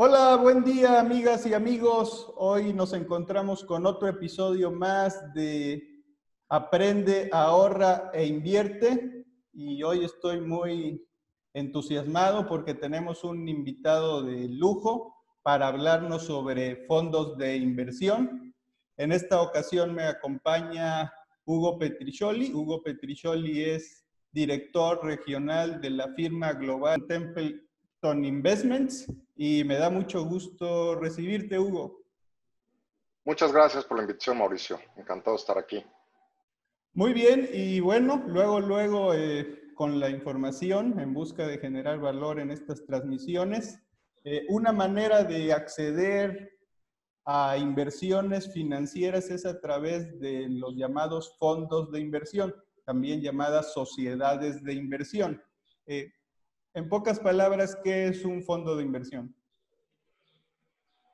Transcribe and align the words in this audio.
Hola, 0.00 0.36
buen 0.36 0.62
día 0.62 1.00
amigas 1.00 1.44
y 1.44 1.54
amigos. 1.54 2.32
Hoy 2.36 2.72
nos 2.72 2.92
encontramos 2.92 3.64
con 3.64 3.84
otro 3.84 4.06
episodio 4.06 4.70
más 4.70 5.34
de 5.34 5.82
Aprende, 6.48 7.28
ahorra 7.32 8.08
e 8.14 8.24
invierte. 8.24 9.26
Y 9.52 9.82
hoy 9.82 10.04
estoy 10.04 10.40
muy 10.40 11.04
entusiasmado 11.52 12.46
porque 12.46 12.74
tenemos 12.74 13.24
un 13.24 13.48
invitado 13.48 14.22
de 14.22 14.46
lujo 14.48 15.16
para 15.42 15.66
hablarnos 15.66 16.26
sobre 16.26 16.86
fondos 16.86 17.36
de 17.36 17.56
inversión. 17.56 18.54
En 18.98 19.10
esta 19.10 19.42
ocasión 19.42 19.92
me 19.96 20.04
acompaña 20.04 21.12
Hugo 21.44 21.76
Petricioli. 21.76 22.54
Hugo 22.54 22.84
Petricioli 22.84 23.64
es 23.64 24.06
director 24.30 25.04
regional 25.04 25.80
de 25.80 25.90
la 25.90 26.14
firma 26.14 26.52
global 26.52 27.04
Templeton 28.00 28.24
Investments 28.24 29.12
y 29.36 29.64
me 29.64 29.76
da 29.76 29.90
mucho 29.90 30.24
gusto 30.24 30.94
recibirte, 30.94 31.58
Hugo. 31.58 32.02
Muchas 33.24 33.52
gracias 33.52 33.84
por 33.84 33.96
la 33.96 34.04
invitación, 34.04 34.38
Mauricio. 34.38 34.78
Encantado 34.96 35.36
de 35.36 35.40
estar 35.40 35.58
aquí. 35.58 35.84
Muy 36.94 37.12
bien, 37.12 37.48
y 37.52 37.80
bueno, 37.80 38.22
luego, 38.26 38.60
luego, 38.60 39.14
eh, 39.14 39.72
con 39.74 40.00
la 40.00 40.10
información 40.10 40.98
en 40.98 41.12
busca 41.12 41.46
de 41.46 41.58
generar 41.58 41.98
valor 41.98 42.40
en 42.40 42.50
estas 42.50 42.84
transmisiones, 42.86 43.80
eh, 44.24 44.46
una 44.48 44.72
manera 44.72 45.24
de 45.24 45.52
acceder 45.52 46.56
a 47.24 47.56
inversiones 47.58 48.52
financieras 48.52 49.28
es 49.30 49.44
a 49.44 49.60
través 49.60 50.18
de 50.18 50.48
los 50.48 50.74
llamados 50.76 51.36
fondos 51.38 51.90
de 51.92 52.00
inversión, 52.00 52.54
también 52.84 53.20
llamadas 53.20 53.72
sociedades 53.72 54.64
de 54.64 54.72
inversión. 54.72 55.42
Eh, 55.86 56.12
en 56.74 56.88
pocas 56.88 57.20
palabras, 57.20 57.76
¿qué 57.82 58.08
es 58.08 58.24
un 58.24 58.42
fondo 58.42 58.76
de 58.76 58.82
inversión? 58.82 59.34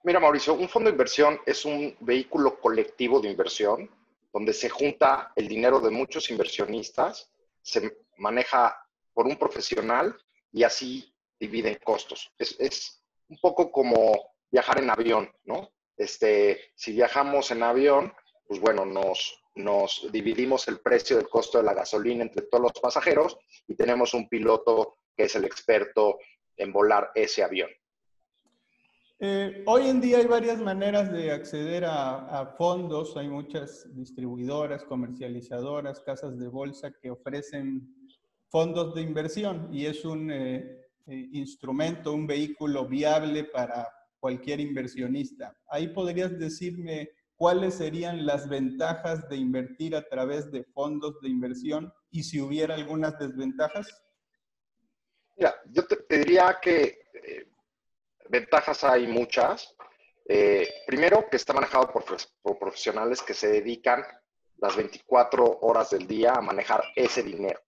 Mira, 0.02 0.20
Mauricio, 0.20 0.55
un 0.55 0.69
fondo 0.69 0.91
de 0.91 0.94
inversión 0.94 1.41
es 1.46 1.64
un 1.64 1.96
vehículo 2.00 2.61
colectivo 2.61 3.20
de 3.20 3.30
inversión 3.30 3.91
donde 4.34 4.52
se 4.52 4.69
junta 4.69 5.33
el 5.36 5.48
dinero 5.48 5.80
de 5.80 5.91
muchos 5.91 6.28
inversionistas, 6.30 7.30
se 7.62 7.98
maneja 8.19 8.77
por 9.14 9.27
un 9.27 9.36
profesional 9.36 10.14
y 10.52 10.64
así 10.64 11.14
dividen 11.38 11.78
costos. 11.83 12.33
Es, 12.39 13.00
un 13.28 13.39
poco 13.39 13.72
como 13.72 14.12
viajar 14.50 14.78
en 14.78 14.91
avión, 14.91 15.33
¿no? 15.44 15.70
Este, 15.96 16.72
si 16.74 16.92
viajamos 16.92 17.50
en 17.52 17.62
avión, 17.62 18.12
pues 18.46 18.61
bueno, 18.61 18.84
nos, 18.84 19.42
nos 19.55 20.06
dividimos 20.12 20.68
el 20.68 20.80
precio 20.80 21.16
del 21.16 21.28
costo 21.28 21.58
de 21.58 21.64
la 21.64 21.72
gasolina 21.72 22.22
entre 22.22 22.42
todos 22.42 22.64
los 22.64 22.72
pasajeros 22.72 23.39
y 23.66 23.74
tenemos 23.74 24.12
un 24.12 24.28
piloto 24.28 24.98
que 25.17 25.25
es 25.25 25.34
el 25.37 25.45
experto 25.45 26.19
en 26.57 26.73
volar 26.73 27.11
ese 27.15 27.43
avión. 27.43 27.70
Eh, 29.20 29.62
hoy 29.67 29.89
en 29.89 30.01
día 30.01 30.19
hay 30.19 30.27
varias 30.27 30.61
maneras 30.61 31.11
de 31.12 31.31
acceder 31.31 31.84
a, 31.87 32.55
fondos. 32.59 33.17
Hay 33.17 33.29
muchas 33.29 33.87
distribuidoras, 33.95 34.85
comercializadoras, 34.85 36.01
casas 36.01 36.39
de 36.39 36.48
bolsa 36.48 36.92
que 37.01 37.11
ofrecen 37.11 37.89
fondos 38.51 38.95
de 38.95 39.03
inversión 39.03 39.69
y 39.73 39.87
es 39.87 40.05
un 40.05 40.31
eh, 40.31 40.81
eh, 41.07 41.29
instrumento, 41.33 42.12
un 42.12 42.27
vehículo 42.27 42.87
viable 42.87 43.45
para 43.45 43.89
cualquier 44.19 44.61
inversionista. 44.61 45.57
Ahí 45.69 45.89
podrías 45.89 46.39
decirme 46.39 47.11
cuáles 47.37 47.75
serían 47.75 48.27
las 48.27 48.48
ventajas 48.48 49.29
de 49.29 49.37
invertir 49.37 49.97
a 49.97 50.07
través 50.09 50.51
de 50.51 50.65
fondos 50.65 51.20
de 51.20 51.29
inversión 51.29 51.92
y 52.11 52.25
si 52.25 52.41
hubiera 52.41 52.75
algunas 52.75 53.19
desventajas. 53.19 53.89
Mira, 55.36 55.54
yo 55.66 55.86
te, 55.86 56.18
diría 56.18 56.58
que 56.62 57.04
ventajas 58.28 58.84
hay 58.84 59.06
muchas. 59.06 59.74
Eh, 60.27 60.68
primero, 60.86 61.28
que 61.30 61.36
está 61.36 61.52
manejado 61.52 61.90
por, 61.92 62.05
profesionales 62.58 63.22
que 63.22 63.34
se 63.34 63.48
dedican 63.48 64.05
las 64.56 64.77
24 64.77 65.58
horas 65.61 65.90
del 65.90 66.06
día 66.06 66.33
a 66.33 66.40
manejar 66.40 66.83
ese 66.96 67.23
dinero. 67.23 67.61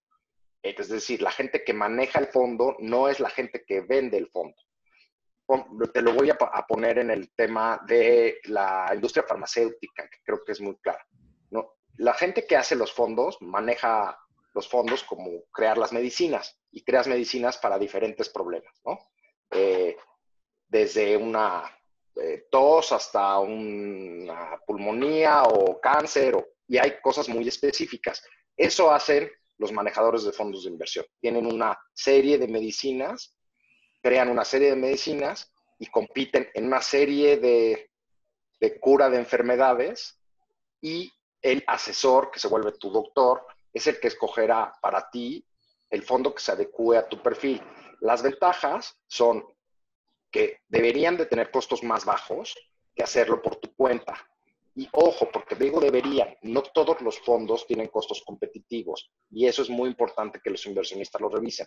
Es 0.63 0.89
decir, 0.89 1.23
la 1.23 1.31
gente 1.31 1.63
que 1.63 1.75
maneja 1.75 2.19
el 2.19 2.27
fondo 2.27 2.77
no 2.81 3.09
es 3.09 3.21
la 3.21 3.31
gente 3.31 3.65
que 3.65 3.83
vende 3.83 4.19
el 4.19 4.29
fondo. 4.29 4.57
Te 5.93 6.03
lo 6.03 6.13
voy 6.13 6.31
a, 6.31 6.37
poner 6.67 6.99
en 6.99 7.11
el 7.11 7.33
tema 7.35 7.81
de 7.87 8.41
la 8.45 8.91
industria 8.93 9.25
farmacéutica, 9.25 10.09
que 10.09 10.19
creo 10.25 10.43
que 10.45 10.53
es 10.53 10.61
muy 10.61 10.77
claro. 10.79 11.05
¿no? 11.51 11.75
La 11.99 12.15
gente 12.15 12.47
que 12.47 12.57
hace 12.57 12.75
los 12.75 12.93
fondos 12.93 13.41
maneja 13.41 14.19
los 14.57 14.67
fondos 14.67 15.05
como 15.05 15.45
crear 15.53 15.77
las 15.77 15.93
medicinas 15.93 16.59
y 16.73 16.83
creas 16.83 17.07
medicinas 17.07 17.59
para 17.59 17.79
diferentes 17.79 18.31
problemas. 18.31 18.75
¿no? 18.87 18.99
Eh, 19.51 19.97
desde 20.67 21.15
una 21.15 21.63
eh, 22.17 22.47
tos 22.51 22.91
hasta 22.93 23.39
una 23.39 24.59
pulmonía 24.67 25.43
o 25.43 25.79
cáncer, 25.79 26.35
y 26.67 26.79
hay 26.79 26.99
cosas 27.03 27.29
muy 27.29 27.47
específicas. 27.47 28.25
Eso 28.57 28.91
hacen 28.91 29.31
los 29.59 29.73
manejadores 29.73 30.25
de 30.25 30.33
fondos 30.33 30.65
de 30.65 30.71
inversión. 30.71 31.05
Tienen 31.21 31.45
una 31.45 31.79
serie 31.93 32.39
de 32.39 32.49
medicinas, 32.49 33.37
crean 34.03 34.31
una 34.31 34.47
serie 34.47 34.71
de 34.71 34.77
medicinas 34.77 35.53
y 35.79 35.87
compiten 35.87 36.49
en 36.55 36.65
una 36.67 36.81
serie 36.81 37.37
de, 37.37 37.91
de 38.59 38.81
cura 38.81 39.11
de 39.11 39.19
enfermedades 39.19 40.19
y 40.81 41.13
el 41.43 41.63
asesor, 41.67 42.31
que 42.31 42.41
se 42.41 42.49
vuelve 42.49 42.73
tu 42.73 42.91
doctor, 42.91 43.47
es 43.77 43.87
el 43.87 44.01
que 44.01 44.09
escogerá 44.09 44.73
para 44.81 45.11
ti 45.11 45.45
el 45.91 46.03
fondo 46.03 46.35
que 46.35 46.43
se 46.43 46.53
adecue 46.53 46.97
a 46.97 47.07
tu 47.07 47.23
perfil. 47.23 47.61
Las 48.01 48.23
ventajas 48.23 48.99
son 49.07 49.45
que 50.31 50.61
deberían 50.67 51.19
de 51.19 51.27
tener 51.27 51.51
costos 51.51 51.83
más 51.83 52.07
bajos 52.07 52.57
que 52.95 53.03
hacerlo 53.03 53.43
por 53.43 53.57
tu 53.57 53.75
cuenta. 53.75 54.15
Y 54.75 54.89
ojo, 54.93 55.29
porque 55.31 55.57
digo 55.57 55.79
deberían, 55.79 56.35
no 56.41 56.63
todos 56.63 57.03
los 57.03 57.19
fondos 57.21 57.67
tienen 57.67 57.89
costos 57.89 58.23
competitivos 58.25 59.11
y 59.31 59.47
eso 59.47 59.61
es 59.61 59.69
muy 59.69 59.91
importante 59.91 60.41
que 60.43 60.51
los 60.51 60.65
inversionistas 60.65 61.21
lo 61.21 61.29
revisen. 61.29 61.67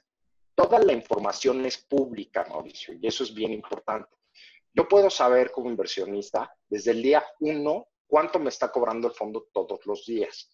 Toda 0.56 0.80
la 0.80 0.94
información 0.94 1.64
es 1.66 1.78
pública, 1.78 2.44
Mauricio, 2.50 2.96
y 3.00 3.06
eso 3.06 3.24
es 3.24 3.34
bien 3.36 3.54
importante. 3.54 4.10
Yo 4.74 4.88
puedo 4.88 5.12
saber 5.12 5.52
como 5.52 5.70
inversionista 5.70 6.56
desde 6.68 6.92
el 6.92 7.04
día 7.04 7.24
uno 7.40 7.86
cuánto 8.08 8.40
me 8.40 8.50
está 8.50 8.72
cobrando 8.72 9.08
el 9.08 9.14
fondo 9.14 9.48
todos 9.54 9.86
los 9.86 10.06
días. 10.08 10.50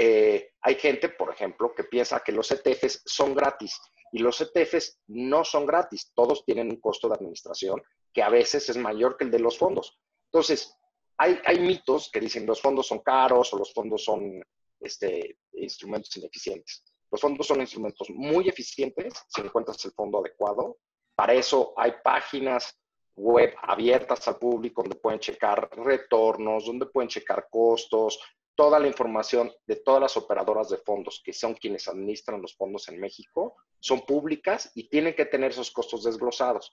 Eh, 0.00 0.52
hay 0.60 0.76
gente, 0.76 1.08
por 1.08 1.32
ejemplo, 1.32 1.74
que 1.74 1.82
piensa 1.82 2.20
que 2.20 2.30
los 2.30 2.48
ETFs 2.52 3.02
son 3.04 3.34
gratis 3.34 3.80
y 4.12 4.20
los 4.20 4.40
ETFs 4.40 5.00
no 5.08 5.44
son 5.44 5.66
gratis, 5.66 6.12
todos 6.14 6.44
tienen 6.44 6.70
un 6.70 6.80
costo 6.80 7.08
de 7.08 7.16
administración 7.16 7.82
que 8.12 8.22
a 8.22 8.28
veces 8.28 8.68
es 8.68 8.76
mayor 8.76 9.16
que 9.16 9.24
el 9.24 9.32
de 9.32 9.40
los 9.40 9.58
fondos. 9.58 9.98
Entonces, 10.26 10.72
hay, 11.16 11.58
mitos 11.58 12.10
que 12.12 12.20
dicen 12.20 12.46
los 12.46 12.60
fondos 12.60 12.86
son 12.86 13.00
caros 13.00 13.52
o 13.52 13.58
los 13.58 13.74
fondos 13.74 14.04
son 14.04 14.40
este, 14.78 15.38
instrumentos 15.54 16.16
ineficientes. 16.16 16.84
Los 17.10 17.20
fondos 17.20 17.48
son 17.48 17.60
instrumentos 17.60 18.08
muy 18.10 18.48
eficientes 18.48 19.14
si 19.26 19.40
encuentras 19.40 19.84
el 19.84 19.90
fondo 19.90 20.20
adecuado. 20.20 20.78
Para 21.16 21.34
eso 21.34 21.74
hay 21.76 21.94
páginas 22.04 22.78
web 23.16 23.52
abiertas 23.62 24.28
al 24.28 24.38
público 24.38 24.82
donde 24.82 24.94
pueden 24.94 25.18
checar 25.18 25.68
retornos, 25.72 26.66
donde 26.66 26.86
pueden 26.86 27.08
checar 27.08 27.48
costos, 27.50 28.20
toda 28.58 28.80
la 28.80 28.88
información 28.88 29.52
de 29.68 29.76
todas 29.76 30.00
las 30.00 30.16
operadoras 30.16 30.68
de 30.68 30.78
fondos, 30.78 31.22
que 31.24 31.32
son 31.32 31.54
quienes 31.54 31.86
administran 31.86 32.42
los 32.42 32.56
fondos 32.56 32.88
en 32.88 32.98
México, 32.98 33.54
son 33.78 34.04
públicas 34.04 34.72
y 34.74 34.88
tienen 34.88 35.14
que 35.14 35.26
tener 35.26 35.52
esos 35.52 35.70
costos 35.70 36.02
desglosados. 36.02 36.72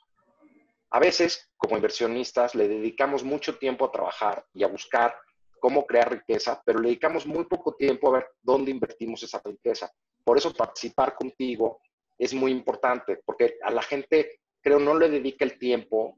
A 0.89 0.99
veces, 0.99 1.47
como 1.55 1.75
inversionistas, 1.75 2.55
le 2.55 2.67
dedicamos 2.67 3.23
mucho 3.23 3.59
tiempo 3.59 3.85
a 3.85 3.91
trabajar 3.91 4.43
y 4.51 4.63
a 4.63 4.67
buscar 4.67 5.15
cómo 5.59 5.85
crear 5.85 6.11
riqueza, 6.11 6.59
pero 6.65 6.79
le 6.79 6.87
dedicamos 6.87 7.27
muy 7.27 7.45
poco 7.45 7.75
tiempo 7.75 8.07
a 8.07 8.13
ver 8.13 8.29
dónde 8.41 8.71
invertimos 8.71 9.21
esa 9.21 9.39
riqueza. 9.45 9.93
Por 10.23 10.39
eso 10.39 10.51
participar 10.55 11.13
contigo 11.13 11.81
es 12.17 12.33
muy 12.33 12.51
importante, 12.51 13.21
porque 13.23 13.59
a 13.61 13.69
la 13.69 13.83
gente, 13.83 14.39
creo, 14.59 14.79
no 14.79 14.97
le 14.97 15.07
dedica 15.07 15.45
el 15.45 15.59
tiempo 15.59 16.17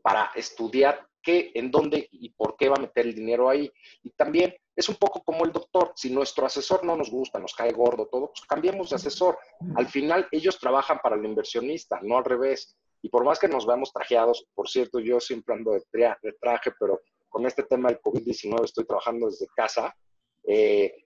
para 0.00 0.30
estudiar 0.34 1.06
qué, 1.24 1.50
en 1.54 1.70
dónde 1.70 2.08
y 2.12 2.30
por 2.30 2.56
qué 2.56 2.68
va 2.68 2.76
a 2.76 2.80
meter 2.80 3.06
el 3.06 3.14
dinero 3.14 3.48
ahí. 3.48 3.70
Y 4.02 4.10
también 4.10 4.54
es 4.76 4.88
un 4.88 4.96
poco 4.96 5.22
como 5.24 5.44
el 5.44 5.52
doctor. 5.52 5.92
Si 5.96 6.10
nuestro 6.10 6.46
asesor 6.46 6.84
no 6.84 6.96
nos 6.96 7.10
gusta, 7.10 7.38
nos 7.38 7.54
cae 7.54 7.72
gordo, 7.72 8.06
todo, 8.06 8.28
pues 8.28 8.42
cambiemos 8.46 8.90
de 8.90 8.96
asesor. 8.96 9.38
Al 9.76 9.88
final, 9.88 10.28
ellos 10.30 10.58
trabajan 10.58 11.00
para 11.02 11.16
el 11.16 11.24
inversionista, 11.24 11.98
no 12.02 12.18
al 12.18 12.24
revés. 12.24 12.76
Y 13.02 13.08
por 13.08 13.24
más 13.24 13.38
que 13.38 13.48
nos 13.48 13.66
veamos 13.66 13.92
trajeados, 13.92 14.46
por 14.54 14.68
cierto, 14.68 15.00
yo 15.00 15.20
siempre 15.20 15.54
ando 15.54 15.72
de, 15.72 15.82
traje, 16.40 16.72
pero 16.78 17.00
con 17.28 17.46
este 17.46 17.64
tema 17.64 17.88
del 17.88 18.00
COVID-19 18.00 18.64
estoy 18.64 18.84
trabajando 18.84 19.26
desde 19.26 19.46
casa. 19.54 19.94
Eh, 20.46 21.04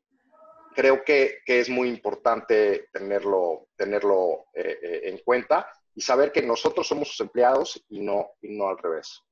creo 0.74 1.02
que, 1.04 1.40
es 1.46 1.68
muy 1.68 1.88
importante 1.88 2.88
tenerlo, 2.92 3.68
tenerlo 3.76 4.46
eh, 4.54 4.78
eh, 4.80 5.00
en 5.04 5.18
cuenta 5.18 5.68
y 5.94 6.00
saber 6.00 6.30
que 6.30 6.42
nosotros 6.42 6.86
somos 6.86 7.08
sus 7.08 7.20
empleados 7.20 7.84
y 7.88 8.00
no, 8.00 8.30
y 8.40 8.56
no 8.56 8.68
al 8.68 8.78
revés. 8.78 9.24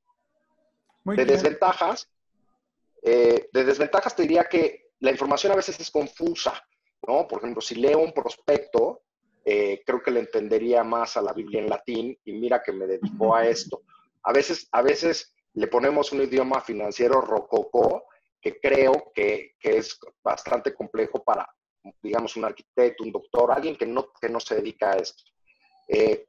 De 1.14 1.24
desventajas, 1.24 2.10
eh, 3.02 3.48
de 3.52 3.64
desventajas 3.64 4.16
te 4.16 4.22
diría 4.22 4.44
que 4.44 4.90
la 5.00 5.10
información 5.10 5.52
a 5.52 5.56
veces 5.56 5.78
es 5.78 5.90
confusa, 5.90 6.52
¿no? 7.06 7.26
Por 7.28 7.38
ejemplo, 7.38 7.60
si 7.60 7.76
leo 7.76 7.98
un 7.98 8.12
prospecto, 8.12 9.02
eh, 9.44 9.82
creo 9.86 10.02
que 10.02 10.10
le 10.10 10.20
entendería 10.20 10.82
más 10.82 11.16
a 11.16 11.22
la 11.22 11.32
Biblia 11.32 11.60
en 11.60 11.68
latín 11.68 12.18
y 12.24 12.32
mira 12.32 12.62
que 12.62 12.72
me 12.72 12.86
dedico 12.86 13.36
a 13.36 13.46
esto. 13.46 13.82
A 14.24 14.32
veces, 14.32 14.68
a 14.72 14.82
veces 14.82 15.34
le 15.54 15.68
ponemos 15.68 16.10
un 16.12 16.22
idioma 16.22 16.60
financiero 16.60 17.20
rococó 17.20 18.04
que 18.40 18.58
creo 18.60 19.12
que, 19.14 19.54
es 19.60 19.98
bastante 20.22 20.74
complejo 20.74 21.22
para, 21.22 21.48
digamos, 22.02 22.36
un 22.36 22.44
arquitecto, 22.44 23.04
un 23.04 23.12
doctor, 23.12 23.50
alguien 23.52 23.76
que 23.76 23.86
no, 23.86 24.12
que 24.20 24.28
no 24.28 24.38
se 24.40 24.56
dedica 24.56 24.92
a 24.92 24.96
esto. 24.96 25.24
Eh, 25.88 26.26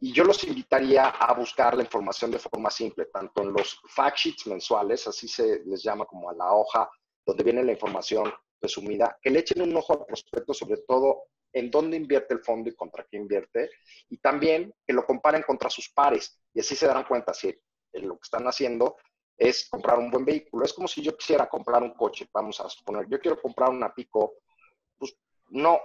y 0.00 0.12
yo 0.12 0.24
los 0.24 0.42
invitaría 0.44 1.08
a 1.08 1.34
buscar 1.34 1.76
la 1.76 1.82
información 1.82 2.30
de 2.30 2.38
forma 2.38 2.70
simple, 2.70 3.06
tanto 3.06 3.42
en 3.42 3.52
los 3.52 3.80
fact 3.88 4.16
sheets 4.16 4.46
mensuales, 4.46 5.06
así 5.06 5.28
se 5.28 5.62
les 5.64 5.82
llama 5.82 6.06
como 6.06 6.30
a 6.30 6.34
la 6.34 6.52
hoja 6.52 6.90
donde 7.24 7.44
viene 7.44 7.62
la 7.62 7.72
información 7.72 8.32
resumida, 8.60 9.18
que 9.20 9.30
le 9.30 9.40
echen 9.40 9.62
un 9.62 9.76
ojo 9.76 9.92
al 9.92 10.06
prospecto, 10.06 10.54
sobre 10.54 10.78
todo 10.88 11.24
en 11.52 11.70
dónde 11.70 11.96
invierte 11.96 12.34
el 12.34 12.40
fondo 12.40 12.70
y 12.70 12.74
contra 12.74 13.06
qué 13.10 13.18
invierte, 13.18 13.70
y 14.08 14.18
también 14.18 14.74
que 14.86 14.92
lo 14.92 15.04
comparen 15.04 15.42
contra 15.42 15.68
sus 15.68 15.90
pares, 15.90 16.40
y 16.54 16.60
así 16.60 16.74
se 16.74 16.86
darán 16.86 17.04
cuenta 17.04 17.34
si 17.34 17.54
lo 17.92 18.14
que 18.14 18.24
están 18.24 18.46
haciendo 18.46 18.96
es 19.36 19.68
comprar 19.68 19.98
un 19.98 20.10
buen 20.10 20.24
vehículo. 20.24 20.64
Es 20.64 20.72
como 20.72 20.86
si 20.86 21.02
yo 21.02 21.16
quisiera 21.16 21.48
comprar 21.48 21.82
un 21.82 21.94
coche, 21.94 22.28
vamos 22.32 22.60
a 22.60 22.68
suponer, 22.68 23.06
yo 23.08 23.18
quiero 23.18 23.40
comprar 23.40 23.70
una 23.70 23.92
Pico, 23.92 24.34
pues 24.98 25.16
no, 25.48 25.80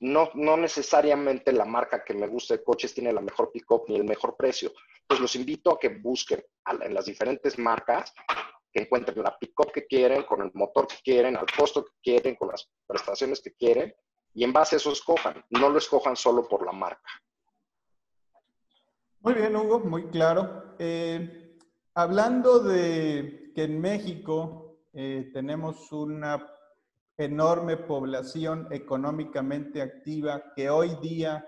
no, 0.00 0.30
no 0.34 0.56
necesariamente 0.56 1.52
la 1.52 1.64
marca 1.64 2.02
que 2.02 2.14
me 2.14 2.26
gusta 2.26 2.56
de 2.56 2.64
coches 2.64 2.94
tiene 2.94 3.12
la 3.12 3.20
mejor 3.20 3.52
pick-up 3.52 3.84
ni 3.88 3.96
el 3.96 4.04
mejor 4.04 4.36
precio. 4.36 4.72
Pues 5.06 5.20
los 5.20 5.36
invito 5.36 5.72
a 5.72 5.78
que 5.78 5.90
busquen 5.90 6.42
en 6.80 6.94
las 6.94 7.04
diferentes 7.04 7.58
marcas, 7.58 8.12
que 8.72 8.82
encuentren 8.82 9.22
la 9.22 9.36
pick-up 9.38 9.72
que 9.72 9.86
quieren, 9.86 10.22
con 10.22 10.40
el 10.40 10.50
motor 10.54 10.86
que 10.86 10.96
quieren, 11.04 11.36
al 11.36 11.46
costo 11.54 11.84
que 11.84 11.92
quieren, 12.02 12.36
con 12.36 12.48
las 12.48 12.70
prestaciones 12.86 13.40
que 13.40 13.52
quieren, 13.52 13.94
y 14.32 14.44
en 14.44 14.52
base 14.52 14.76
a 14.76 14.78
eso 14.78 14.92
escojan. 14.92 15.44
No 15.50 15.68
lo 15.68 15.78
escojan 15.78 16.16
solo 16.16 16.48
por 16.48 16.64
la 16.64 16.72
marca. 16.72 17.10
Muy 19.20 19.34
bien, 19.34 19.54
Hugo, 19.54 19.80
muy 19.80 20.06
claro. 20.06 20.76
Eh, 20.78 21.58
hablando 21.94 22.60
de 22.60 23.52
que 23.54 23.64
en 23.64 23.80
México 23.80 24.78
eh, 24.94 25.30
tenemos 25.34 25.92
una 25.92 26.48
enorme 27.20 27.76
población 27.76 28.66
económicamente 28.70 29.82
activa 29.82 30.42
que 30.56 30.70
hoy 30.70 30.96
día, 31.02 31.46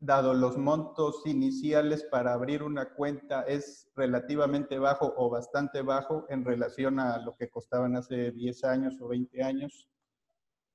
dado 0.00 0.34
los 0.34 0.58
montos 0.58 1.22
iniciales 1.24 2.04
para 2.10 2.32
abrir 2.32 2.62
una 2.62 2.92
cuenta, 2.92 3.42
es 3.42 3.88
relativamente 3.94 4.78
bajo 4.78 5.14
o 5.16 5.30
bastante 5.30 5.82
bajo 5.82 6.26
en 6.28 6.44
relación 6.44 6.98
a 6.98 7.18
lo 7.18 7.36
que 7.36 7.48
costaban 7.48 7.96
hace 7.96 8.32
10 8.32 8.64
años 8.64 9.00
o 9.00 9.08
20 9.08 9.42
años. 9.42 9.88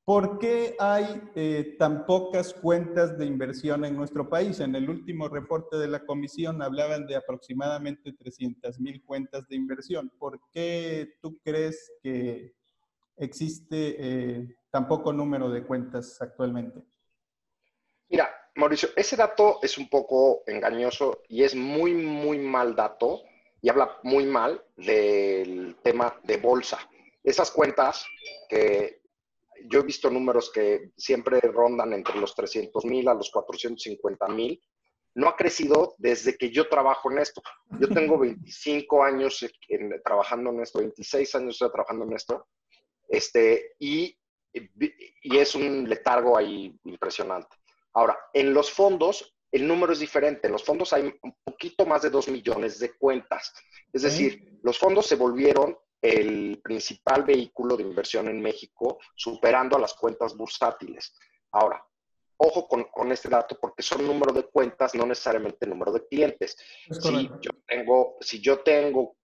¿Por 0.06 0.40
qué 0.40 0.78
hay 0.80 1.22
eh, 1.36 1.76
tan 1.78 2.06
pocas 2.06 2.54
cuentas 2.54 3.18
de 3.18 3.26
inversión 3.26 3.84
en 3.84 3.98
nuestro 3.98 4.30
país? 4.30 4.62
En 4.62 4.74
el 4.74 4.90
último 4.90 5.28
reporte 5.28 5.76
de 5.76 5.90
la 5.90 6.06
comisión 6.06 6.62
hablaban 6.62 7.06
de 7.08 7.18
aproximadamente 7.18 8.14
300 8.14 8.80
mil 8.80 9.04
cuentas 9.04 9.46
de 9.50 9.58
inversión. 9.58 10.10
¿Por 10.18 10.40
qué 10.54 11.16
tú 11.22 11.38
crees 11.44 11.92
que 12.02 12.57
existe 13.18 13.96
eh, 14.00 14.56
tan 14.70 14.88
poco 14.88 15.12
número 15.12 15.50
de 15.50 15.66
cuentas 15.66 16.22
actualmente? 16.22 16.82
Mira, 18.10 18.30
Mauricio, 18.56 18.90
ese 18.96 19.16
dato 19.16 19.60
es 19.62 19.78
un 19.78 19.90
poco 19.90 20.44
engañoso 20.48 21.24
y 21.28 21.44
es 21.44 21.56
muy, 21.56 21.94
muy 21.94 22.40
mal 22.40 22.76
dato 22.76 23.24
y 23.62 23.70
habla 23.70 23.98
muy 24.04 24.26
mal 24.26 24.64
del 24.76 25.76
tema 25.84 26.20
de 26.24 26.38
bolsa. 26.38 26.80
Esas 27.24 27.52
cuentas 27.52 28.06
que 28.48 29.02
yo 29.66 29.80
he 29.80 29.84
visto 29.84 30.10
números 30.10 30.52
que 30.52 30.92
siempre 30.96 31.40
rondan 31.42 31.94
entre 31.94 32.20
los 32.20 32.36
300 32.36 32.86
mil 32.86 33.08
a 33.08 33.14
los 33.14 33.30
450 33.32 34.28
mil, 34.30 34.62
no 35.16 35.28
ha 35.28 35.36
crecido 35.36 35.96
desde 35.98 36.38
que 36.38 36.52
yo 36.52 36.70
trabajo 36.70 37.12
en 37.12 37.18
esto. 37.18 37.42
Yo 37.80 37.90
tengo 37.90 38.18
25 38.20 39.04
años 39.04 39.46
trabajando 40.04 40.52
en 40.52 40.62
esto, 40.62 40.80
26 40.80 41.36
años 41.36 41.58
trabajando 41.58 42.06
en 42.06 42.14
esto, 42.14 42.48
este, 43.08 43.76
y, 43.80 44.18
y 44.54 45.38
es 45.38 45.56
un 45.56 45.88
letargo 45.88 46.38
ahí 46.38 46.78
impresionante. 46.86 47.56
Ahora, 47.94 48.18
en 48.34 48.54
los 48.54 48.72
fondos, 48.72 49.36
el 49.52 49.68
número 49.68 49.94
es 49.94 50.00
diferente. 50.00 50.48
En 50.48 50.54
los 50.54 50.64
fondos 50.64 50.94
hay 50.94 51.14
un 51.22 51.36
poquito 51.44 51.86
más 51.86 52.02
de 52.02 52.10
2 52.10 52.28
millones 52.30 52.80
de 52.80 52.94
cuentas. 52.96 53.54
Es 53.92 54.04
decir, 54.04 54.60
los 54.62 54.78
fondos 54.78 55.08
se 55.08 55.16
volvieron 55.16 55.78
el 56.02 56.60
principal 56.64 57.24
vehículo 57.24 57.76
de 57.76 57.84
inversión 57.84 58.28
en 58.28 58.42
México, 58.42 59.00
superando 59.16 59.76
a 59.76 59.80
las 59.80 59.94
cuentas 59.94 60.36
bursátiles. 60.36 61.14
Ahora, 61.52 61.84
ojo 62.38 62.68
con, 62.68 62.84
con, 62.86 63.12
este 63.12 63.30
dato 63.30 63.58
porque 63.60 63.82
son 63.82 64.06
número 64.06 64.32
de 64.32 64.44
cuentas, 64.44 64.94
no 64.94 65.06
necesariamente 65.06 65.66
número 65.66 65.92
de 65.92 66.06
clientes. 66.08 66.56
Si 66.90 67.30
yo, 67.42 67.52
tengo, 67.66 68.18
si 68.22 68.40
yo 68.40 68.60
tengo 68.60 69.17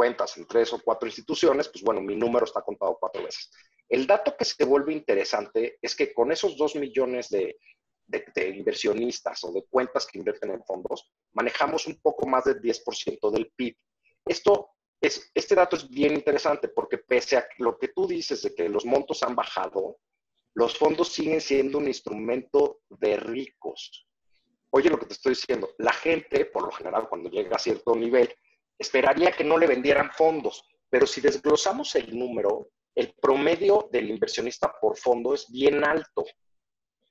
cuentas 0.00 0.34
en 0.38 0.46
tres 0.46 0.72
o 0.72 0.80
cuatro 0.82 1.06
instituciones, 1.06 1.68
pues 1.68 1.84
bueno, 1.84 2.00
mi 2.00 2.16
número 2.16 2.46
está 2.46 2.62
contado 2.62 2.96
cuatro 2.98 3.22
veces. 3.22 3.50
El 3.86 4.06
dato 4.06 4.34
que 4.34 4.46
se 4.46 4.64
vuelve 4.64 4.94
interesante 4.94 5.78
es 5.82 5.94
que 5.94 6.14
con 6.14 6.32
esos 6.32 6.56
dos 6.56 6.74
millones 6.74 7.28
de, 7.28 7.58
inversionistas 8.56 9.44
o 9.44 9.52
de 9.52 9.66
cuentas 9.68 10.06
que 10.06 10.18
invierten 10.18 10.52
en 10.52 10.64
fondos, 10.64 11.12
manejamos 11.34 11.86
un 11.86 12.00
poco 12.00 12.26
más 12.26 12.44
del 12.44 12.62
10% 12.62 13.30
del 13.30 13.52
PIB. 13.54 13.76
Esto 14.24 14.70
es, 15.02 15.30
este 15.34 15.54
dato 15.54 15.76
es 15.76 15.86
bien 15.86 16.14
interesante 16.14 16.68
porque 16.68 16.96
pese 16.96 17.36
a 17.36 17.46
lo 17.58 17.76
que 17.78 17.88
tú 17.88 18.06
dices 18.06 18.40
de 18.40 18.54
que 18.54 18.70
los 18.70 18.86
montos 18.86 19.22
han 19.22 19.36
bajado, 19.36 19.98
los 20.54 20.78
fondos 20.78 21.12
siguen 21.12 21.42
siendo 21.42 21.76
un 21.76 21.88
instrumento 21.88 22.80
de 22.88 23.18
ricos. 23.18 24.08
Oye 24.70 24.88
lo 24.88 24.98
que 24.98 25.04
te 25.04 25.12
estoy 25.12 25.34
diciendo, 25.34 25.74
la 25.76 25.92
gente, 25.92 26.46
por 26.46 26.62
lo 26.62 26.70
general, 26.70 27.06
cuando 27.06 27.28
llega 27.28 27.56
a 27.56 27.58
cierto 27.58 27.94
nivel, 27.94 28.34
esperaría 28.80 29.30
que 29.30 29.44
no 29.44 29.58
le 29.58 29.66
vendieran 29.66 30.10
fondos, 30.10 30.64
pero 30.88 31.06
si 31.06 31.20
desglosamos 31.20 31.94
el 31.96 32.18
número, 32.18 32.70
el 32.94 33.12
promedio 33.20 33.88
del 33.92 34.10
inversionista 34.10 34.74
por 34.80 34.96
fondo 34.96 35.34
es 35.34 35.50
bien 35.52 35.84
alto. 35.84 36.24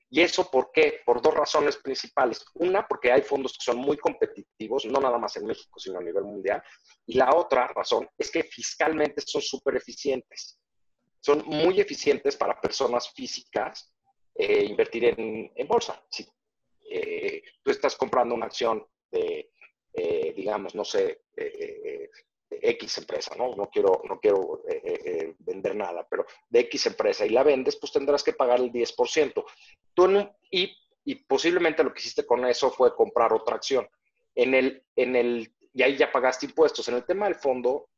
¿Y 0.10 0.22
eso 0.22 0.50
por 0.50 0.72
qué? 0.72 1.02
Por 1.06 1.22
dos 1.22 1.36
razones 1.36 1.78
principales. 1.78 2.44
Una, 2.56 2.88
porque 2.88 3.12
hay 3.12 3.22
fondos 3.22 3.54
que 3.54 3.64
son 3.64 3.78
muy 3.78 3.96
competitivos, 3.98 4.86
no 4.86 5.00
nada 5.00 5.20
más 5.20 5.38
en 5.38 5.46
México, 5.46 5.80
sino 5.80 6.00
a 6.00 6.04
nivel 6.04 6.24
mundial. 6.24 6.64
Y 7.06 7.14
la 7.14 7.36
otra 7.36 7.68
razón 7.68 8.10
es 8.18 8.32
que 8.32 8.44
fiscalmente 8.44 9.22
son 9.22 9.44
súper 9.44 9.76
eficientes. 9.76 10.60
Son 11.22 11.44
muy 11.46 11.80
eficientes 11.80 12.36
para 12.36 12.60
personas 12.60 13.14
físicas 13.14 13.94
eh, 14.34 14.64
invertir 14.64 15.06
en, 15.06 15.68
bolsa. 15.68 16.04
Si 16.10 16.28
eh, 16.90 17.44
tú 17.62 17.70
estás 17.70 17.96
comprando 17.96 18.34
una 18.34 18.48
acción 18.48 18.84
de 19.12 19.52
eh, 20.02 20.34
digamos, 20.34 20.76
no 20.76 20.86
sé, 20.86 21.24
eh, 21.36 22.10
eh, 22.10 22.10
X 22.50 23.00
empresa, 23.00 23.36
¿no? 23.36 23.54
No 23.56 23.70
quiero, 23.70 24.02
no 24.08 24.18
quiero 24.20 24.64
vender 25.40 25.76
nada, 25.76 26.08
pero 26.10 26.26
de 26.50 26.62
X 26.62 26.88
empresa 26.88 27.26
y 27.26 27.30
la 27.30 27.44
vendes, 27.44 27.76
pues 27.76 27.92
tendrás 27.92 28.24
que 28.24 28.34
pagar 28.34 28.60
el 28.60 28.72
10%. 28.72 29.44
Tú 29.94 30.32
y, 30.50 30.74
y, 31.04 31.16
posiblemente 31.16 31.84
lo 31.84 31.94
que 31.94 32.00
hiciste 32.00 32.26
con 32.26 32.46
eso 32.46 32.72
fue 32.72 32.96
comprar 32.96 33.34
otra 33.34 33.58
acción. 33.58 33.88
En 34.34 34.54
el, 34.54 34.84
en 34.96 35.16
el, 35.18 35.54
y 35.74 35.84
ahí 35.84 35.98
ya 35.98 36.12
pagaste 36.12 36.46
impuestos. 36.46 36.88
En 36.88 36.96
el 36.96 37.06
tema 37.06 37.26
del 37.26 37.36
fondo, 37.36 37.90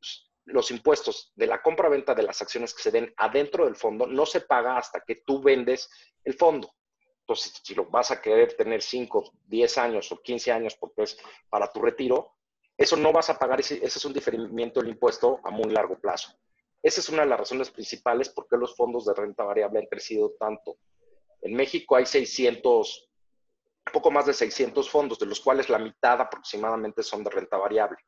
los 0.46 0.70
impuestos 0.72 1.32
de 1.36 1.46
la 1.46 1.62
compra-venta 1.62 2.14
de 2.14 2.24
las 2.24 2.42
acciones 2.42 2.74
que 2.74 2.82
se 2.82 2.90
den 2.90 3.14
adentro 3.16 3.64
del 3.64 3.76
fondo 3.76 4.06
no 4.06 4.26
se 4.26 4.40
paga 4.40 4.76
hasta 4.76 5.02
que 5.06 5.22
tú 5.24 5.40
vendes 5.40 5.88
el 6.24 6.34
fondo. 6.34 6.74
Entonces, 7.22 7.60
si 7.62 7.74
lo 7.74 7.86
vas 7.86 8.10
a 8.10 8.20
querer 8.20 8.54
tener 8.54 8.82
5, 8.82 9.32
10 9.46 9.78
años 9.78 10.10
o 10.10 10.20
15 10.20 10.50
años 10.50 10.76
porque 10.76 11.04
es 11.04 11.16
para 11.48 11.70
tu 11.70 11.80
retiro, 11.80 12.34
eso 12.76 12.96
no 12.96 13.12
vas 13.12 13.30
a 13.30 13.38
pagar, 13.38 13.60
ese, 13.60 13.76
ese 13.76 13.98
es 13.98 14.04
un 14.04 14.12
diferimiento 14.12 14.80
del 14.80 14.90
impuesto 14.90 15.40
a 15.44 15.50
muy 15.50 15.70
largo 15.70 15.98
plazo. 16.00 16.32
Esa 16.82 17.00
es 17.00 17.08
una 17.08 17.22
de 17.22 17.28
las 17.28 17.38
razones 17.38 17.70
principales 17.70 18.28
por 18.28 18.48
qué 18.48 18.56
los 18.56 18.74
fondos 18.74 19.06
de 19.06 19.14
renta 19.14 19.44
variable 19.44 19.78
han 19.78 19.86
crecido 19.86 20.32
tanto. 20.32 20.78
En 21.40 21.54
México 21.54 21.94
hay 21.94 22.06
600, 22.06 23.08
poco 23.92 24.10
más 24.10 24.26
de 24.26 24.34
600 24.34 24.90
fondos, 24.90 25.18
de 25.20 25.26
los 25.26 25.40
cuales 25.40 25.68
la 25.68 25.78
mitad 25.78 26.20
aproximadamente 26.20 27.04
son 27.04 27.22
de 27.22 27.30
renta 27.30 27.56
variable. 27.56 27.98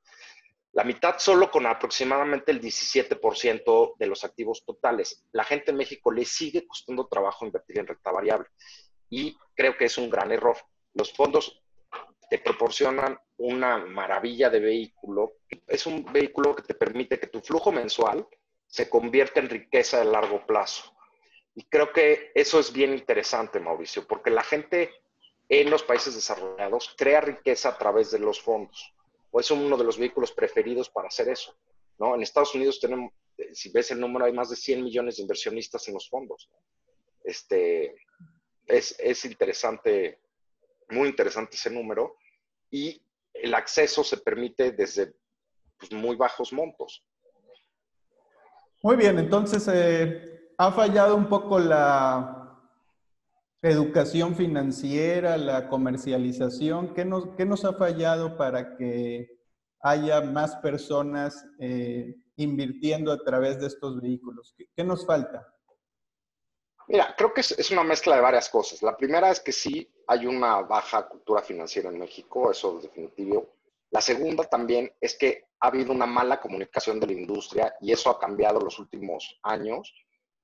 La 0.72 0.82
mitad 0.82 1.18
solo 1.18 1.52
con 1.52 1.66
aproximadamente 1.66 2.50
el 2.50 2.60
17% 2.60 3.94
de 3.96 4.06
los 4.08 4.24
activos 4.24 4.64
totales. 4.64 5.24
La 5.30 5.44
gente 5.44 5.70
en 5.70 5.76
México 5.76 6.10
le 6.10 6.24
sigue 6.24 6.66
costando 6.66 7.06
trabajo 7.06 7.46
invertir 7.46 7.78
en 7.78 7.86
renta 7.86 8.10
variable 8.10 8.48
y 9.14 9.38
creo 9.54 9.76
que 9.76 9.84
es 9.84 9.96
un 9.96 10.10
gran 10.10 10.32
error. 10.32 10.56
Los 10.94 11.12
fondos 11.12 11.62
te 12.28 12.38
proporcionan 12.38 13.16
una 13.36 13.78
maravilla 13.78 14.50
de 14.50 14.58
vehículo. 14.58 15.34
Es 15.68 15.86
un 15.86 16.04
vehículo 16.12 16.54
que 16.56 16.62
te 16.62 16.74
permite 16.74 17.20
que 17.20 17.28
tu 17.28 17.40
flujo 17.40 17.70
mensual 17.70 18.26
se 18.66 18.88
convierta 18.88 19.38
en 19.38 19.50
riqueza 19.50 20.00
de 20.00 20.06
largo 20.06 20.44
plazo. 20.46 20.96
Y 21.54 21.62
creo 21.64 21.92
que 21.92 22.32
eso 22.34 22.58
es 22.58 22.72
bien 22.72 22.92
interesante, 22.92 23.60
Mauricio, 23.60 24.04
porque 24.08 24.30
la 24.30 24.42
gente 24.42 24.90
en 25.48 25.70
los 25.70 25.84
países 25.84 26.14
desarrollados 26.16 26.92
crea 26.96 27.20
riqueza 27.20 27.68
a 27.68 27.78
través 27.78 28.10
de 28.10 28.18
los 28.18 28.40
fondos. 28.40 28.92
O 29.30 29.38
es 29.38 29.48
uno 29.52 29.76
de 29.76 29.84
los 29.84 29.96
vehículos 29.96 30.32
preferidos 30.32 30.90
para 30.90 31.06
hacer 31.06 31.28
eso. 31.28 31.54
¿no? 31.98 32.16
En 32.16 32.22
Estados 32.22 32.52
Unidos 32.56 32.80
tenemos, 32.80 33.12
si 33.52 33.70
ves 33.70 33.92
el 33.92 34.00
número, 34.00 34.24
hay 34.24 34.32
más 34.32 34.50
de 34.50 34.56
100 34.56 34.82
millones 34.82 35.16
de 35.16 35.22
inversionistas 35.22 35.86
en 35.86 35.94
los 35.94 36.08
fondos. 36.08 36.50
Este, 37.22 37.94
es, 38.66 39.24
interesante, 39.24 40.20
muy 40.90 41.08
interesante 41.08 41.56
ese 41.56 41.70
número. 41.70 42.16
Y 42.70 43.02
el 43.32 43.54
acceso 43.54 44.04
se 44.04 44.18
permite 44.18 44.72
desde 44.72 45.14
pues, 45.78 45.92
muy 45.92 46.16
bajos 46.16 46.52
montos. 46.52 47.04
Muy 48.82 48.96
bien, 48.96 49.18
entonces 49.18 49.66
eh, 49.72 50.50
ha 50.58 50.70
fallado 50.72 51.16
un 51.16 51.28
poco 51.28 51.58
la 51.58 52.44
educación 53.62 54.34
financiera, 54.34 55.36
la 55.38 55.68
comercialización. 55.68 56.92
¿Qué 56.92 57.04
nos, 57.04 57.64
ha 57.64 57.72
fallado 57.72 58.36
para 58.36 58.76
que 58.76 59.38
haya 59.80 60.20
más 60.20 60.56
personas 60.56 61.46
eh, 61.58 62.14
invirtiendo 62.36 63.10
a 63.10 63.18
través 63.24 63.58
de 63.60 63.68
estos 63.68 64.00
vehículos? 64.00 64.54
¿Qué, 64.76 64.84
nos 64.84 65.06
falta? 65.06 65.48
Mira, 66.88 67.14
creo 67.16 67.32
que 67.32 67.40
es, 67.40 67.52
es, 67.52 67.70
una 67.70 67.82
mezcla 67.82 68.16
de 68.16 68.22
varias 68.22 68.48
cosas. 68.48 68.82
La 68.82 68.96
primera 68.96 69.30
es 69.30 69.40
que 69.40 69.52
sí 69.52 69.90
hay 70.06 70.26
una 70.26 70.60
baja 70.62 71.08
cultura 71.08 71.42
financiera 71.42 71.88
en 71.88 71.98
México, 71.98 72.50
eso 72.50 72.76
es 72.76 72.84
definitivo. 72.84 73.54
La 73.90 74.00
segunda 74.00 74.44
también 74.44 74.92
es 75.00 75.16
que 75.16 75.46
ha 75.60 75.68
habido 75.68 75.92
una 75.92 76.04
mala 76.04 76.40
comunicación 76.40 76.98
de 76.98 77.06
la 77.06 77.12
industria 77.12 77.74
y 77.80 77.92
eso 77.92 78.10
ha 78.10 78.18
cambiado 78.18 78.58
los 78.60 78.78
últimos 78.80 79.38
años. 79.42 79.94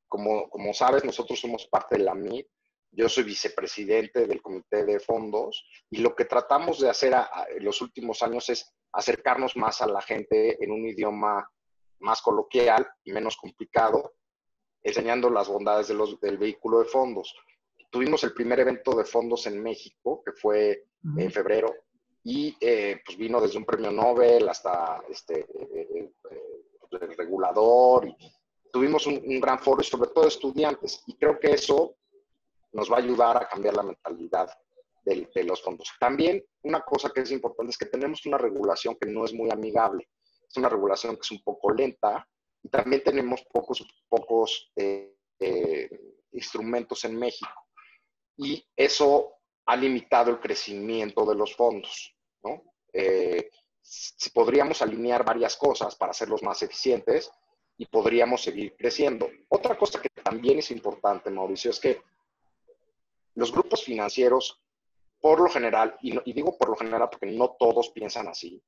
Como, 0.09 0.49
como 0.49 0.73
sabes, 0.73 1.05
nosotros 1.05 1.41
somos 1.41 1.67
parte 1.67 1.99
de 1.99 2.05
la 2.05 2.15
MIT. 2.15 2.47
Yo 2.93 3.09
soy 3.09 3.25
vicepresidente 3.25 4.27
del 4.27 4.41
comité 4.41 4.85
de 4.85 5.01
fondos 5.01 5.65
y 5.91 5.99
lo 5.99 6.15
que 6.15 6.25
tratamos 6.25 6.81
de 6.81 6.91
hacer 6.91 7.15
en 7.49 7.65
los 7.65 7.81
últimos 7.83 8.23
años 8.23 8.49
es 8.49 8.73
acercarnos 8.93 9.57
más 9.57 9.81
a 9.81 9.87
la 9.87 10.01
gente 10.01 10.63
en 10.63 10.71
un 10.71 10.87
idioma 10.87 11.49
más 11.99 12.23
coloquial 12.23 12.89
y 13.05 13.13
menos 13.13 13.37
complicado, 13.37 14.15
enseñando 14.83 15.31
las 15.31 15.49
bondades 15.49 15.89
de 15.89 15.95
los, 15.95 16.21
del 16.21 16.39
vehículo 16.39 16.81
de 16.81 16.87
fondos. 16.87 17.35
Tuvimos 17.91 18.23
el 18.25 18.33
primer 18.33 18.61
evento 18.61 18.95
de 18.95 19.05
fondos 19.05 19.47
en 19.47 19.63
México, 19.63 20.23
que 20.25 20.33
fue 20.33 20.87
en 21.17 21.31
febrero, 21.31 21.75
y 22.23 22.57
eh, 22.61 23.01
pues 23.05 23.17
vino 23.17 23.41
desde 23.41 23.59
un 23.59 23.65
premio 23.65 23.91
Nobel 23.91 24.49
hasta 24.49 25.03
este, 25.09 25.41
eh, 25.41 25.89
eh, 25.95 26.13
el 27.01 27.17
regulador. 27.17 28.07
Y 28.07 28.17
tuvimos 28.73 29.07
un, 29.07 29.41
gran 29.41 29.59
foro 29.59 29.81
y 29.81 29.85
sobre 29.85 30.11
todo 30.11 30.29
estudiantes. 30.29 31.03
Y 31.07 31.17
creo 31.17 31.39
que 31.39 31.53
eso 31.53 31.97
nos 32.73 32.91
va 32.91 32.97
a 32.97 33.01
ayudar 33.01 33.37
a 33.37 33.49
cambiar 33.49 33.75
la 33.75 33.83
mentalidad 33.83 34.51
de, 35.05 35.29
de, 35.35 35.45
los 35.45 35.63
fondos. 35.63 35.91
También 35.99 36.45
una 36.63 36.83
cosa 36.83 37.11
que 37.11 37.23
es 37.23 37.31
importante 37.33 37.71
es 37.71 37.79
que 37.79 37.87
tenemos 37.87 38.25
una 38.27 38.39
regulación 38.39 38.97
que 39.01 39.09
no 39.09 39.25
es 39.25 39.33
muy 39.33 39.51
amigable. 39.51 40.09
Es 40.49 40.57
una 40.57 40.69
regulación 40.69 41.17
que 41.17 41.23
es 41.23 41.31
un 41.31 41.43
poco 41.43 41.73
lenta 41.73 42.29
también 42.69 43.03
tenemos 43.03 43.43
pocos, 43.53 43.87
pocos 44.09 44.73
instrumentos 46.33 47.05
en 47.05 47.19
México. 47.19 47.67
Y 48.37 48.65
eso 48.77 49.35
ha 49.67 49.77
limitado 49.77 50.31
el 50.31 50.41
crecimiento 50.41 51.25
de 51.25 51.35
los 51.35 51.55
fondos. 51.55 52.15
¿no? 52.43 52.63
Eh, 52.93 53.51
si 53.81 54.31
podríamos 54.31 54.83
alinear 54.83 55.25
varias 55.25 55.57
cosas 55.57 55.97
para 55.97 56.11
hacerlos 56.11 56.43
más 56.43 56.63
eficientes 56.63 57.31
y 57.77 57.87
podríamos 57.87 58.43
seguir 58.43 58.77
creciendo. 58.77 59.29
Otra 59.49 59.77
cosa 59.77 60.01
que 60.01 60.11
también 60.23 60.59
es 60.59 60.71
importante, 60.71 61.31
Mauricio, 61.31 61.71
es 61.71 61.81
que 61.81 62.03
los 63.35 63.53
grupos 63.53 63.85
financieros, 63.85 64.61
por 65.21 65.41
lo 65.41 65.49
general, 65.49 65.97
y 66.01 66.33
digo 66.33 66.57
por 66.59 66.71
lo 66.71 66.77
general 66.77 67.09
porque 67.11 67.27
no 67.27 67.57
todos 67.59 67.91
piensan 67.91 68.29
así, 68.29 68.63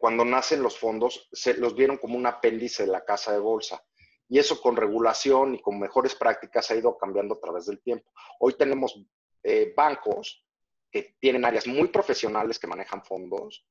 cuando 0.00 0.24
nacen 0.24 0.62
los 0.62 0.78
fondos, 0.78 1.28
se 1.30 1.52
los 1.52 1.74
vieron 1.74 1.98
como 1.98 2.16
un 2.16 2.24
apéndice 2.24 2.86
de 2.86 2.90
la 2.90 3.04
casa 3.04 3.32
de 3.32 3.38
bolsa. 3.38 3.84
Y 4.30 4.38
eso 4.38 4.58
con 4.58 4.74
regulación 4.74 5.54
y 5.54 5.60
con 5.60 5.78
mejores 5.78 6.14
prácticas 6.14 6.70
ha 6.70 6.74
ido 6.74 6.96
cambiando 6.96 7.34
a 7.34 7.38
través 7.38 7.66
del 7.66 7.82
tiempo. 7.82 8.10
Hoy 8.38 8.54
tenemos 8.54 8.98
eh, 9.42 9.74
bancos 9.76 10.42
que 10.90 11.16
tienen 11.20 11.44
áreas 11.44 11.66
muy 11.66 11.88
profesionales 11.88 12.58
que 12.58 12.66
manejan 12.66 13.04
fondos, 13.04 13.66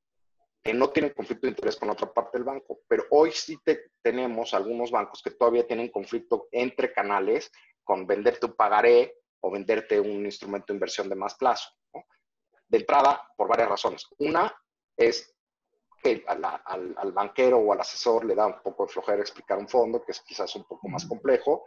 que 0.62 0.72
no 0.72 0.92
tienen 0.92 1.14
conflicto 1.14 1.48
de 1.48 1.52
interés 1.52 1.76
con 1.78 1.90
otra 1.90 2.14
parte 2.14 2.38
del 2.38 2.46
banco. 2.46 2.82
Pero 2.88 3.06
hoy 3.10 3.32
sí 3.32 3.58
tenemos 4.04 4.54
algunos 4.54 4.92
bancos 4.92 5.24
que 5.24 5.32
todavía 5.32 5.66
tienen 5.66 5.90
conflicto 5.90 6.48
entre 6.52 6.94
canales 6.94 7.52
con 7.84 8.06
venderte 8.06 8.46
un 8.46 8.54
pagaré 8.54 9.16
o 9.40 9.50
venderte 9.50 10.00
un 10.00 10.24
instrumento 10.26 10.68
de 10.68 10.76
inversión 10.76 11.10
de 11.10 11.16
más 11.16 11.34
plazo. 11.34 11.72
De 12.68 12.78
entrada, 12.78 13.28
por 13.36 13.48
varias 13.48 13.70
razones. 13.70 14.06
Una 14.20 14.56
es 14.96 15.36
que 16.02 16.24
al, 16.28 17.12
banquero 17.12 17.58
o 17.58 17.74
al 17.74 17.82
asesor 17.82 18.26
le 18.26 18.36
da 18.36 18.48
un 18.48 18.62
poco 18.62 18.86
de 18.86 18.94
flojera 18.94 19.22
explicar 19.22 19.58
un 19.58 19.68
fondo, 19.68 20.04
que 20.04 20.12
es 20.12 20.22
quizás 20.22 20.56
un 20.56 20.64
poco 20.64 20.88
más 20.88 21.06
complejo, 21.06 21.66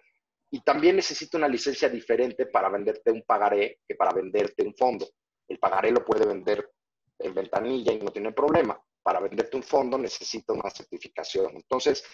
y 0.50 0.60
también 0.60 0.96
necesita 0.96 1.38
una 1.38 1.48
licencia 1.48 1.88
diferente 1.88 2.46
para 2.46 2.68
venderte 2.68 3.10
un 3.10 3.22
pagaré 3.22 3.80
que 3.86 3.94
para 3.94 4.12
venderte 4.12 4.62
un 4.62 4.74
fondo. 4.74 5.08
El 5.48 5.58
pagaré 5.58 5.90
lo 5.90 6.04
puede 6.04 6.26
vender 6.26 6.70
en 7.18 7.34
ventanilla 7.34 7.92
y 7.92 7.98
no 7.98 8.10
tiene 8.10 8.32
problema. 8.32 8.80
Para 9.02 9.20
venderte 9.20 9.56
un 9.56 9.62
fondo 9.62 9.96
necesita 9.98 10.52
una 10.52 10.70
certificación. 10.70 11.56
Entonces, 11.56 12.04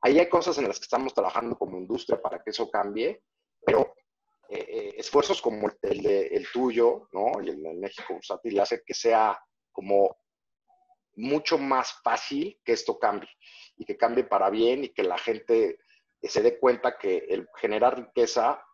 ahí 0.00 0.18
hay 0.18 0.28
cosas 0.28 0.58
en 0.58 0.68
las 0.68 0.78
que 0.78 0.84
estamos 0.84 1.12
trabajando 1.12 1.56
como 1.56 1.78
industria 1.78 2.20
para 2.20 2.42
que 2.42 2.50
eso 2.50 2.70
cambie, 2.70 3.22
pero 3.64 3.94
eh, 4.48 4.64
eh, 4.68 4.94
esfuerzos 4.96 5.42
como 5.42 5.68
el, 5.82 6.02
de, 6.02 6.26
el, 6.28 6.46
tuyo, 6.50 7.08
¿no? 7.12 7.32
Y 7.42 7.50
el 7.50 7.62
de 7.62 7.74
México 7.74 8.14
Bursátil 8.14 8.58
hace 8.60 8.82
que 8.84 8.94
sea 8.94 9.38
como 9.72 10.16
mucho 11.18 11.58
más 11.58 12.00
fácil 12.02 12.58
que 12.64 12.72
esto 12.72 12.98
cambie 12.98 13.28
y 13.76 13.84
que 13.84 13.96
cambie 13.96 14.24
para 14.24 14.50
bien 14.50 14.84
y 14.84 14.88
que 14.90 15.02
la 15.02 15.18
gente 15.18 15.78
se 16.22 16.42
dé 16.42 16.58
cuenta 16.58 16.96
que 16.98 17.26
el 17.28 17.46
generar 17.56 17.98
riqueza 17.98 18.64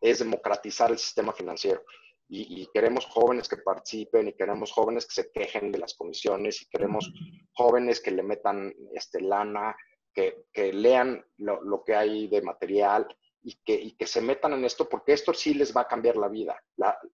es 0.00 0.18
democratizar 0.18 0.90
el 0.90 0.98
sistema 0.98 1.32
financiero. 1.32 1.82
Y, 2.26 2.68
queremos 2.72 3.06
jóvenes 3.06 3.48
que 3.48 3.58
participen 3.58 4.28
y 4.28 4.32
queremos 4.32 4.72
jóvenes 4.72 5.06
que 5.06 5.14
se 5.14 5.30
quejen 5.30 5.70
de 5.70 5.78
las 5.78 5.94
comisiones 5.94 6.62
y 6.62 6.66
queremos 6.66 7.12
jóvenes 7.52 8.00
que 8.00 8.10
le 8.10 8.22
metan 8.22 8.74
este, 8.92 9.20
lana, 9.20 9.76
que, 10.12 10.46
que 10.52 10.72
lean 10.72 11.24
lo, 11.36 11.84
que 11.84 11.94
hay 11.94 12.26
de 12.28 12.40
material 12.40 13.06
y 13.42 13.54
que, 13.62 14.06
se 14.06 14.22
metan 14.22 14.54
en 14.54 14.64
esto 14.64 14.88
porque 14.88 15.12
esto 15.12 15.34
sí 15.34 15.54
les 15.54 15.76
va 15.76 15.82
a 15.82 15.88
cambiar 15.88 16.16
la 16.16 16.28
vida. 16.28 16.60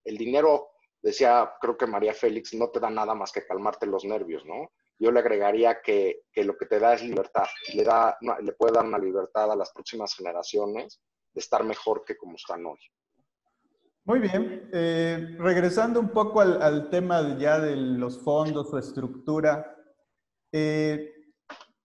El 0.04 0.16
dinero, 0.16 0.70
decía 1.02 1.54
creo 1.60 1.76
que 1.76 1.86
María 1.86 2.14
Félix, 2.14 2.54
no 2.54 2.70
te 2.70 2.78
da 2.78 2.88
nada 2.88 3.14
más 3.14 3.32
que 3.32 3.44
calmarte 3.44 3.86
los 3.86 4.04
nervios, 4.04 4.46
¿no? 4.46 4.70
Yo 5.00 5.10
le 5.10 5.20
agregaría 5.20 5.80
que, 5.80 6.24
lo 6.36 6.56
que 6.56 6.66
te 6.66 6.78
da 6.78 6.94
es 6.94 7.02
libertad. 7.02 7.46
Le, 7.74 7.82
da, 7.82 8.16
le 8.42 8.52
puede 8.52 8.74
dar 8.74 8.84
una 8.84 8.98
libertad 8.98 9.50
a 9.50 9.56
las 9.56 9.72
próximas 9.72 10.14
generaciones 10.14 11.00
de 11.32 11.40
estar 11.40 11.64
mejor 11.64 12.04
que 12.04 12.18
como 12.18 12.36
están 12.36 12.66
hoy. 12.66 12.78
Muy 14.04 14.18
bien. 14.18 14.68
Eh, 14.72 15.36
regresando 15.38 16.00
un 16.00 16.10
poco 16.10 16.42
al, 16.42 16.90
tema 16.90 17.38
ya 17.38 17.58
de 17.58 17.76
los 17.76 18.22
fondos, 18.22 18.68
su 18.68 18.76
estructura. 18.76 19.74
Eh, 20.52 21.14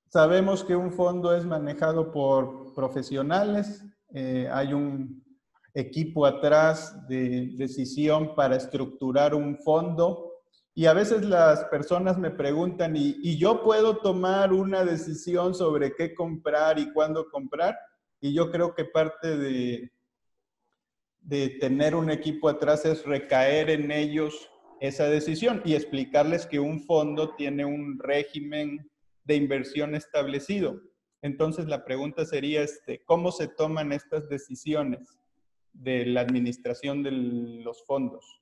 sabemos 0.08 0.66
que 0.66 0.76
un 0.76 0.92
fondo 0.92 1.34
es 1.34 1.46
manejado 1.46 2.12
por 2.12 2.74
profesionales. 2.74 3.82
Eh, 4.14 4.50
hay 4.52 4.74
un 4.74 5.24
equipo 5.74 6.26
atrás 6.26 7.08
de 7.08 7.54
decisión 7.56 8.36
para 8.36 8.58
estructurar 8.58 9.34
un 9.34 9.58
fondo 9.58 10.25
y 10.78 10.88
a 10.88 10.94
veces 10.94 11.24
las 11.24 11.64
personas 11.66 12.18
me 12.18 12.32
preguntan, 12.32 12.98
¿y, 12.98 13.38
yo 13.38 13.64
puedo 13.64 13.98
tomar 14.00 14.52
una 14.52 14.84
decisión 14.84 15.56
sobre 15.56 15.96
qué 15.96 16.14
comprar 16.14 16.78
y 16.78 16.92
cuándo 16.92 17.30
comprar? 17.30 17.80
Y 18.20 18.34
yo 18.34 18.52
creo 18.52 18.76
que 18.76 18.84
parte 18.84 19.38
de, 19.38 19.90
de 21.22 21.50
tener 21.62 21.96
un 21.96 22.12
equipo 22.12 22.50
atrás 22.50 22.84
es 22.84 23.06
recaer 23.06 23.70
en 23.70 23.90
ellos 23.90 24.52
esa 24.82 25.08
decisión 25.08 25.62
y 25.64 25.76
explicarles 25.76 26.46
que 26.46 26.60
un 26.60 26.84
fondo 26.84 27.34
tiene 27.36 27.64
un 27.64 27.98
régimen 27.98 28.92
de 29.24 29.36
inversión 29.38 29.96
establecido. 29.96 30.82
Entonces 31.22 31.68
la 31.68 31.86
pregunta 31.86 32.26
sería, 32.26 32.62
este, 32.64 33.02
¿cómo 33.06 33.32
se 33.32 33.48
toman 33.48 33.94
estas 33.94 34.28
decisiones 34.28 35.18
de 35.72 36.06
la 36.06 36.20
administración 36.20 37.02
de 37.02 37.12
los 37.12 37.82
fondos? 37.86 38.42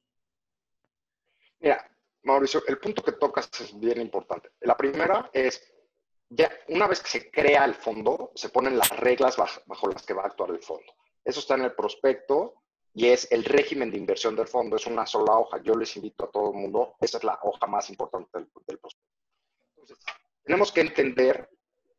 Mira, 1.59 1.92
Mauricio, 2.23 2.63
el 2.67 2.79
punto 2.79 3.03
que 3.03 3.13
tocas 3.13 3.49
es 3.59 3.77
bien 3.77 3.99
importante. 4.01 4.51
La 4.61 4.77
primera 4.77 5.29
es, 5.33 5.61
ya 6.29 6.49
una 6.69 6.87
vez 6.87 7.01
que 7.01 7.09
se 7.09 7.31
crea 7.31 7.65
el 7.65 7.75
fondo, 7.75 8.31
se 8.35 8.49
ponen 8.49 8.77
las 8.77 8.89
reglas 8.97 9.35
bajo, 9.37 9.87
las 9.89 10.03
que 10.03 10.13
va 10.13 10.23
a 10.23 10.27
actuar 10.27 10.51
el 10.51 10.61
fondo. 10.61 10.91
Eso 11.23 11.41
está 11.41 11.55
en 11.55 11.63
el 11.63 11.75
prospecto 11.75 12.63
y 12.93 13.07
es 13.07 13.29
el 13.31 13.43
régimen 13.43 13.91
de 13.91 13.97
inversión 13.97 14.35
del 14.35 14.47
fondo. 14.47 14.77
Es 14.77 14.87
una 14.87 15.05
sola 15.05 15.37
hoja. 15.37 15.61
Yo 15.61 15.75
les 15.75 15.95
invito 15.97 16.25
a 16.25 16.31
todo 16.31 16.51
el 16.51 16.57
mundo, 16.57 16.95
esa 17.01 17.17
es 17.17 17.23
la 17.23 17.37
hoja 17.43 17.67
más 17.67 17.89
importante 17.89 18.29
del, 18.33 18.49
del 18.67 18.79
prospecto. 18.79 19.13
Entonces, 19.75 20.05
tenemos 20.43 20.71
que 20.71 20.81
entender 20.81 21.49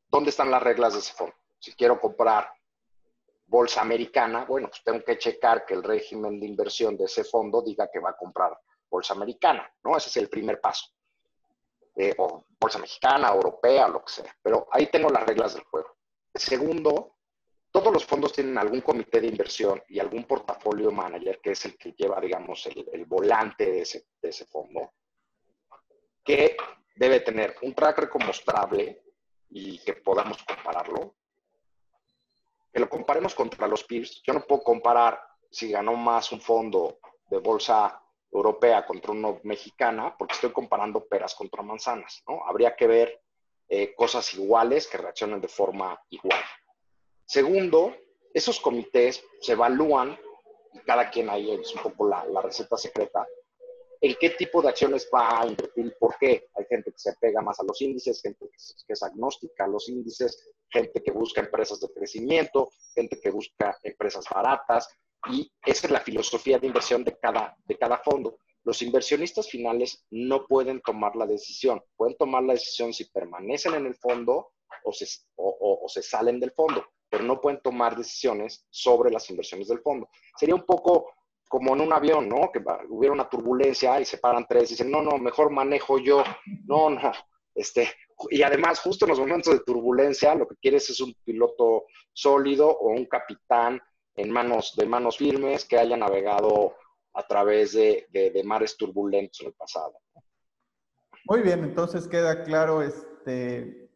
dónde 0.09 0.31
están 0.31 0.50
las 0.50 0.62
reglas 0.62 0.95
de 0.95 1.00
ese 1.00 1.12
fondo. 1.12 1.35
Si 1.59 1.75
quiero 1.75 2.00
comprar 2.00 2.50
bolsa 3.47 3.83
americana, 3.83 4.47
bueno, 4.47 4.69
pues 4.69 4.83
tengo 4.83 5.04
que 5.04 5.19
checar 5.19 5.66
que 5.66 5.75
el 5.75 5.83
régimen 5.83 6.40
de 6.40 6.47
inversión 6.47 6.97
de 6.97 7.04
ese 7.04 7.25
fondo 7.25 7.62
diga 7.62 7.90
que 7.93 8.00
va 8.00 8.11
a 8.11 8.16
comprar 8.16 8.59
bolsa 8.94 9.14
americana, 9.14 9.68
¿no? 9.82 9.96
Ese 9.96 10.08
es 10.08 10.16
el 10.18 10.28
primer 10.28 10.60
paso. 10.60 10.86
Eh, 11.96 12.14
o 12.18 12.46
bolsa 12.60 12.78
mexicana, 12.78 13.28
europea, 13.28 13.88
lo 13.88 14.04
que 14.04 14.12
sea. 14.12 14.36
Pero 14.40 14.68
ahí 14.70 14.86
tengo 14.86 15.10
las 15.10 15.24
reglas 15.24 15.54
del 15.54 15.64
juego. 15.64 15.96
Segundo, 16.32 17.16
todos 17.72 17.92
los 17.92 18.04
fondos 18.04 18.32
tienen 18.32 18.56
algún 18.56 18.80
comité 18.82 19.20
de 19.20 19.26
inversión 19.26 19.82
y 19.88 19.98
algún 19.98 20.24
portafolio 20.24 20.92
manager 20.92 21.40
que 21.40 21.52
es 21.52 21.64
el 21.64 21.76
que 21.76 21.92
lleva, 21.92 22.20
digamos, 22.20 22.66
el, 22.66 23.04
volante 23.04 23.64
de 23.66 23.80
ese, 23.82 24.06
de 24.22 24.28
ese 24.28 24.46
fondo. 24.46 24.92
que 26.24 26.56
debe 26.96 27.20
tener 27.20 27.56
un 27.62 27.74
track 27.74 27.98
record 27.98 28.24
mostrable 28.24 29.02
y 29.50 29.78
que 29.80 29.94
podamos 29.94 30.38
compararlo. 30.44 31.16
Que 32.72 32.80
lo 32.80 32.88
comparemos 32.88 33.34
contra 33.34 33.66
los 33.66 33.82
peers. 33.84 34.22
Yo 34.22 34.32
no 34.32 34.44
puedo 34.46 34.62
comparar 34.62 35.20
si 35.50 35.70
ganó 35.70 35.94
más 35.94 36.30
un 36.32 36.40
fondo 36.40 36.98
de 37.28 37.38
bolsa 37.38 38.03
europea 38.34 38.84
contra 38.84 39.12
uno 39.12 39.40
mexicana, 39.44 40.14
porque 40.18 40.34
estoy 40.34 40.50
comparando 40.50 41.06
peras 41.06 41.34
contra 41.34 41.62
manzanas, 41.62 42.22
¿no? 42.28 42.44
Habría 42.44 42.74
que 42.74 42.86
ver 42.86 43.22
eh, 43.68 43.94
cosas 43.94 44.34
iguales 44.34 44.88
que 44.88 44.98
reaccionen 44.98 45.40
de 45.40 45.48
forma 45.48 45.98
igual. 46.10 46.42
Segundo, 47.24 47.94
esos 48.34 48.58
comités 48.60 49.24
se 49.40 49.52
evalúan, 49.52 50.18
y 50.72 50.80
cada 50.80 51.08
quien 51.08 51.30
ahí 51.30 51.52
es 51.52 51.74
un 51.74 51.82
poco 51.82 52.08
la, 52.08 52.24
la 52.26 52.42
receta 52.42 52.76
secreta, 52.76 53.24
en 54.00 54.16
qué 54.20 54.30
tipo 54.30 54.60
de 54.60 54.68
acciones 54.68 55.08
va 55.14 55.40
a 55.40 55.46
invertir 55.46 55.96
por 55.98 56.18
qué. 56.18 56.48
Hay 56.54 56.66
gente 56.68 56.90
que 56.90 56.98
se 56.98 57.10
apega 57.10 57.40
más 57.40 57.58
a 57.60 57.64
los 57.64 57.80
índices, 57.80 58.20
gente 58.20 58.50
que 58.50 58.92
es 58.92 59.02
agnóstica 59.02 59.64
a 59.64 59.68
los 59.68 59.88
índices, 59.88 60.50
gente 60.68 61.02
que 61.02 61.10
busca 61.10 61.40
empresas 61.40 61.80
de 61.80 61.88
crecimiento, 61.90 62.68
gente 62.94 63.18
que 63.18 63.30
busca 63.30 63.78
empresas 63.82 64.26
baratas, 64.28 64.88
y 65.31 65.50
esa 65.64 65.87
es 65.87 65.90
la 65.90 66.00
filosofía 66.00 66.59
de 66.59 66.66
inversión 66.66 67.04
de 67.04 67.16
cada, 67.19 67.57
de 67.64 67.76
cada 67.76 67.99
fondo. 67.99 68.38
Los 68.64 68.81
inversionistas 68.83 69.49
finales 69.49 70.04
no 70.11 70.47
pueden 70.47 70.81
tomar 70.81 71.16
la 71.16 71.26
decisión. 71.26 71.83
Pueden 71.97 72.16
tomar 72.16 72.43
la 72.43 72.54
decisión 72.54 72.93
si 72.93 73.04
permanecen 73.04 73.75
en 73.75 73.87
el 73.87 73.95
fondo 73.95 74.52
o 74.85 74.93
se, 74.93 75.07
o, 75.37 75.85
se 75.88 76.02
salen 76.02 76.40
del 76.40 76.52
fondo, 76.52 76.85
pero 77.09 77.25
no 77.25 77.40
pueden 77.40 77.61
tomar 77.61 77.97
decisiones 77.97 78.66
sobre 78.71 79.11
las 79.11 79.28
inversiones 79.31 79.69
del 79.69 79.81
fondo. 79.81 80.09
Sería 80.38 80.54
un 80.54 80.64
poco 80.64 81.11
como 81.47 81.75
en 81.75 81.83
un 81.83 81.93
avión, 81.93 82.28
¿no? 82.28 82.50
Que 82.50 82.62
hubiera 82.88 83.12
una 83.12 83.28
turbulencia 83.28 84.00
y 84.00 84.04
se 84.04 84.19
paran 84.19 84.47
tres 84.49 84.64
y 84.64 84.75
dicen, 84.75 84.90
no, 84.90 85.02
no, 85.02 85.19
mejor 85.19 85.50
manejo 85.50 85.99
yo. 85.99 86.25
No, 86.66 86.90
no. 86.90 87.12
Este, 87.54 87.88
y 88.31 88.43
además, 88.43 88.81
justo 88.81 89.04
en 89.04 89.11
los 89.11 89.21
momentos 89.21 89.52
de 89.52 89.64
turbulencia, 89.64 90.35
lo 90.35 90.49
que 90.49 90.57
quieres 90.57 90.88
es 90.90 91.00
un 91.00 91.14
piloto 91.23 91.85
sólido 92.12 92.69
o 92.69 92.88
un 92.88 93.04
capitán 93.04 93.81
en 94.16 94.30
manos, 94.30 94.75
de 94.76 94.87
manos 94.87 95.16
firmes 95.16 95.64
que 95.64 95.78
haya 95.78 95.97
navegado 95.97 96.75
a 97.14 97.26
través 97.26 97.73
de, 97.73 98.42
mares 98.44 98.76
turbulentos 98.76 99.40
en 99.40 99.49
el 99.49 99.52
pasado. 99.54 99.94
Muy 101.26 101.40
bien, 101.40 101.64
entonces 101.64 102.06
queda 102.06 102.42
claro 102.42 102.83
este, 102.83 103.90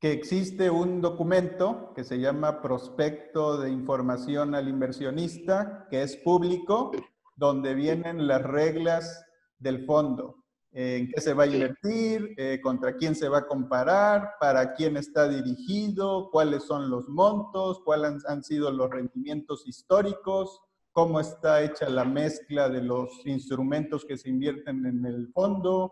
que 0.00 0.12
existe 0.12 0.70
un 0.70 1.00
documento 1.00 1.92
que 1.94 2.04
se 2.04 2.18
llama 2.18 2.62
Prospecto 2.62 3.58
de 3.58 3.70
Información 3.70 4.54
al 4.54 4.68
Inversionista, 4.68 5.88
que 5.90 6.02
es 6.02 6.16
público, 6.16 6.92
donde 7.34 7.74
vienen 7.74 8.26
las 8.26 8.42
reglas 8.42 9.24
del 9.58 9.84
fondo 9.84 10.45
en 10.78 11.08
qué 11.08 11.22
se 11.22 11.32
va 11.32 11.44
a 11.44 11.46
invertir, 11.46 12.34
eh, 12.36 12.60
contra 12.62 12.94
quién 12.96 13.14
se 13.14 13.30
va 13.30 13.38
a 13.38 13.46
comparar, 13.46 14.34
para 14.38 14.74
quién 14.74 14.98
está 14.98 15.26
dirigido, 15.26 16.28
cuáles 16.30 16.64
son 16.64 16.90
los 16.90 17.08
montos, 17.08 17.80
cuáles 17.82 18.26
han, 18.26 18.44
sido 18.44 18.70
los 18.70 18.90
rendimientos 18.90 19.66
históricos, 19.66 20.60
cómo 20.92 21.18
está 21.18 21.62
hecha 21.62 21.88
la 21.88 22.04
mezcla 22.04 22.68
de 22.68 22.82
los 22.82 23.24
instrumentos 23.24 24.04
que 24.04 24.18
se 24.18 24.28
invierten 24.28 24.84
en 24.84 25.06
el 25.06 25.28
fondo 25.32 25.90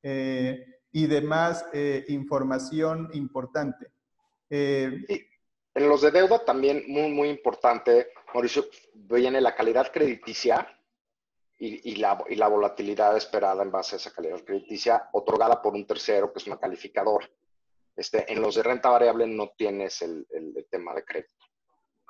eh, 0.00 0.64
y 0.92 1.06
demás 1.06 1.66
eh, 1.72 2.04
información 2.06 3.10
importante. 3.14 3.88
en 4.48 5.08
los 5.74 6.02
de 6.02 6.12
deuda 6.12 6.44
también 6.44 6.84
muy, 6.86 7.10
muy 7.10 7.30
importante, 7.30 8.12
Mauricio, 8.32 8.64
viene 8.94 9.40
la 9.40 9.56
calidad 9.56 9.90
crediticia 9.92 10.68
y, 11.62 11.96
la, 11.96 12.24
y, 12.28 12.36
la, 12.36 12.48
volatilidad 12.48 13.14
esperada 13.18 13.62
en 13.62 13.70
base 13.70 13.94
a 13.94 13.98
esa 13.98 14.10
calidad 14.12 14.42
crediticia 14.42 15.10
otorgada 15.12 15.60
por 15.60 15.74
un 15.74 15.86
tercero 15.86 16.32
que 16.32 16.38
es 16.38 16.46
una 16.46 16.58
calificadora. 16.58 17.28
Este, 17.94 18.32
en 18.32 18.40
los 18.40 18.54
de 18.54 18.62
renta 18.62 18.88
variable 18.88 19.26
no 19.26 19.50
tienes 19.58 20.00
el, 20.00 20.26
el, 20.30 20.66
tema 20.70 20.94
de 20.94 21.04
crédito. 21.04 21.34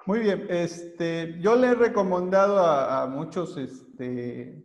Muy 0.07 0.21
bien, 0.21 0.47
este, 0.49 1.37
yo 1.41 1.57
le 1.57 1.69
he 1.69 1.75
recomendado 1.75 2.59
a, 2.59 3.03
a 3.03 3.07
muchos 3.09 3.57
este, 3.57 4.63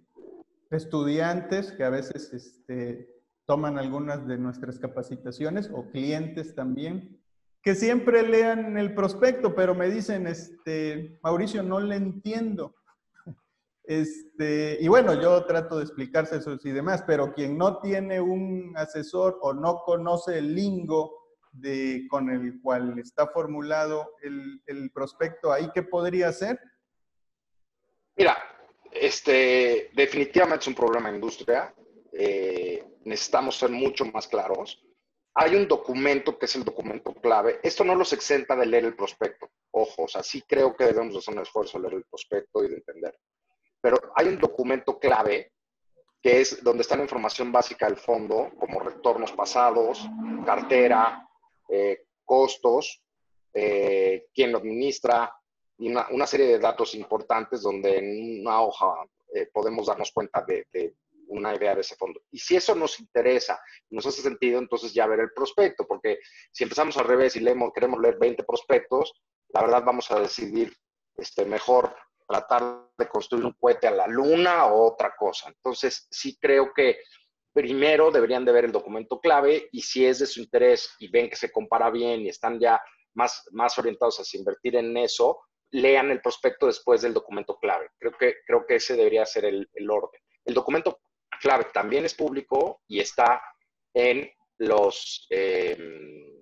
estudiantes 0.70 1.72
que 1.72 1.84
a 1.84 1.90
veces 1.90 2.32
este, 2.32 3.10
toman 3.48 3.80
algunas 3.80 4.28
de 4.28 4.38
nuestras 4.38 4.78
capacitaciones 4.78 5.72
o 5.74 5.90
clientes 5.90 6.54
también, 6.54 7.20
que 7.64 7.74
siempre 7.74 8.22
lean 8.22 8.78
el 8.78 8.94
prospecto, 8.94 9.56
pero 9.56 9.74
me 9.74 9.90
dicen, 9.90 10.28
este, 10.28 11.20
Mauricio, 11.24 11.64
no 11.64 11.80
le 11.80 11.96
entiendo. 11.96 12.76
Este, 13.88 14.78
y 14.82 14.88
bueno, 14.88 15.14
yo 15.22 15.46
trato 15.46 15.78
de 15.78 15.84
explicarse 15.84 16.38
eso 16.38 16.58
y 16.64 16.72
demás, 16.72 17.04
pero 17.06 17.34
quien 17.34 17.58
no 17.58 17.80
tiene 17.80 18.20
un 18.20 18.74
asesor 18.76 19.38
o 19.42 19.54
no 19.54 19.84
conoce 19.86 20.40
el 20.40 20.56
lingo 20.56 21.38
de, 21.52 22.08
con 22.10 22.30
el 22.30 22.60
cual 22.62 22.98
está 22.98 23.28
formulado 23.28 24.16
el, 24.24 24.92
prospecto, 24.92 25.52
¿ahí 25.52 25.70
qué 25.74 25.84
podría 25.84 26.30
hacer? 26.30 26.60
Mira, 28.16 28.38
este, 28.92 29.92
definitivamente 29.94 30.64
es 30.64 30.68
un 30.68 30.76
problema 30.76 31.10
de 31.10 31.16
industria. 31.16 31.74
Eh, 32.12 32.84
necesitamos 33.04 33.58
ser 33.58 33.70
mucho 33.70 34.06
más 34.06 34.28
claros. 34.28 34.82
Hay 35.36 35.56
un 35.56 35.68
documento 35.68 36.40
que 36.40 36.46
es 36.46 36.56
el 36.56 36.64
documento 36.64 37.14
clave. 37.14 37.60
Esto 37.62 37.84
no 37.84 37.94
los 37.94 38.14
exenta 38.14 38.56
de 38.56 38.66
leer 38.66 38.86
el 38.86 38.96
prospecto. 38.96 39.52
Ojo, 39.72 40.04
o 40.04 40.08
sea, 40.08 40.24
sí 40.24 40.42
creo 40.48 40.76
que 40.76 40.86
debemos 40.86 41.18
hacer 41.18 41.36
un 41.36 41.42
esfuerzo 41.42 41.78
de 41.78 41.84
leer 41.84 41.94
el 41.96 42.06
prospecto 42.06 42.64
y 42.64 42.70
de 42.70 42.76
entender 42.76 43.16
pero 43.86 44.00
hay 44.16 44.30
un 44.30 44.40
documento 44.40 44.98
clave 44.98 45.52
que 46.20 46.42
es 46.42 46.64
donde 46.64 46.82
está 46.82 46.96
la 46.96 47.04
información 47.04 47.52
básica 47.52 47.86
del 47.86 47.98
fondo, 47.98 48.52
como 48.60 48.80
retornos 48.80 49.32
pasados, 49.34 50.10
cartera, 50.44 51.30
eh, 51.70 52.08
costos, 52.24 53.04
eh, 53.54 54.26
quién 54.34 54.52
lo 54.52 54.58
administra, 54.58 55.32
y 55.78 55.88
una, 55.90 56.26
serie 56.26 56.48
de 56.48 56.58
datos 56.58 56.96
importantes 56.96 57.62
donde 57.62 58.00
en 58.00 58.42
una 58.42 58.60
hoja 58.62 59.06
eh, 59.32 59.52
podemos 59.54 59.86
darnos 59.86 60.12
cuenta 60.12 60.44
de, 60.48 60.96
una 61.28 61.54
idea 61.54 61.76
de 61.76 61.82
ese 61.82 61.96
fondo. 61.96 62.22
Y 62.32 62.40
si 62.40 62.56
eso 62.56 62.74
nos 62.74 63.00
interesa, 63.00 63.62
nos 63.92 64.08
hace 64.08 64.24
sentido, 64.24 64.58
entonces 64.58 64.96
ya 64.96 65.06
ver 65.06 65.20
el 65.20 65.32
prospecto, 65.32 65.86
porque 65.86 66.18
si 66.52 66.64
empezamos 66.64 66.98
al 66.98 67.06
revés 67.06 67.36
y 67.36 67.40
leemos, 67.40 67.72
queremos 67.72 68.02
leer 68.02 68.18
20 68.18 68.44
prospectos, 68.46 69.14
la 69.50 69.62
verdad 69.62 69.84
vamos 69.86 70.10
a 70.10 70.20
decidir 70.20 70.76
este, 71.18 71.46
mejor 71.46 71.96
tratar 72.28 72.90
de 72.98 73.08
construir 73.08 73.46
un 73.46 73.54
cohete 73.54 73.88
a 73.88 73.92
la 73.92 74.08
luna 74.08 74.66
o 74.68 74.92
otra 74.92 75.14
cosa. 75.18 75.50
Entonces, 75.50 76.08
sí 76.10 76.38
creo 76.40 76.74
que 76.74 77.00
primero 77.54 78.12
deberían 78.12 78.44
de 78.44 78.52
ver 78.52 78.66
el 78.66 78.72
documento 78.72 79.20
clave 79.20 79.70
y 79.72 79.82
si 79.82 80.06
es 80.06 80.20
de 80.20 80.26
su 80.26 80.42
interés 80.42 80.94
y 81.00 81.08
ven 81.08 81.30
que 81.30 81.36
se 81.36 81.52
compara 81.52 81.90
bien 81.90 82.22
y 82.22 82.30
están 82.30 82.60
ya 82.60 82.82
más, 83.14 83.48
más 83.52 83.78
orientados 83.78 84.20
a 84.20 84.38
invertir 84.38 84.76
en 84.76 84.96
eso, 84.98 85.40
lean 85.72 86.12
el 86.12 86.22
prospecto 86.22 86.68
después 86.68 87.02
del 87.02 87.14
documento 87.14 87.58
clave. 87.58 87.90
Creo 87.98 88.12
que, 88.18 88.36
creo 88.46 88.66
que 88.66 88.76
ese 88.76 88.96
debería 88.96 89.26
ser 89.26 89.46
el, 89.46 89.90
orden. 89.90 90.22
El 90.44 90.54
documento 90.54 91.00
clave 91.40 91.66
también 91.74 92.06
es 92.06 92.14
público 92.14 92.82
y 92.88 93.00
está 93.00 93.42
en 93.94 94.30
los... 94.58 95.28
Em, 95.30 96.36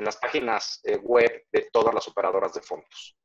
en 0.00 0.06
las 0.06 0.16
páginas 0.16 0.80
eh, 0.84 0.96
web 0.96 1.44
de 1.52 1.68
todas 1.70 1.94
las 1.94 2.08
operadoras 2.08 2.54
de 2.54 2.62
fondos. 2.62 3.19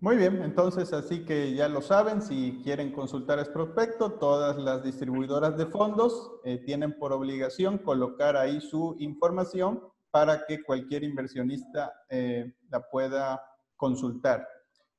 Muy 0.00 0.16
bien, 0.16 0.42
entonces 0.42 0.92
así 0.92 1.24
que 1.24 1.54
ya 1.54 1.68
lo 1.68 1.82
saben, 1.82 2.22
si 2.22 2.60
quieren 2.62 2.92
consultar 2.92 3.40
el 3.40 3.52
prospecto, 3.52 4.12
todas 4.12 4.56
las 4.56 4.84
distribuidoras 4.84 5.56
de 5.56 5.66
fondos 5.66 6.38
eh, 6.44 6.58
tienen 6.58 6.96
por 6.96 7.12
obligación 7.12 7.78
colocar 7.78 8.36
ahí 8.36 8.60
su 8.60 8.94
información 9.00 9.82
para 10.12 10.46
que 10.46 10.62
cualquier 10.62 11.02
inversionista 11.02 11.92
eh, 12.10 12.54
la 12.70 12.88
pueda 12.88 13.42
consultar. 13.74 14.46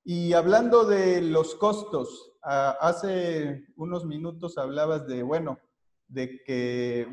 Y 0.04 0.34
hablando 0.34 0.84
de 0.84 1.22
los 1.22 1.56
costos, 1.56 2.34
hace 2.42 3.68
unos 3.78 4.06
minutos 4.06 4.58
hablabas 4.58 5.08
de, 5.08 5.24
bueno, 5.24 5.60
de 6.10 6.44
que 6.44 7.08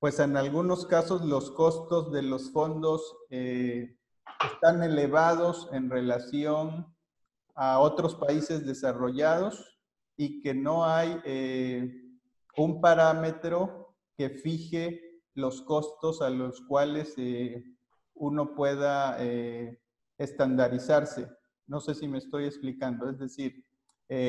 pues 0.00 0.18
en 0.18 0.36
algunos 0.36 0.84
casos 0.84 1.24
los 1.24 1.52
costos 1.52 2.10
de 2.10 2.22
los 2.22 2.50
fondos 2.50 3.16
eh, 3.30 3.96
están 4.52 4.82
elevados 4.82 5.68
en 5.72 5.90
relación 5.90 6.92
a 7.54 7.78
otros 7.78 8.14
países 8.14 8.66
desarrollados 8.66 9.80
y 10.16 10.40
que 10.40 10.54
no 10.54 10.84
hay 10.84 11.20
eh, 11.24 11.90
un 12.56 12.80
parámetro 12.80 13.96
que 14.16 14.30
fije 14.30 15.22
los 15.34 15.62
costos 15.62 16.20
a 16.20 16.30
los 16.30 16.60
cuales 16.62 17.14
eh, 17.16 17.64
uno 18.14 18.54
pueda 18.54 19.16
eh, 19.18 19.80
estandarizarse. 20.18 21.28
No 21.66 21.80
sé 21.80 21.94
si 21.94 22.06
me 22.06 22.18
estoy 22.18 22.44
explicando. 22.44 23.08
Es 23.08 23.18
decir, 23.18 23.64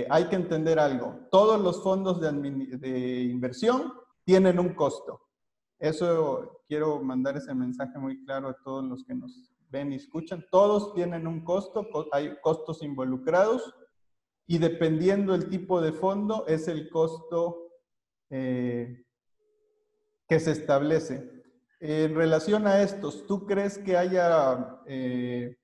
hay 0.10 0.30
que 0.30 0.36
entender 0.36 0.78
algo. 0.78 1.28
Todos 1.32 1.60
los 1.60 1.82
fondos 1.82 2.22
de, 2.22 2.32
de 2.78 3.24
inversión 3.24 3.92
tienen 4.24 4.60
un 4.60 4.76
costo. 4.76 5.20
Eso 5.80 6.62
quiero 6.68 7.02
mandar 7.02 7.36
ese 7.36 7.54
mensaje 7.56 7.98
muy 7.98 8.24
claro 8.24 8.50
a 8.50 8.58
todos 8.64 8.86
los 8.86 9.04
que 9.04 9.16
nos 9.16 9.51
ven 9.72 9.94
y 9.94 9.96
escuchan, 9.96 10.46
todos 10.52 10.94
tienen 10.94 11.26
un 11.26 11.44
costo, 11.44 11.88
hay 12.12 12.38
costos 12.42 12.84
involucrados 12.84 13.74
y 14.46 14.58
dependiendo 14.58 15.34
el 15.34 15.50
tipo 15.50 15.82
de 15.82 15.94
fondo 15.94 16.46
es 16.46 16.68
el 16.68 16.90
costo 16.90 17.72
eh, 18.30 19.06
que 20.28 20.40
se 20.40 20.52
establece. 20.52 21.30
En 21.80 22.14
relación 22.14 22.68
a 22.68 22.82
estos, 22.82 23.26
¿tú 23.26 23.46
crees 23.46 23.78
que 23.78 23.98
haya 23.98 24.82
eh, 24.86 25.58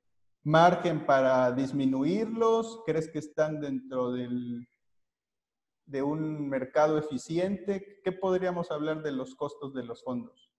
margen 0.44 1.06
para 1.06 1.52
disminuirlos? 1.52 2.82
¿Crees 2.86 3.10
que 3.10 3.20
están 3.20 3.60
dentro 3.60 4.12
del, 4.12 4.68
de 5.86 6.02
un 6.02 6.48
mercado 6.48 6.98
eficiente? 6.98 8.00
¿Qué 8.04 8.12
podríamos 8.14 8.72
hablar 8.72 9.04
de 9.04 9.12
los 9.12 9.36
costos 9.36 9.74
de 9.74 9.84
los 9.84 10.04
fondos? 10.04 10.50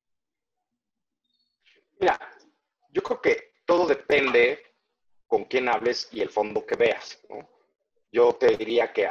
Mira, 2.00 2.18
yo 2.88 3.03
creo 3.03 3.20
que 3.20 3.53
todo 3.64 3.87
depende 3.87 4.62
con 5.27 5.44
quién 5.44 5.68
hables 5.68 6.09
y 6.12 6.20
el 6.20 6.31
fondo 6.31 6.64
que 6.64 6.77
veas. 6.77 7.20
Yo 8.11 8.35
te 8.35 8.57
diría 8.57 8.92
que 8.92 9.09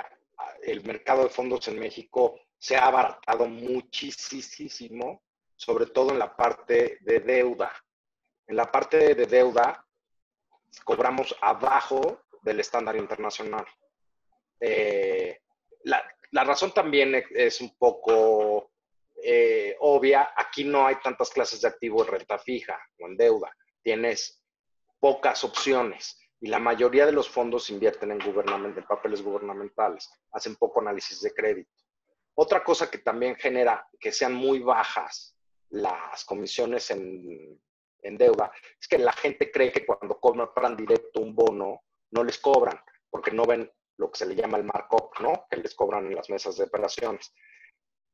el 0.63 0.83
mercado 0.83 1.23
de 1.23 1.29
fondos 1.29 1.67
en 1.67 1.79
México 1.79 2.39
se 2.57 2.75
ha 2.75 2.87
abaratado 2.87 3.45
muchísimo, 3.45 5.23
sobre 5.55 5.85
todo 5.87 6.11
en 6.11 6.19
la 6.19 6.35
parte 6.35 6.97
de 7.01 7.19
deuda. 7.19 7.71
En 8.47 8.55
la 8.55 8.71
parte 8.71 9.13
de 9.13 9.25
deuda 9.25 9.85
cobramos 10.83 11.35
abajo 11.41 12.23
del 12.41 12.59
estándar 12.59 12.95
internacional. 12.95 13.65
Eh, 14.59 15.39
la, 15.83 16.43
razón 16.43 16.73
también 16.73 17.23
es 17.31 17.61
un 17.61 17.77
poco 17.77 18.71
eh, 19.23 19.75
obvia. 19.79 20.33
Aquí 20.35 20.63
no 20.63 20.87
hay 20.87 20.95
tantas 20.95 21.29
clases 21.29 21.61
de 21.61 21.67
activo 21.67 22.03
en 22.03 22.11
renta 22.11 22.39
fija 22.39 22.79
o 22.99 23.07
en 23.07 23.17
deuda. 23.17 23.51
Tienes 23.87 24.43
pocas 24.99 25.45
opciones 25.45 26.19
y 26.41 26.47
la 26.49 26.59
mayoría 26.59 27.05
de 27.05 27.13
los 27.13 27.29
fondos 27.29 27.69
invierten 27.69 28.11
en, 28.11 28.21
en 28.21 28.83
papeles 28.83 29.21
gubernamentales, 29.21 30.11
hacen 30.33 30.57
poco 30.57 30.81
análisis 30.81 31.21
de 31.21 31.33
crédito. 31.33 31.71
Otra 32.35 32.65
cosa 32.65 32.91
que 32.91 32.97
también 32.97 33.37
genera 33.37 33.87
que 33.97 34.11
sean 34.11 34.33
muy 34.33 34.59
bajas 34.59 35.37
las 35.69 36.25
comisiones 36.25 36.91
en, 36.91 37.57
en 38.01 38.17
deuda 38.17 38.51
es 38.77 38.89
que 38.89 38.97
la 38.97 39.13
gente 39.13 39.49
cree 39.49 39.71
que 39.71 39.85
cuando 39.85 40.19
compran 40.19 40.75
directo 40.75 41.21
un 41.21 41.33
bono 41.33 41.83
no 42.11 42.25
les 42.25 42.39
cobran 42.39 42.77
porque 43.09 43.31
no 43.31 43.45
ven 43.45 43.71
lo 43.95 44.11
que 44.11 44.17
se 44.17 44.25
le 44.25 44.35
llama 44.35 44.57
el 44.57 44.65
markup, 44.65 45.17
¿no? 45.21 45.47
Que 45.49 45.55
les 45.55 45.73
cobran 45.73 46.07
en 46.07 46.15
las 46.15 46.29
mesas 46.29 46.57
de 46.57 46.65
operaciones. 46.65 47.33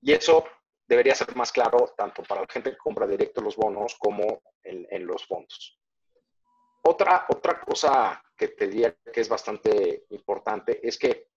Y 0.01 0.13
eso 0.13 0.45
debería 0.87 1.15
ser 1.15 1.35
más 1.35 1.51
claro 1.51 1.93
tanto 1.97 2.23
para 2.23 2.41
la 2.41 2.47
gente 2.47 2.71
que 2.71 2.77
compra 2.77 3.07
directo 3.07 3.41
los 3.41 3.55
bonos 3.55 3.95
como 3.95 4.41
en, 4.63 5.05
los 5.05 5.25
fondos. 5.25 5.79
Otra, 6.83 7.25
otra 7.29 7.59
cosa 7.61 8.21
que 8.35 8.49
te 8.49 8.67
diría 8.67 8.95
que 9.13 9.21
es 9.21 9.29
bastante 9.29 10.05
importante 10.09 10.85
es 10.85 10.97
que, 10.97 11.29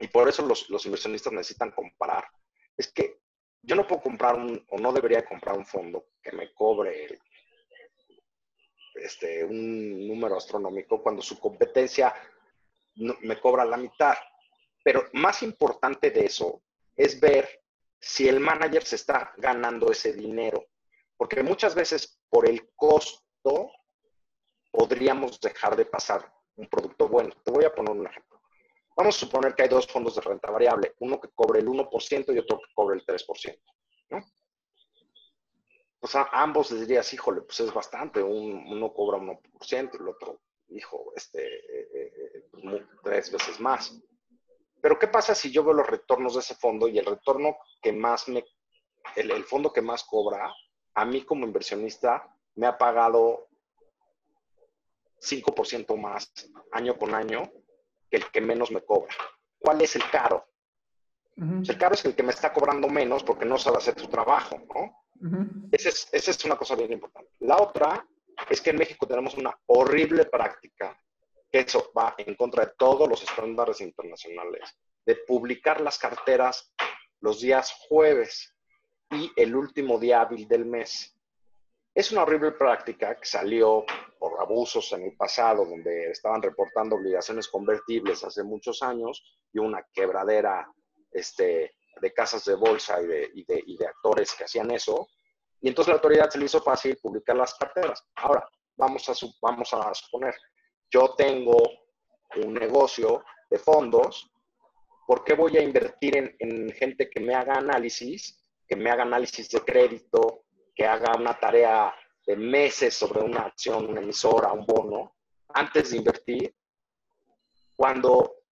y 0.00 0.08
por 0.08 0.28
eso 0.28 0.44
los, 0.46 0.68
los 0.70 0.84
inversionistas 0.86 1.32
necesitan 1.32 1.70
comparar, 1.70 2.28
es 2.76 2.92
que 2.92 3.20
yo 3.62 3.76
no 3.76 3.86
puedo 3.86 4.02
comprar 4.02 4.36
un, 4.36 4.64
o 4.70 4.78
no 4.78 4.92
debería 4.92 5.24
comprar 5.24 5.56
un 5.56 5.66
fondo 5.66 6.06
que 6.22 6.32
me 6.32 6.52
cobre 6.54 7.20
este, 8.94 9.44
un 9.44 10.06
número 10.06 10.36
astronómico 10.36 11.02
cuando 11.02 11.22
su 11.22 11.38
competencia 11.38 12.14
me 12.96 13.40
cobra 13.40 13.64
la 13.64 13.76
mitad. 13.76 14.16
Pero 14.82 15.04
más 15.12 15.42
importante 15.42 16.10
de 16.10 16.26
eso 16.26 16.62
es 16.96 17.20
ver 17.20 17.57
si 18.00 18.28
el 18.28 18.40
manager 18.40 18.84
se 18.84 18.96
está 18.96 19.32
ganando 19.36 19.90
ese 19.90 20.12
dinero. 20.12 20.66
Porque 21.16 21.42
muchas 21.42 21.74
veces 21.74 22.20
por 22.28 22.48
el 22.48 22.70
costo 22.74 23.72
podríamos 24.70 25.40
dejar 25.40 25.76
de 25.76 25.86
pasar 25.86 26.32
un 26.56 26.68
producto 26.68 27.08
bueno. 27.08 27.34
Te 27.44 27.50
voy 27.50 27.64
a 27.64 27.74
poner 27.74 27.92
un 27.92 28.06
ejemplo. 28.06 28.40
Vamos 28.96 29.16
a 29.16 29.18
suponer 29.20 29.54
que 29.54 29.62
hay 29.62 29.68
dos 29.68 29.86
fondos 29.86 30.16
de 30.16 30.22
renta 30.22 30.50
variable, 30.50 30.94
uno 30.98 31.20
que 31.20 31.28
cobre 31.28 31.60
el 31.60 31.68
1% 31.68 32.34
y 32.34 32.38
otro 32.38 32.58
que 32.58 32.74
cobre 32.74 32.96
el 32.96 33.06
3%. 33.06 33.60
¿no? 34.10 34.24
Pues 36.00 36.14
a 36.16 36.28
ambos 36.32 36.72
les 36.72 36.80
dirías, 36.80 37.12
híjole, 37.12 37.42
pues 37.42 37.60
es 37.60 37.72
bastante, 37.72 38.20
uno 38.22 38.92
cobra 38.92 39.18
1% 39.18 39.90
y 39.92 39.96
el 39.96 40.08
otro, 40.08 40.40
hijo, 40.70 41.12
este, 41.14 41.44
eh, 41.44 41.88
eh, 41.94 42.32
eh, 42.52 42.86
tres 43.04 43.30
veces 43.30 43.60
más. 43.60 44.00
Pero 44.80 44.98
¿qué 44.98 45.08
pasa 45.08 45.34
si 45.34 45.50
yo 45.50 45.64
veo 45.64 45.74
los 45.74 45.86
retornos 45.86 46.34
de 46.34 46.40
ese 46.40 46.54
fondo 46.54 46.88
y 46.88 46.98
el 46.98 47.06
retorno 47.06 47.56
que 47.82 47.92
más 47.92 48.28
me, 48.28 48.44
el 49.16 49.44
fondo 49.44 49.72
que 49.72 49.82
más 49.82 50.04
cobra, 50.04 50.52
a 50.94 51.04
mí 51.04 51.22
como 51.22 51.46
inversionista 51.46 52.28
me 52.54 52.66
ha 52.66 52.76
pagado 52.76 53.48
5% 55.20 55.96
más 55.96 56.32
año 56.72 56.96
con 56.96 57.14
año 57.14 57.50
que 58.10 58.16
el 58.18 58.30
que 58.30 58.40
menos 58.40 58.70
me 58.70 58.82
cobra. 58.82 59.14
¿Cuál 59.58 59.80
es 59.82 59.96
el 59.96 60.08
caro? 60.10 60.46
El 61.36 61.78
caro 61.78 61.94
es 61.94 62.04
el 62.04 62.16
que 62.16 62.24
me 62.24 62.32
está 62.32 62.52
cobrando 62.52 62.88
menos 62.88 63.22
porque 63.22 63.44
no 63.44 63.58
sabe 63.58 63.76
hacer 63.76 63.98
su 63.98 64.08
trabajo, 64.08 64.58
¿no? 64.74 65.04
esa, 65.70 65.88
es, 66.12 66.44
una 66.44 66.56
cosa 66.56 66.74
bien 66.74 66.92
importante. 66.92 67.30
La 67.40 67.58
otra 67.58 68.04
es 68.50 68.60
que 68.60 68.70
en 68.70 68.76
México 68.78 69.06
tenemos 69.06 69.36
una 69.36 69.56
horrible 69.66 70.24
práctica, 70.24 71.00
eso 71.50 71.90
va 71.96 72.14
en 72.18 72.34
contra 72.34 72.66
de 72.66 72.72
todos 72.76 73.08
los 73.08 73.22
estándares 73.22 73.80
internacionales, 73.80 74.76
de 75.04 75.16
publicar 75.16 75.80
las 75.80 75.98
carteras 75.98 76.72
los 77.20 77.40
días 77.40 77.72
jueves 77.88 78.54
y 79.10 79.30
el 79.36 79.56
último 79.56 79.98
día 79.98 80.20
hábil 80.20 80.46
del 80.46 80.66
mes. 80.66 81.14
Es 81.94 82.12
una 82.12 82.22
horrible 82.22 82.52
práctica 82.52 83.16
que 83.18 83.26
salió 83.26 83.84
por 84.18 84.40
abusos 84.40 84.92
en 84.92 85.02
el 85.02 85.16
pasado, 85.16 85.64
donde 85.64 86.10
estaban 86.10 86.42
reportando 86.42 86.96
obligaciones 86.96 87.48
convertibles 87.48 88.22
hace 88.22 88.44
muchos 88.44 88.82
años 88.82 89.40
y 89.52 89.58
una 89.58 89.84
quebradera 89.92 90.70
este, 91.10 91.74
de 92.00 92.12
casas 92.12 92.44
de 92.44 92.54
bolsa 92.54 93.00
y 93.00 93.06
de, 93.06 93.30
y, 93.34 93.76
de, 93.76 93.86
actores 93.86 94.34
que 94.34 94.44
hacían 94.44 94.70
eso. 94.70 95.08
Y 95.60 95.68
entonces 95.68 95.88
la 95.88 95.94
autoridad 95.94 96.30
se 96.30 96.38
le 96.38 96.44
hizo 96.44 96.62
fácil 96.62 96.96
publicar 97.02 97.36
las 97.36 97.54
carteras. 97.54 98.04
Ahora, 98.16 98.48
vamos 98.76 99.08
a, 99.08 99.12
vamos 99.42 99.72
a 99.74 99.92
suponer, 99.94 100.36
yo 100.90 101.14
tengo 101.16 101.56
un 102.36 102.54
negocio 102.54 103.24
de 103.50 103.58
fondos, 103.58 104.30
¿por 105.06 105.24
qué 105.24 105.34
voy 105.34 105.56
a 105.56 105.62
invertir 105.62 106.16
en, 106.16 106.36
en 106.38 106.70
gente 106.72 107.08
que 107.08 107.20
me 107.20 107.34
haga 107.34 107.54
análisis, 107.54 108.38
que 108.66 108.76
me 108.76 108.90
haga 108.90 109.02
análisis 109.02 109.48
de 109.50 109.60
crédito, 109.60 110.44
que 110.74 110.86
haga 110.86 111.16
una 111.16 111.38
tarea 111.38 111.94
de 112.26 112.36
meses 112.36 112.94
sobre 112.94 113.20
una 113.20 113.40
acción, 113.40 113.86
una 113.86 114.00
emisora, 114.00 114.52
un 114.52 114.66
bono, 114.66 115.16
antes 115.48 115.90
de 115.90 115.96
invertir, 115.96 116.54
cuando 117.74 118.42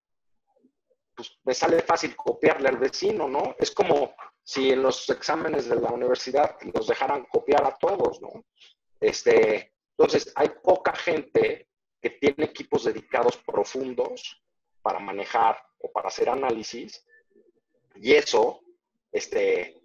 pues, 1.14 1.38
me 1.44 1.54
sale 1.54 1.80
fácil 1.80 2.16
copiarle 2.16 2.68
al 2.68 2.78
vecino, 2.78 3.28
¿no? 3.28 3.54
Es 3.58 3.70
como 3.70 4.14
si 4.42 4.70
en 4.70 4.82
los 4.82 5.08
exámenes 5.10 5.68
de 5.68 5.76
la 5.76 5.90
universidad 5.90 6.56
nos 6.74 6.86
dejaran 6.86 7.26
copiar 7.26 7.64
a 7.64 7.76
todos, 7.76 8.20
¿no? 8.22 8.44
Este, 9.00 9.74
entonces, 9.98 10.32
hay 10.36 10.50
poca 10.62 10.94
gente 10.94 11.68
que 12.06 12.18
tiene 12.20 12.44
equipos 12.44 12.84
dedicados 12.84 13.36
profundos 13.38 14.40
para 14.80 15.00
manejar 15.00 15.60
o 15.78 15.90
para 15.90 16.06
hacer 16.06 16.28
análisis, 16.28 17.04
y 17.96 18.12
eso, 18.12 18.60
este, 19.10 19.82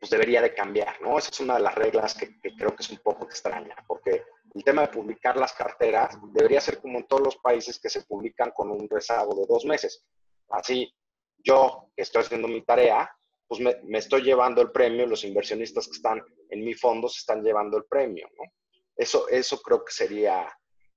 pues 0.00 0.10
debería 0.10 0.42
de 0.42 0.54
cambiar, 0.54 1.00
¿no? 1.00 1.16
Esa 1.18 1.30
es 1.30 1.38
una 1.38 1.54
de 1.54 1.60
las 1.60 1.74
reglas 1.76 2.14
que, 2.14 2.36
creo 2.56 2.74
que 2.74 2.82
es 2.82 2.90
un 2.90 2.98
poco 2.98 3.26
extraña, 3.26 3.76
porque 3.86 4.24
el 4.54 4.64
tema 4.64 4.82
de 4.82 4.88
publicar 4.88 5.36
las 5.36 5.52
carteras 5.52 6.18
debería 6.32 6.60
ser 6.60 6.80
como 6.80 6.98
en 6.98 7.06
todos 7.06 7.22
los 7.22 7.36
países 7.36 7.78
que 7.78 7.90
se 7.90 8.02
publican 8.02 8.50
con 8.50 8.70
un 8.70 8.88
rezago 8.88 9.34
de 9.36 9.46
dos 9.46 9.64
meses. 9.64 10.04
Así, 10.48 10.92
yo 11.38 11.90
que 11.94 12.02
estoy 12.02 12.22
haciendo 12.22 12.48
mi 12.48 12.62
tarea, 12.62 13.08
pues 13.46 13.60
me, 13.60 13.76
me, 13.84 13.98
estoy 13.98 14.22
llevando 14.22 14.60
el 14.62 14.72
premio, 14.72 15.06
los 15.06 15.22
inversionistas 15.22 15.86
que 15.86 15.96
están 15.96 16.20
en 16.50 16.64
mi 16.64 16.74
fondo 16.74 17.08
se 17.08 17.20
están 17.20 17.44
llevando 17.44 17.76
el 17.76 17.84
premio, 17.84 18.28
¿no? 18.36 18.44
Eso, 18.96 19.28
eso 19.28 19.60
creo 19.60 19.84
que 19.84 19.92
sería, 19.92 20.48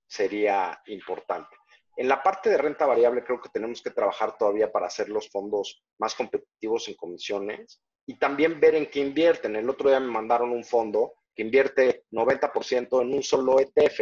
sería 0.10 0.82
importante. 0.88 1.56
En 1.96 2.08
la 2.08 2.24
parte 2.24 2.50
de 2.50 2.58
renta 2.58 2.86
variable 2.86 3.24
creo 3.24 3.40
que 3.40 3.50
tenemos 3.50 3.82
que 3.82 3.92
trabajar 3.92 4.38
todavía 4.38 4.72
para 4.72 4.88
hacer 4.88 5.10
los 5.10 5.30
fondos 5.30 5.84
más 6.00 6.16
competitivos 6.16 6.88
en 6.88 6.96
comisiones 6.96 7.82
y 8.06 8.16
también 8.16 8.60
ver 8.60 8.76
en 8.76 8.90
qué 8.90 9.00
invierten. 9.02 9.56
El 9.56 9.70
otro 9.70 9.90
día 9.90 10.00
me 10.00 10.08
mandaron 10.08 10.52
un 10.52 10.64
fondo 10.64 11.14
que 11.36 11.44
invierte 11.44 12.06
90% 12.12 13.02
en 13.02 13.14
un 13.14 13.22
solo 13.22 13.60
ETF. 13.60 14.02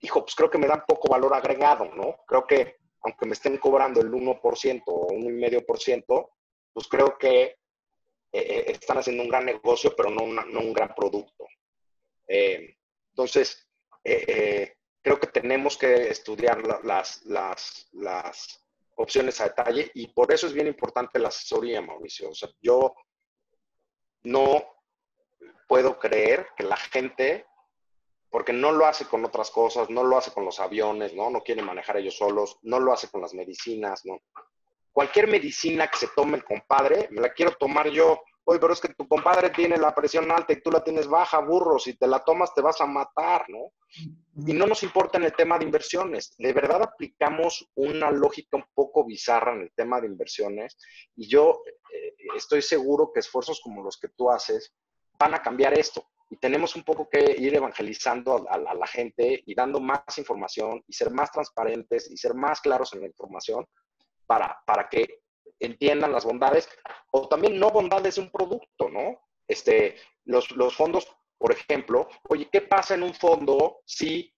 Dijo, 0.00 0.22
pues 0.22 0.34
creo 0.34 0.50
que 0.50 0.58
me 0.58 0.66
dan 0.66 0.84
poco 0.86 1.08
valor 1.08 1.34
agregado, 1.34 1.86
¿no? 1.94 2.18
Creo 2.26 2.46
que 2.46 2.76
aunque 3.02 3.26
me 3.26 3.32
estén 3.32 3.58
cobrando 3.58 4.00
el 4.00 4.10
1% 4.10 4.82
o 4.86 5.08
1,5%, 5.08 6.30
pues 6.72 6.88
creo 6.88 7.16
que 7.18 7.42
eh, 7.42 7.58
eh, 8.32 8.64
están 8.68 8.98
haciendo 8.98 9.22
un 9.22 9.28
gran 9.28 9.44
negocio, 9.44 9.94
pero 9.96 10.10
no, 10.10 10.26
no 10.26 10.60
un 10.60 10.72
gran 10.72 10.94
producto. 10.94 11.46
Eh, 12.26 12.76
entonces, 13.10 13.65
creo 15.02 15.20
que 15.20 15.26
tenemos 15.28 15.76
que 15.76 16.08
estudiar 16.08 16.62
las, 16.82 17.22
opciones 18.98 19.40
a 19.40 19.44
detalle 19.44 19.90
y 19.94 20.08
por 20.08 20.32
eso 20.32 20.46
es 20.46 20.52
bien 20.52 20.66
importante 20.66 21.18
la 21.18 21.28
asesoría, 21.28 21.80
Mauricio. 21.82 22.30
O 22.30 22.34
sea, 22.34 22.48
yo 22.60 22.94
no 24.24 24.64
puedo 25.68 25.98
creer 25.98 26.48
que 26.56 26.64
la 26.64 26.76
gente, 26.76 27.46
porque 28.30 28.52
no 28.52 28.72
lo 28.72 28.86
hace 28.86 29.04
con 29.04 29.24
otras 29.24 29.50
cosas, 29.50 29.90
no 29.90 30.02
lo 30.02 30.16
hace 30.16 30.32
con 30.32 30.44
los 30.44 30.58
aviones, 30.58 31.14
¿no? 31.14 31.30
No 31.30 31.42
quiere 31.42 31.62
manejar 31.62 31.98
ellos 31.98 32.16
solos, 32.16 32.58
no 32.62 32.80
lo 32.80 32.92
hace 32.92 33.08
con 33.08 33.20
las 33.20 33.34
medicinas, 33.34 34.04
¿no? 34.06 34.22
Cualquier 34.92 35.28
medicina 35.28 35.88
que 35.88 35.98
se 35.98 36.08
tome 36.16 36.38
el 36.38 36.44
compadre, 36.44 37.06
me 37.10 37.20
la 37.20 37.32
quiero 37.32 37.52
tomar 37.52 37.90
yo 37.90 38.22
oye, 38.48 38.60
pero 38.60 38.72
es 38.72 38.80
que 38.80 38.94
tu 38.94 39.08
compadre 39.08 39.50
tiene 39.50 39.76
la 39.76 39.94
presión 39.94 40.30
alta 40.30 40.52
y 40.52 40.60
tú 40.60 40.70
la 40.70 40.82
tienes 40.82 41.08
baja, 41.08 41.40
burro, 41.40 41.78
si 41.78 41.94
te 41.94 42.06
la 42.06 42.24
tomas 42.24 42.54
te 42.54 42.62
vas 42.62 42.80
a 42.80 42.86
matar, 42.86 43.44
¿no? 43.48 43.72
Y 44.46 44.52
no 44.52 44.66
nos 44.66 44.84
importa 44.84 45.18
en 45.18 45.24
el 45.24 45.34
tema 45.34 45.58
de 45.58 45.64
inversiones. 45.64 46.34
De 46.38 46.52
verdad 46.52 46.82
aplicamos 46.82 47.68
una 47.74 48.10
lógica 48.12 48.56
un 48.56 48.64
poco 48.72 49.04
bizarra 49.04 49.54
en 49.54 49.62
el 49.62 49.72
tema 49.74 50.00
de 50.00 50.06
inversiones 50.06 50.78
y 51.16 51.28
yo 51.28 51.62
eh, 51.92 52.14
estoy 52.36 52.62
seguro 52.62 53.10
que 53.12 53.20
esfuerzos 53.20 53.60
como 53.60 53.82
los 53.82 53.98
que 53.98 54.08
tú 54.10 54.30
haces 54.30 54.72
van 55.18 55.34
a 55.34 55.42
cambiar 55.42 55.76
esto. 55.76 56.06
Y 56.30 56.36
tenemos 56.36 56.76
un 56.76 56.84
poco 56.84 57.08
que 57.08 57.34
ir 57.38 57.54
evangelizando 57.54 58.46
a, 58.48 58.58
la 58.58 58.86
gente 58.86 59.42
y 59.44 59.54
dando 59.54 59.80
más 59.80 60.18
información 60.18 60.84
y 60.86 60.92
ser 60.92 61.10
más 61.10 61.32
transparentes 61.32 62.10
y 62.10 62.16
ser 62.16 62.34
más 62.34 62.60
claros 62.60 62.92
en 62.94 63.00
la 63.00 63.06
información 63.06 63.64
para, 64.26 64.60
para 64.66 64.88
que 64.88 65.20
entiendan 65.60 66.12
las 66.12 66.24
bondades 66.24 66.68
o 67.10 67.28
también 67.28 67.58
no 67.58 67.70
bondades 67.70 68.16
de 68.16 68.22
un 68.22 68.30
producto, 68.30 68.88
¿no? 68.88 69.20
Este, 69.48 69.96
los, 70.24 70.50
los 70.52 70.76
fondos, 70.76 71.06
por 71.38 71.52
ejemplo, 71.52 72.08
oye, 72.28 72.48
¿qué 72.50 72.60
pasa 72.60 72.94
en 72.94 73.02
un 73.02 73.14
fondo 73.14 73.80
si 73.84 74.32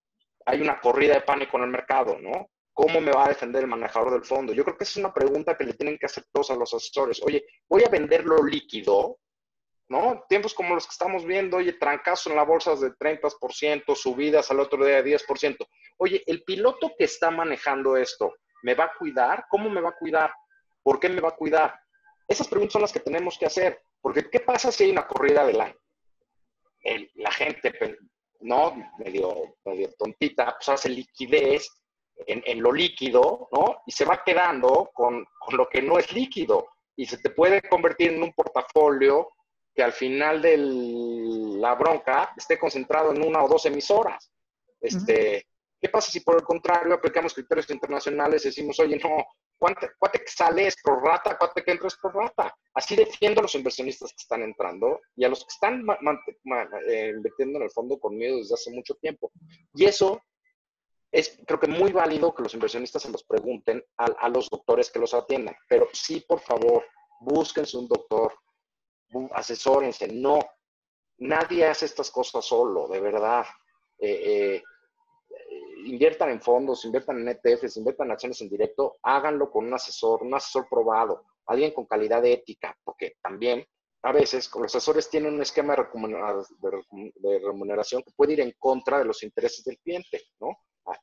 hay 0.49 0.61
una 0.61 0.81
corrida 0.81 1.15
de 1.15 1.21
pánico 1.21 1.59
en 1.59 1.65
el 1.65 1.71
mercado, 1.71 2.19
¿no? 2.19 2.51
¿Cómo 2.73 3.01
me 3.01 3.13
va 3.13 3.27
a 3.27 3.29
defender 3.29 3.63
el 3.63 3.69
manejador 3.69 4.13
del 4.13 4.25
fondo? 4.25 4.53
Yo 4.53 4.65
creo 4.65 4.77
que 4.79 4.85
esa 4.85 4.93
es 4.93 5.05
una 5.05 5.13
pregunta 5.13 5.57
que 5.57 5.65
le 5.65 5.75
tienen 5.75 5.99
que 5.99 6.07
hacer 6.07 6.25
todos 6.33 6.51
a 6.51 6.55
los 6.55 6.73
asesores. 6.73 7.21
Oye, 7.23 7.45
¿voy 7.69 7.83
a 7.85 7.91
venderlo 7.91 8.43
líquido? 8.45 9.19
¿No? 9.89 10.25
Tiempos 10.29 10.55
como 10.55 10.75
los 10.75 10.87
que 10.87 10.93
estamos 10.93 11.25
viendo, 11.25 11.57
oye, 11.57 11.73
trancazo 11.73 12.31
en 12.31 12.37
las 12.37 12.47
bolsas 12.47 12.81
de 12.81 12.93
30%, 12.93 13.95
subidas 13.97 14.51
al 14.51 14.61
otro 14.61 14.85
día 14.85 15.03
de 15.03 15.19
10%. 15.19 15.57
Oye, 15.99 16.23
el 16.27 16.45
piloto 16.45 16.93
que 16.97 17.05
está 17.05 17.31
manejando 17.31 17.97
esto, 17.97 18.35
¿me 18.63 18.75
va 18.75 18.85
a 18.85 18.93
cuidar? 18.99 19.47
¿Cómo 19.51 19.69
me 19.69 19.81
va 19.81 19.91
a 19.91 19.97
cuidar? 19.97 20.33
¿Por 20.89 20.99
qué 20.99 21.11
me 21.11 21.21
va 21.21 21.29
a 21.29 21.37
cuidar? 21.37 21.79
Esas 22.27 22.49
preguntas 22.49 22.73
son 22.73 22.81
las 22.81 22.93
que 22.95 23.01
tenemos 23.01 23.37
que 23.37 23.45
hacer. 23.45 23.83
Porque, 24.01 24.31
¿qué 24.31 24.41
pasa 24.41 24.73
si 24.73 24.85
hay 24.85 24.91
una 24.91 25.07
corrida 25.07 25.45
del 25.45 25.61
año? 25.61 25.77
la 27.17 27.31
gente, 27.31 27.99
¿no? 28.41 28.75
Medio, 28.97 29.57
medio 29.67 29.93
tontita, 29.99 30.57
pues 30.57 30.67
hace 30.71 30.89
liquidez 30.89 31.69
en, 32.27 32.63
lo 32.63 32.73
líquido, 32.73 33.51
¿no? 33.53 33.83
Y 33.85 33.93
se 33.93 34.07
va 34.07 34.23
quedando 34.25 34.91
con, 34.95 35.27
lo 35.51 35.69
que 35.69 35.83
no 35.83 35.99
es 35.99 36.11
líquido. 36.11 36.69
Y 36.97 37.05
se 37.05 37.19
te 37.19 37.29
puede 37.29 37.61
convertir 37.69 38.13
en 38.13 38.23
un 38.23 38.33
portafolio 38.33 39.29
que 39.75 39.83
al 39.83 39.93
final 39.93 40.41
de 40.41 40.57
la 40.57 41.75
bronca 41.75 42.33
esté 42.35 42.59
concentrado 42.59 43.13
en 43.13 43.23
una 43.23 43.45
o 43.45 43.49
dos 43.49 43.67
emisoras. 43.67 44.33
Este, 44.81 45.49
¿Qué 45.79 45.91
pasa 45.91 46.11
si 46.11 46.21
por 46.21 46.37
el 46.37 46.45
contrario 46.45 46.95
aplicamos 46.95 47.35
criterios 47.35 47.69
internacionales 47.69 48.43
y 48.47 48.49
decimos, 48.49 48.81
oye, 48.81 48.97
no, 48.97 49.27
¿cuánto, 49.59 49.89
que 50.13 50.23
sale 50.27 50.67
es 50.69 50.77
por 50.83 51.03
rata, 51.03 51.37
cuánto 51.37 51.63
que 51.63 51.71
entra 51.71 51.89
es 51.89 51.97
por 51.97 52.15
rata? 52.15 52.55
Así 52.75 52.97
defiendo 52.97 53.41
a 53.41 53.43
los 53.43 53.55
inversionistas 53.55 54.11
que 54.11 54.23
están 54.23 54.43
entrando 54.43 55.01
y 55.17 55.25
a 55.25 55.29
los 55.29 55.45
que 55.45 55.53
están 55.53 55.85
eh, 56.87 57.13
invirtiendo 57.15 57.59
en 57.59 57.65
el 57.65 57.71
fondo 57.71 57.99
con 57.99 58.17
miedo 58.17 58.39
desde 58.39 58.55
hace 58.55 58.71
mucho 58.71 58.95
tiempo. 58.95 59.31
Y 59.75 59.85
eso 59.85 60.23
es, 61.11 61.39
creo 61.47 61.59
que 61.59 61.67
muy 61.67 61.93
válido 61.93 62.35
que 62.35 62.43
los 62.43 62.55
inversionistas 62.55 63.03
se 63.03 63.11
los 63.11 63.25
pregunten 63.25 63.85
a, 63.97 64.29
los 64.29 64.49
doctores 64.49 64.91
que 64.91 64.99
los 64.99 65.15
atiendan, 65.15 65.57
pero 65.69 65.89
sí, 65.93 66.21
por 66.21 66.41
favor, 66.41 66.85
búsquense 67.21 67.77
un 67.77 67.89
doctor, 67.89 68.35
asesórense, 69.33 70.09
no, 70.09 70.39
nadie 71.19 71.67
hace 71.67 71.87
estas 71.87 72.11
cosas 72.11 72.45
solo, 72.45 72.89
de 72.89 73.01
verdad. 73.01 73.47
Eh, 73.99 74.55
eh, 74.57 74.63
inviertan 75.85 76.31
en 76.31 76.41
fondos, 76.41 76.85
inviertan 76.85 77.21
en 77.21 77.29
ETFs, 77.29 77.77
inviertan 77.77 78.09
en 78.09 78.13
acciones 78.13 78.41
en 78.41 78.49
directo, 78.49 78.99
háganlo 79.03 79.51
con 79.51 79.67
un 79.67 79.75
asesor, 79.75 80.23
un 80.23 80.35
asesor 80.35 80.67
probado, 80.69 81.25
alguien 81.47 81.73
con 81.73 81.87
calidad 81.87 82.23
de 82.23 82.33
ética, 82.33 82.77
porque 82.85 83.17
también 83.23 83.65
a 84.03 84.13
veces 84.13 84.51
los 84.55 84.75
asesores 84.75 85.11
tienen 85.11 85.35
un 85.35 85.43
esquema 85.43 85.75
de 85.75 87.39
remuneración 87.41 88.03
que 88.03 88.13
puede 88.15 88.35
ir 88.35 88.41
en 88.41 88.55
contra 88.59 88.99
de 88.99 89.05
los 89.05 89.23
intereses 89.23 89.65
del 89.65 89.79
cliente, 89.79 90.23
¿no? 90.41 90.59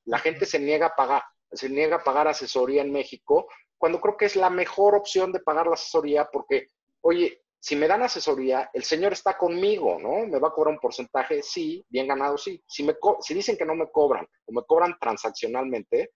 La 0.06 0.20
gente 0.20 0.46
se 0.46 0.60
niega 0.60 0.88
a 0.88 0.96
pagar, 0.96 1.24
se 1.52 1.70
niega 1.70 1.98
a 1.98 2.04
pagar 2.04 2.28
asesoría 2.28 2.82
en 2.82 2.92
México 2.92 3.48
cuando 3.78 4.00
creo 4.00 4.18
que 4.18 4.26
es 4.26 4.36
la 4.36 4.50
mejor 4.50 4.96
opción 4.96 5.32
de 5.32 5.42
pagar 5.42 5.68
la 5.68 5.74
asesoría 5.74 6.30
porque, 6.32 6.68
oye, 7.02 7.44
si 7.66 7.76
me 7.76 7.88
dan 7.88 8.04
asesoría, 8.04 8.70
el 8.76 8.84
señor 8.84 9.14
está 9.14 9.36
conmigo, 9.36 9.98
¿no? 10.00 10.28
¿Me 10.28 10.38
va 10.38 10.50
a 10.50 10.52
cobrar 10.52 10.76
un 10.76 10.80
porcentaje? 10.80 11.42
Sí, 11.42 11.84
bien 11.90 12.08
ganado, 12.08 12.38
sí. 12.38 12.64
Si, 12.68 12.84
me 12.84 12.94
si 13.22 13.34
dicen 13.34 13.58
que 13.58 13.66
no 13.66 13.74
me 13.74 13.90
cobran 13.90 14.28
o 14.46 14.52
me 14.52 14.62
cobran 14.62 14.96
transaccionalmente, 15.00 16.12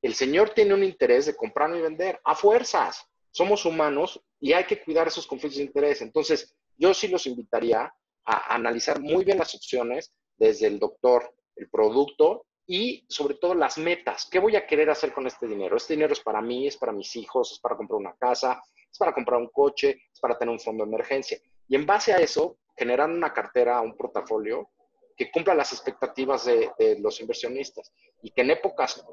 el 0.00 0.14
señor 0.14 0.50
tiene 0.50 0.74
un 0.74 0.84
interés 0.84 1.26
de 1.26 1.34
comprar 1.34 1.74
y 1.74 1.80
vender 1.80 2.20
a 2.22 2.36
fuerzas. 2.36 3.04
Somos 3.32 3.64
humanos 3.64 4.22
y 4.38 4.52
hay 4.52 4.62
que 4.62 4.80
cuidar 4.80 5.08
esos 5.08 5.26
conflictos 5.26 5.58
de 5.58 5.64
interés. 5.64 6.02
Entonces, 6.02 6.54
yo 6.76 6.94
sí 6.94 7.08
los 7.08 7.26
invitaría 7.26 7.92
a 8.24 8.54
analizar 8.54 9.00
muy 9.00 9.24
bien 9.24 9.38
las 9.38 9.56
opciones 9.56 10.14
desde 10.36 10.68
el 10.68 10.78
doctor, 10.78 11.34
el 11.56 11.68
producto 11.68 12.46
y 12.64 13.04
sobre 13.08 13.34
todo 13.34 13.56
las 13.56 13.76
metas. 13.76 14.28
¿Qué 14.30 14.38
voy 14.38 14.54
a 14.54 14.68
querer 14.68 14.88
hacer 14.90 15.12
con 15.12 15.26
este 15.26 15.48
dinero? 15.48 15.78
Este 15.78 15.94
dinero 15.94 16.12
es 16.12 16.20
para 16.20 16.40
mí, 16.40 16.68
es 16.68 16.76
para 16.76 16.92
mis 16.92 17.16
hijos, 17.16 17.50
es 17.50 17.58
para 17.58 17.76
comprar 17.76 17.98
una 17.98 18.14
casa, 18.14 18.62
es 18.96 18.98
para 18.98 19.12
comprar 19.12 19.38
un 19.38 19.48
coche, 19.48 20.04
es 20.10 20.20
para 20.20 20.38
tener 20.38 20.52
un 20.52 20.58
fondo 20.58 20.84
de 20.84 20.88
emergencia. 20.88 21.38
Y 21.68 21.76
en 21.76 21.84
base 21.84 22.14
a 22.14 22.16
eso, 22.16 22.58
generar 22.74 23.10
una 23.10 23.32
cartera, 23.32 23.80
un 23.82 23.94
portafolio 23.94 24.70
que 25.14 25.30
cumpla 25.30 25.54
las 25.54 25.72
expectativas 25.72 26.46
de, 26.46 26.98
los 27.00 27.20
inversionistas 27.20 27.92
y 28.22 28.30
que 28.30 28.40
en 28.40 28.50
épocas 28.50 29.04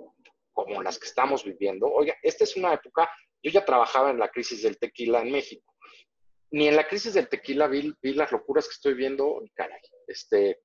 como 0.54 0.82
las 0.82 1.00
que 1.00 1.08
estamos 1.08 1.44
viviendo, 1.44 1.88
oiga, 1.88 2.16
esta 2.22 2.44
es 2.44 2.56
una 2.56 2.74
época, 2.74 3.10
yo 3.42 3.52
ya 3.52 3.66
trabajaba 3.66 4.12
en 4.12 4.20
la 4.20 4.30
crisis 4.30 4.62
del 4.64 4.78
tequila 4.78 5.22
en 5.22 5.32
México. 5.32 5.74
Ni 6.52 6.68
en 6.68 6.76
la 6.76 6.88
crisis 6.88 7.16
del 7.16 7.28
tequila 7.28 7.68
vi, 7.68 7.92
vi 8.02 8.14
las 8.14 8.32
locuras 8.32 8.68
que 8.68 8.74
estoy 8.74 8.94
viendo, 8.94 9.42
caray, 9.56 9.82
este, 10.08 10.62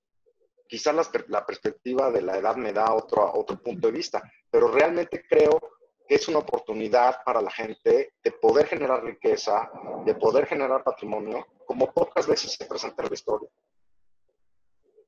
quizás 0.68 0.94
la, 1.28 1.46
perspectiva 1.46 2.10
de 2.10 2.20
la 2.20 2.36
edad 2.36 2.56
me 2.56 2.72
da 2.72 2.94
otro, 2.94 3.32
otro 3.34 3.60
punto 3.62 3.88
de 3.88 3.94
vista, 3.94 4.22
pero 4.50 4.70
realmente 4.70 5.24
creo 5.26 5.58
es 6.08 6.28
una 6.28 6.38
oportunidad 6.38 7.16
para 7.24 7.42
la 7.42 7.50
gente 7.50 8.14
de 8.22 8.32
poder 8.32 8.66
generar 8.66 9.04
riqueza, 9.04 9.70
de 10.04 10.14
poder 10.14 10.46
generar 10.46 10.82
patrimonio, 10.82 11.46
como 11.66 11.92
pocas 11.92 12.26
veces 12.26 12.52
se 12.52 12.64
presenta 12.64 13.02
en 13.02 13.08
la 13.08 13.14
historia. 13.14 13.48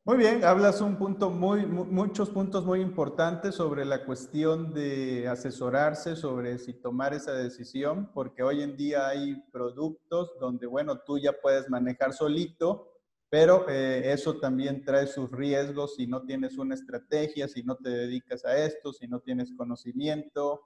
Muy 0.02 0.16
bien, 0.16 0.44
hablas 0.44 0.80
un 0.80 0.96
punto 0.96 1.28
muy, 1.28 1.66
muchos 1.66 2.30
puntos 2.30 2.64
muy 2.64 2.80
importantes 2.80 3.54
sobre 3.54 3.84
la 3.84 4.04
cuestión 4.04 4.72
de 4.72 5.28
asesorarse, 5.28 6.16
sobre 6.16 6.58
si 6.58 6.72
tomar 6.72 7.12
esa 7.12 7.32
decisión, 7.32 8.10
porque 8.14 8.42
hoy 8.42 8.62
en 8.62 8.76
día 8.76 9.08
hay 9.08 9.36
productos 9.52 10.38
donde, 10.40 10.66
bueno, 10.66 11.00
tú 11.00 11.18
ya 11.18 11.32
puedes 11.32 11.68
manejar 11.68 12.14
solito, 12.14 12.90
pero 13.28 13.68
eh, 13.68 14.10
eso 14.12 14.38
también 14.38 14.84
trae 14.84 15.06
sus 15.06 15.30
riesgos 15.30 15.96
si 15.96 16.06
no 16.06 16.22
tienes 16.22 16.56
una 16.58 16.74
estrategia, 16.74 17.46
si 17.46 17.62
no 17.62 17.76
te 17.76 17.90
dedicas 17.90 18.44
a 18.44 18.56
esto, 18.56 18.92
si 18.92 19.06
no 19.06 19.20
tienes 19.20 19.52
conocimiento, 19.56 20.62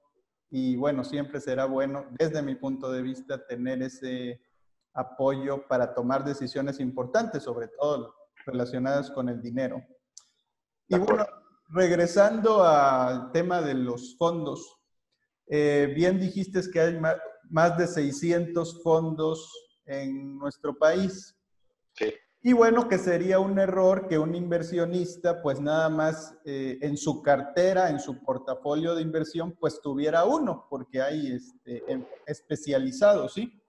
y 0.51 0.77
bueno, 0.77 1.05
siempre 1.05 1.41
será 1.41 1.65
bueno, 1.65 2.07
desde 2.19 2.43
mi 2.43 2.55
punto 2.55 2.91
de 2.91 3.03
vista, 3.03 3.45
tener 3.47 3.83
ese 3.83 4.41
apoyo 4.93 5.67
para 5.67 5.93
tomar 5.93 6.25
decisiones 6.25 6.81
importantes, 6.81 7.43
sobre 7.43 7.69
todo 7.69 8.15
relacionadas 8.47 9.11
con 9.11 9.29
el 9.29 9.43
dinero. 9.43 9.83
Y 10.89 10.97
bueno, 10.99 11.27
regresando 11.69 12.63
al 12.63 13.33
tema 13.33 13.61
de 13.61 13.75
los 13.75 14.17
fondos, 14.17 14.81
eh, 15.47 15.93
bien 15.95 16.21
dijiste 16.21 16.61
que 16.73 16.81
hay 16.81 17.01
más 17.51 17.77
de 17.77 17.87
600 17.87 18.83
fondos 18.83 19.51
en 19.87 20.39
nuestro 20.39 20.77
país. 20.77 21.37
Sí. 21.95 22.13
Y 22.47 22.53
bueno, 22.53 22.91
que 22.91 22.99
sería 22.99 23.39
un 23.39 23.59
error 23.59 24.07
que 24.07 24.19
un 24.19 24.35
inversionista, 24.35 25.41
pues 25.41 25.63
nada 25.63 25.89
más 25.89 26.37
eh, 26.45 26.77
en 26.83 26.99
su 26.99 27.23
cartera, 27.23 27.89
en 27.89 27.99
su 27.99 28.23
portafolio 28.23 28.95
de 28.95 29.01
inversión, 29.01 29.57
pues 29.59 29.81
tuviera 29.81 30.27
uno, 30.27 30.67
porque 30.69 31.01
hay 31.01 31.33
este, 31.33 31.91
em, 31.91 32.05
especializados, 32.27 33.33
¿sí? 33.33 33.63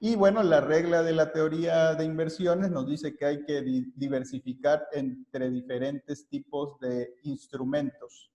Y 0.00 0.16
bueno, 0.16 0.42
la 0.42 0.60
regla 0.60 1.04
de 1.04 1.12
la 1.12 1.30
teoría 1.30 1.94
de 1.94 2.04
inversiones 2.04 2.72
nos 2.72 2.88
dice 2.88 3.14
que 3.14 3.26
hay 3.26 3.44
que 3.44 3.62
diversificar 3.94 4.88
entre 4.90 5.48
diferentes 5.48 6.26
tipos 6.26 6.80
de 6.80 7.14
instrumentos. 7.22 8.32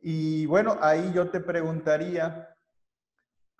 Y 0.00 0.46
bueno, 0.46 0.78
ahí 0.80 1.10
yo 1.12 1.28
te 1.30 1.40
preguntaría, 1.40 2.56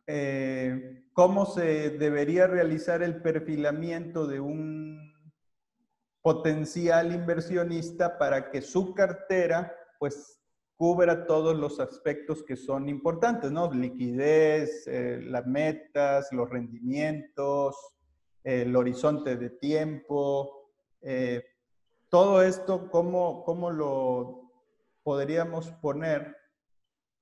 eh, 0.06 1.04
¿cómo 1.12 1.46
se 1.46 1.90
debería 1.90 2.46
realizar 2.46 3.02
el 3.02 3.20
perfilamiento 3.20 4.28
de 4.28 4.38
un 4.38 5.15
potencial 6.26 7.14
inversionista 7.14 8.18
para 8.18 8.50
que 8.50 8.60
su 8.60 8.92
cartera 8.94 9.72
pues 10.00 10.40
cubra 10.74 11.24
todos 11.24 11.56
los 11.56 11.78
aspectos 11.78 12.42
que 12.42 12.56
son 12.56 12.88
importantes, 12.88 13.52
¿no? 13.52 13.72
Liquidez, 13.72 14.88
eh, 14.88 15.20
las 15.22 15.46
metas, 15.46 16.32
los 16.32 16.50
rendimientos, 16.50 17.76
el 18.42 18.74
horizonte 18.74 19.36
de 19.36 19.50
tiempo, 19.50 20.72
eh, 21.00 21.44
todo 22.08 22.42
esto, 22.42 22.90
¿cómo, 22.90 23.44
¿cómo 23.44 23.70
lo 23.70 24.50
podríamos 25.04 25.70
poner 25.80 26.36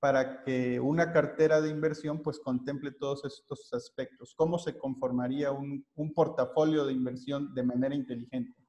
para 0.00 0.42
que 0.44 0.80
una 0.80 1.12
cartera 1.12 1.60
de 1.60 1.68
inversión 1.68 2.22
pues 2.22 2.40
contemple 2.40 2.92
todos 2.92 3.22
estos 3.26 3.70
aspectos? 3.74 4.32
¿Cómo 4.34 4.58
se 4.58 4.78
conformaría 4.78 5.52
un, 5.52 5.86
un 5.94 6.14
portafolio 6.14 6.86
de 6.86 6.94
inversión 6.94 7.52
de 7.52 7.64
manera 7.64 7.94
inteligente? 7.94 8.63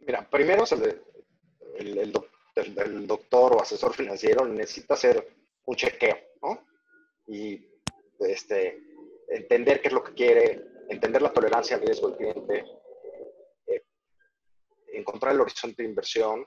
Mira, 0.00 0.28
primero 0.28 0.64
el, 1.78 1.98
el, 1.98 3.06
doctor 3.06 3.56
o 3.56 3.60
asesor 3.60 3.94
financiero 3.94 4.46
necesita 4.46 4.94
hacer 4.94 5.34
un 5.64 5.76
chequeo, 5.76 6.16
¿no? 6.42 6.64
Y 7.26 7.66
este, 8.20 8.80
entender 9.28 9.80
qué 9.80 9.88
es 9.88 9.94
lo 9.94 10.04
que 10.04 10.14
quiere, 10.14 10.64
entender 10.88 11.22
la 11.22 11.32
tolerancia 11.32 11.76
al 11.76 11.82
riesgo 11.82 12.08
del 12.08 12.16
cliente, 12.16 12.64
eh, 13.66 13.82
encontrar 14.92 15.34
el 15.34 15.40
horizonte 15.40 15.82
de 15.82 15.88
inversión 15.88 16.46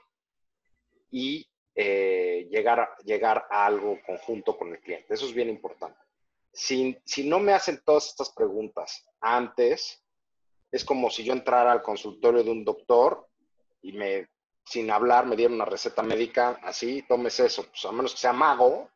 y 1.11 1.49
eh, 1.75 2.47
llegar, 2.49 2.95
llegar 3.03 3.45
a 3.49 3.65
algo 3.65 3.99
conjunto 4.05 4.57
con 4.57 4.69
el 4.69 4.79
cliente. 4.79 5.13
Eso 5.13 5.25
es 5.25 5.33
bien 5.33 5.49
importante. 5.49 5.99
Si, 6.53 6.97
si 7.05 7.27
no 7.27 7.39
me 7.39 7.53
hacen 7.53 7.81
todas 7.83 8.07
estas 8.07 8.31
preguntas 8.31 9.05
antes, 9.19 10.03
es 10.71 10.83
como 10.83 11.09
si 11.09 11.23
yo 11.23 11.33
entrara 11.33 11.71
al 11.71 11.81
consultorio 11.81 12.43
de 12.43 12.51
un 12.51 12.63
doctor 12.63 13.27
y 13.81 13.93
me, 13.93 14.29
sin 14.65 14.91
hablar, 14.91 15.25
me 15.25 15.35
diera 15.35 15.53
una 15.53 15.65
receta 15.65 16.03
médica, 16.03 16.59
así, 16.63 17.03
tomes 17.07 17.39
eso, 17.39 17.63
pues 17.63 17.85
a 17.85 17.91
menos 17.91 18.13
que 18.13 18.19
sea 18.19 18.33
mago, 18.33 18.89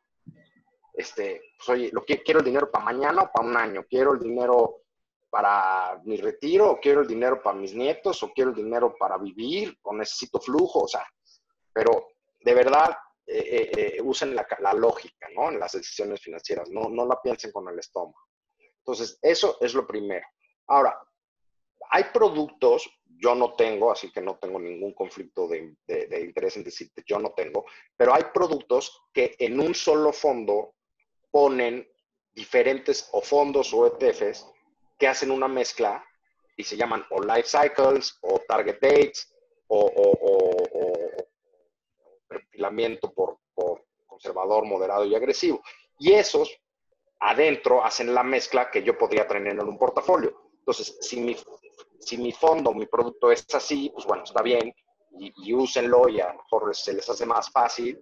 este, 0.93 1.41
pues 1.57 1.69
oye, 1.69 1.89
lo 1.91 2.03
que, 2.03 2.21
quiero 2.21 2.39
el 2.39 2.45
dinero 2.45 2.69
para 2.69 2.85
mañana 2.85 3.23
o 3.23 3.31
para 3.31 3.47
un 3.47 3.55
año, 3.55 3.85
quiero 3.89 4.13
el 4.13 4.19
dinero 4.19 4.81
para 5.29 6.01
mi 6.03 6.17
retiro, 6.17 6.71
o 6.71 6.79
quiero 6.79 7.01
el 7.01 7.07
dinero 7.07 7.41
para 7.41 7.57
mis 7.57 7.73
nietos, 7.73 8.21
o 8.23 8.33
quiero 8.33 8.49
el 8.49 8.55
dinero 8.55 8.95
para 8.99 9.17
vivir, 9.17 9.77
o 9.83 9.95
necesito 9.95 10.39
flujo, 10.39 10.81
o 10.81 10.87
sea, 10.87 11.05
pero 11.71 12.09
de 12.41 12.53
verdad 12.53 12.97
eh, 13.25 13.39
eh, 13.39 13.71
eh, 13.95 14.01
usen 14.01 14.35
la, 14.35 14.73
lógica, 14.73 15.27
¿no? 15.33 15.49
En 15.49 15.59
las 15.59 15.71
decisiones 15.71 16.19
financieras, 16.19 16.69
no, 16.69 16.89
no 16.89 17.05
la 17.05 17.21
piensen 17.21 17.51
con 17.53 17.69
el 17.69 17.79
estómago. 17.79 18.27
Entonces, 18.79 19.17
eso 19.21 19.57
es 19.61 19.73
lo 19.73 19.87
primero. 19.87 20.25
Ahora, 20.67 20.99
hay 21.89 22.05
productos, 22.13 22.89
yo 23.05 23.35
no 23.35 23.53
tengo, 23.53 23.91
así 23.91 24.11
que 24.11 24.21
no 24.21 24.37
tengo 24.37 24.59
ningún 24.59 24.93
conflicto 24.93 25.47
de, 25.47 25.75
de, 25.85 26.21
interés 26.21 26.57
en 26.57 26.63
decirte, 26.63 27.03
yo 27.05 27.19
no 27.19 27.31
tengo, 27.33 27.65
pero 27.95 28.13
hay 28.13 28.23
productos 28.33 29.03
que 29.13 29.35
en 29.37 29.59
un 29.59 29.75
solo 29.75 30.11
fondo 30.11 30.73
ponen 31.29 31.87
diferentes 32.33 33.09
o 33.11 33.21
fondos 33.21 33.73
o 33.73 33.87
ETFs 33.87 34.47
que 34.97 35.07
hacen 35.07 35.31
una 35.31 35.47
mezcla 35.47 36.03
y 36.55 36.63
se 36.63 36.77
llaman 36.77 37.05
o 37.09 37.21
life 37.21 37.47
cycles 37.47 38.17
o 38.21 38.39
target 38.47 38.79
dates 38.79 39.33
o, 39.67 41.27
perfilamiento 42.27 43.13
por, 43.13 43.39
conservador, 44.05 44.65
moderado 44.65 45.05
y 45.05 45.15
agresivo. 45.15 45.61
Y 45.97 46.11
esos 46.13 46.61
adentro 47.19 47.83
hacen 47.83 48.13
la 48.13 48.23
mezcla 48.23 48.69
que 48.69 48.83
yo 48.83 48.97
podría 48.97 49.27
tener 49.27 49.53
en 49.53 49.61
un 49.61 49.77
portafolio. 49.77 50.50
Entonces, 50.61 50.97
si 51.01 51.19
mi, 51.19 51.35
si 51.99 52.17
mi 52.17 52.31
fondo, 52.31 52.73
mi 52.73 52.85
producto 52.85 53.31
es 53.31 53.45
así, 53.53 53.89
pues 53.93 54.05
bueno, 54.05 54.23
está 54.23 54.41
bien 54.41 54.73
y, 55.19 55.53
úsenlo 55.53 56.07
y 56.07 56.21
a 56.21 56.27
lo 56.27 56.35
mejor 56.35 56.75
se 56.75 56.93
les 56.93 57.09
hace 57.09 57.25
más 57.25 57.51
fácil 57.51 57.99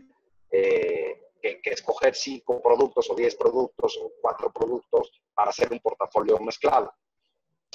eh, 0.51 1.21
que, 1.41 1.59
escoger 1.63 2.13
cinco 2.15 2.61
productos 2.61 3.09
o 3.09 3.15
diez 3.15 3.35
productos 3.35 3.97
o 4.01 4.11
cuatro 4.21 4.51
productos 4.51 5.11
para 5.33 5.49
hacer 5.49 5.71
un 5.71 5.79
portafolio 5.79 6.37
mezclado. 6.39 6.93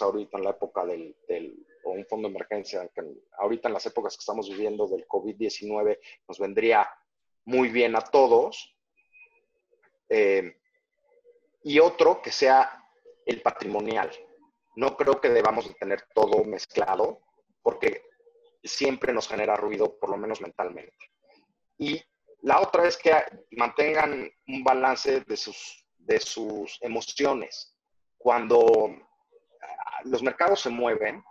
Ahorita 0.00 0.38
en 0.38 0.44
la 0.44 0.50
época 0.50 0.84
del 0.84 1.16
o 1.84 1.90
un 1.90 2.06
fondo 2.06 2.28
de 2.28 2.34
emergencia, 2.34 2.90
ahorita 3.38 3.68
en 3.68 3.74
las 3.74 3.86
épocas 3.86 4.16
que 4.16 4.20
estamos 4.20 4.48
viviendo 4.48 4.86
del 4.86 5.06
COVID-19 5.06 5.98
nos 6.28 6.38
vendría 6.38 6.88
muy 7.44 7.68
bien 7.68 7.94
a 7.94 8.00
todos. 8.00 8.74
Eh, 10.08 10.56
y 11.62 11.78
otro 11.78 12.20
que 12.20 12.30
sea 12.30 12.84
el 13.24 13.40
patrimonial. 13.40 14.10
No 14.76 14.96
creo 14.96 15.20
que 15.20 15.28
debamos 15.28 15.68
de 15.68 15.74
tener 15.74 16.02
todo 16.14 16.44
mezclado 16.44 17.20
porque 17.62 18.02
siempre 18.62 19.12
nos 19.12 19.28
genera 19.28 19.56
ruido, 19.56 19.98
por 19.98 20.10
lo 20.10 20.16
menos 20.16 20.40
mentalmente. 20.40 21.10
Y 21.78 22.02
la 22.42 22.60
otra 22.60 22.86
es 22.86 22.96
que 22.96 23.12
mantengan 23.52 24.30
un 24.48 24.64
balance 24.64 25.20
de 25.20 25.36
sus, 25.36 25.86
de 25.96 26.20
sus 26.20 26.78
emociones. 26.82 27.76
Cuando 28.18 28.90
ah, 29.60 30.00
los 30.04 30.22
mercados 30.22 30.60
se 30.60 30.70
mueven, 30.70 31.22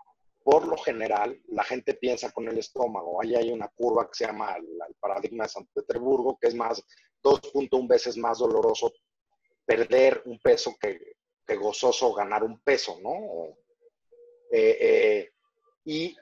por 0.43 0.67
lo 0.67 0.77
general, 0.77 1.39
la 1.47 1.63
gente 1.63 1.93
piensa 1.93 2.31
con 2.31 2.47
el 2.47 2.57
estómago. 2.57 3.21
Ahí 3.21 3.35
hay 3.35 3.51
una 3.51 3.69
curva 3.69 4.07
que 4.07 4.15
se 4.15 4.25
llama 4.25 4.55
el, 4.55 4.67
paradigma 4.99 5.45
de 5.45 5.49
San 5.49 5.65
Petersburgo, 5.73 6.37
que 6.39 6.49
es 6.49 6.55
más 6.55 6.83
2.1 7.23 7.87
veces 7.87 8.17
más 8.17 8.39
doloroso 8.39 8.91
perder 9.65 10.21
un 10.25 10.39
peso 10.39 10.75
que, 10.79 11.15
gozoso 11.47 12.13
ganar 12.13 12.43
un 12.43 12.59
peso, 12.61 12.99
¿no? 13.01 13.55
Eh, 14.51 14.77
eh, 14.79 15.31
y 15.85 16.15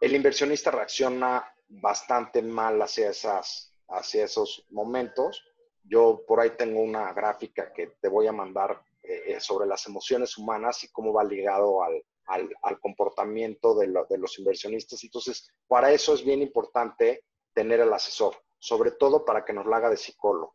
el 0.00 0.14
inversionista 0.14 0.70
reacciona 0.70 1.44
bastante 1.68 2.42
mal 2.42 2.80
hacia, 2.80 3.10
esas, 3.10 3.74
hacia 3.88 4.24
esos 4.24 4.66
momentos. 4.70 5.44
Yo 5.82 6.24
por 6.26 6.40
ahí 6.40 6.50
tengo 6.50 6.80
una 6.80 7.12
gráfica 7.12 7.72
que 7.72 7.88
te 8.00 8.08
voy 8.08 8.26
a 8.26 8.32
mandar 8.32 8.82
eh, 9.02 9.40
sobre 9.40 9.66
las 9.66 9.86
emociones 9.86 10.38
humanas 10.38 10.84
y 10.84 10.92
cómo 10.92 11.12
va 11.12 11.24
ligado 11.24 11.82
al, 11.82 12.02
al, 12.26 12.80
comportamiento 12.80 13.74
de, 13.74 13.88
los 13.88 14.38
inversionistas. 14.38 15.02
Entonces, 15.04 15.50
para 15.66 15.92
eso 15.92 16.14
es 16.14 16.24
bien 16.24 16.42
importante 16.42 17.24
tener 17.52 17.80
el 17.80 17.92
asesor, 17.92 18.36
sobre 18.58 18.92
todo 18.92 19.24
para 19.24 19.44
que 19.44 19.52
nos 19.52 19.66
la 19.66 19.76
haga 19.76 19.90
de 19.90 19.96
psicólogo, 19.96 20.54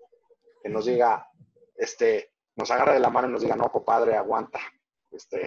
que 0.63 0.69
nos 0.69 0.85
diga, 0.85 1.29
este, 1.75 2.31
nos 2.57 2.71
agarre 2.71 2.95
de 2.95 2.99
la 2.99 3.09
mano 3.09 3.29
y 3.29 3.31
nos 3.31 3.41
diga, 3.41 3.55
no, 3.55 3.71
compadre, 3.71 4.15
aguanta. 4.15 4.59
Este, 5.11 5.43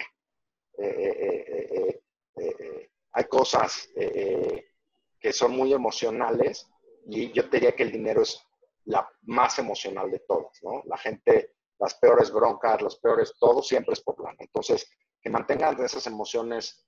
eh, 0.79 0.79
eh, 0.79 2.03
eh, 2.37 2.91
hay 3.13 3.25
cosas 3.25 3.89
que 3.95 5.33
son 5.33 5.55
muy 5.55 5.75
emocionales 5.75 6.67
y 7.07 7.31
yo 7.33 7.51
te 7.51 7.59
diría 7.59 7.77
que 7.77 7.83
el 7.83 7.93
dinero 7.93 8.23
es 8.23 8.43
la 8.85 9.07
más 9.23 9.59
emocional 9.59 10.11
de 10.11 10.21
todas, 10.21 10.63
¿no? 10.63 10.83
La 10.87 10.97
gente, 10.97 11.57
las 11.79 11.95
peores 11.97 12.31
broncas, 12.33 12.81
los 12.81 12.99
peores, 12.99 13.35
todo 13.39 13.63
siempre 13.63 13.93
es 13.93 14.01
por 14.01 14.17
plano. 14.17 14.37
Entonces, 14.39 14.89
que 15.21 15.29
mantengan 15.29 15.79
esas 15.85 16.07
emociones 16.07 16.87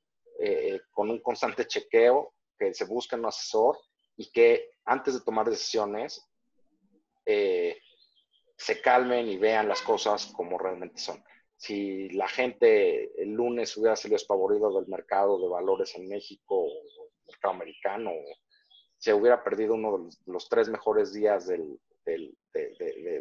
con 0.91 1.11
un 1.11 1.21
constante 1.21 1.67
chequeo, 1.67 2.35
que 2.59 2.73
se 2.75 2.85
busquen 2.85 3.21
un 3.21 3.27
asesor 3.27 3.79
y 4.17 4.31
que 4.31 4.71
antes 4.85 5.15
de 5.15 5.21
tomar 5.21 5.49
decisiones 5.49 6.29
eh, 7.27 7.79
se 8.63 8.81
calmen 8.81 9.29
y 9.29 9.37
vean 9.39 9.69
las 9.69 9.83
cosas 9.83 10.33
como 10.37 10.57
realmente 10.57 10.99
son. 10.99 11.21
Si 11.57 12.09
la 12.11 12.29
gente 12.29 13.11
el 13.21 13.33
lunes 13.33 13.77
hubiera 13.77 13.97
salido 13.97 14.15
espavorido 14.17 14.79
del 14.79 14.87
mercado 14.89 15.41
de 15.41 15.49
valores 15.49 15.97
en 15.97 16.09
México 16.09 16.67
o 16.67 17.11
mercado 17.27 17.55
americano, 17.55 18.13
se 18.99 19.13
hubiera 19.13 19.43
perdido 19.43 19.75
uno 19.75 19.99
de 19.99 20.11
los, 20.27 20.49
tres 20.49 20.69
mejores 20.69 21.13
días 21.13 21.49
de, 21.49 21.59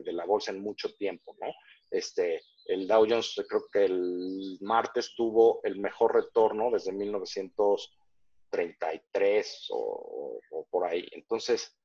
la 0.06 0.26
bolsa 0.26 0.52
en 0.52 0.62
mucho 0.62 0.94
tiempo, 0.94 1.36
¿no? 1.42 1.48
Este, 1.90 2.44
el 2.66 2.88
Dow 2.88 3.08
Jones 3.10 3.34
creo 3.50 3.64
que 3.74 3.86
el 3.86 4.60
martes 4.62 5.16
tuvo 5.16 5.60
el 5.64 5.80
mejor 5.80 6.14
retorno 6.14 6.70
desde 6.70 6.92
1933 6.92 9.68
o, 9.72 10.40
por 10.70 10.86
ahí. 10.86 11.08
Entonces, 11.14 11.76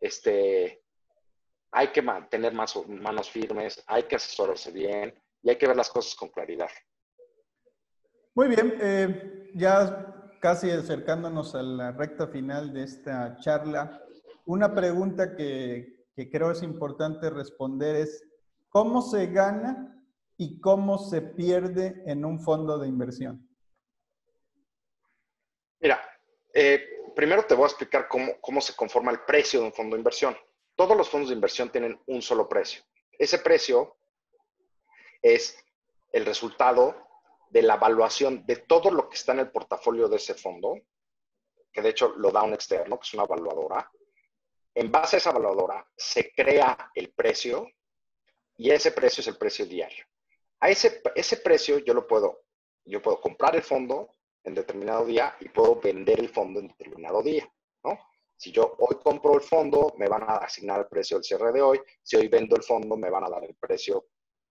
este, 0.00 0.83
hay 1.76 1.88
que 1.88 2.02
mantener 2.02 2.54
más 2.54 2.76
manos 2.86 3.28
firmes, 3.28 3.82
hay 3.88 4.04
que 4.04 4.14
asesorarse 4.14 4.70
bien 4.70 5.12
y 5.42 5.50
hay 5.50 5.58
que 5.58 5.66
ver 5.66 5.76
las 5.76 5.90
cosas 5.90 6.14
con 6.14 6.28
claridad. 6.28 6.70
Muy 8.34 8.46
bien, 8.46 8.78
eh, 8.80 9.50
ya 9.54 10.38
casi 10.40 10.70
acercándonos 10.70 11.56
a 11.56 11.62
la 11.62 11.90
recta 11.90 12.28
final 12.28 12.72
de 12.72 12.84
esta 12.84 13.36
charla, 13.40 14.00
una 14.46 14.72
pregunta 14.72 15.34
que, 15.34 16.06
que 16.14 16.30
creo 16.30 16.52
es 16.52 16.62
importante 16.62 17.28
responder 17.28 17.96
es, 17.96 18.24
¿cómo 18.68 19.02
se 19.02 19.26
gana 19.26 20.00
y 20.36 20.60
cómo 20.60 20.98
se 20.98 21.22
pierde 21.22 22.04
en 22.06 22.24
un 22.24 22.38
fondo 22.38 22.78
de 22.78 22.86
inversión? 22.86 23.48
Mira, 25.80 26.00
eh, 26.52 27.10
primero 27.16 27.44
te 27.44 27.54
voy 27.54 27.64
a 27.64 27.68
explicar 27.68 28.06
cómo, 28.06 28.40
cómo 28.40 28.60
se 28.60 28.76
conforma 28.76 29.10
el 29.10 29.24
precio 29.26 29.58
de 29.58 29.66
un 29.66 29.72
fondo 29.72 29.96
de 29.96 30.00
inversión. 30.00 30.36
Todos 30.76 30.96
los 30.96 31.08
fondos 31.08 31.28
de 31.28 31.34
inversión 31.34 31.70
tienen 31.70 32.00
un 32.06 32.22
solo 32.22 32.48
precio. 32.48 32.82
Ese 33.12 33.38
precio 33.38 33.96
es 35.22 35.56
el 36.12 36.26
resultado 36.26 36.96
de 37.50 37.62
la 37.62 37.74
evaluación 37.74 38.44
de 38.46 38.56
todo 38.56 38.90
lo 38.90 39.08
que 39.08 39.16
está 39.16 39.32
en 39.32 39.40
el 39.40 39.50
portafolio 39.50 40.08
de 40.08 40.16
ese 40.16 40.34
fondo, 40.34 40.74
que 41.72 41.82
de 41.82 41.90
hecho 41.90 42.14
lo 42.16 42.30
da 42.30 42.42
un 42.42 42.54
externo, 42.54 42.98
que 42.98 43.06
es 43.06 43.14
una 43.14 43.24
evaluadora. 43.24 43.90
En 44.74 44.90
base 44.90 45.16
a 45.16 45.18
esa 45.18 45.30
evaluadora 45.30 45.86
se 45.96 46.32
crea 46.32 46.90
el 46.94 47.12
precio 47.12 47.68
y 48.56 48.70
ese 48.70 48.90
precio 48.92 49.20
es 49.20 49.28
el 49.28 49.36
precio 49.36 49.66
diario. 49.66 50.04
A 50.60 50.70
ese, 50.70 51.02
ese 51.14 51.36
precio 51.36 51.78
yo 51.78 51.94
lo 51.94 52.06
puedo, 52.06 52.42
yo 52.84 53.00
puedo 53.00 53.20
comprar 53.20 53.54
el 53.54 53.62
fondo 53.62 54.16
en 54.42 54.54
determinado 54.54 55.04
día 55.04 55.36
y 55.40 55.48
puedo 55.48 55.80
vender 55.80 56.20
el 56.20 56.28
fondo 56.28 56.60
en 56.60 56.68
determinado 56.68 57.22
día, 57.22 57.50
¿no? 57.82 57.98
Si 58.44 58.52
yo 58.52 58.76
hoy 58.78 58.96
compro 59.02 59.36
el 59.36 59.40
fondo, 59.40 59.94
me 59.96 60.06
van 60.06 60.22
a 60.24 60.36
asignar 60.36 60.80
el 60.80 60.86
precio 60.86 61.16
del 61.16 61.24
cierre 61.24 61.50
de 61.50 61.62
hoy. 61.62 61.80
Si 62.02 62.14
hoy 62.16 62.28
vendo 62.28 62.54
el 62.56 62.62
fondo, 62.62 62.94
me 62.94 63.08
van 63.08 63.24
a 63.24 63.30
dar 63.30 63.42
el 63.42 63.54
precio 63.54 64.08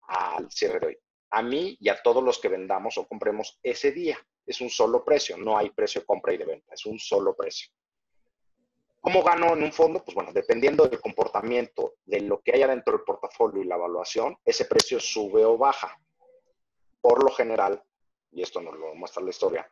al 0.08 0.50
cierre 0.52 0.80
de 0.80 0.86
hoy. 0.88 0.98
A 1.30 1.44
mí 1.44 1.78
y 1.80 1.90
a 1.90 2.02
todos 2.02 2.24
los 2.24 2.40
que 2.40 2.48
vendamos 2.48 2.98
o 2.98 3.08
compremos 3.08 3.60
ese 3.62 3.92
día. 3.92 4.18
Es 4.48 4.62
un 4.62 4.72
solo 4.72 5.06
precio, 5.06 5.38
no 5.38 5.56
hay 5.56 5.70
precio 5.70 6.02
de 6.02 6.08
compra 6.08 6.34
y 6.34 6.38
de 6.38 6.46
venta, 6.46 6.74
es 6.74 6.88
un 6.88 6.98
solo 6.98 7.36
precio. 7.36 7.70
¿Cómo 9.00 9.22
gano 9.22 9.54
en 9.54 9.62
un 9.62 9.72
fondo? 9.72 10.04
Pues 10.04 10.16
bueno, 10.16 10.34
dependiendo 10.34 10.88
del 10.88 11.00
comportamiento 11.00 11.98
de 12.04 12.22
lo 12.22 12.42
que 12.42 12.54
haya 12.56 12.66
dentro 12.66 12.94
del 12.94 13.06
portafolio 13.06 13.62
y 13.62 13.68
la 13.68 13.76
evaluación, 13.76 14.36
ese 14.44 14.66
precio 14.66 15.00
sube 15.00 15.46
o 15.46 15.56
baja. 15.56 15.96
Por 17.00 17.24
lo 17.24 17.30
general, 17.30 17.84
y 18.32 18.42
esto 18.42 18.60
nos 18.60 18.76
lo 18.76 18.96
muestra 18.96 19.22
la 19.22 19.30
historia, 19.30 19.72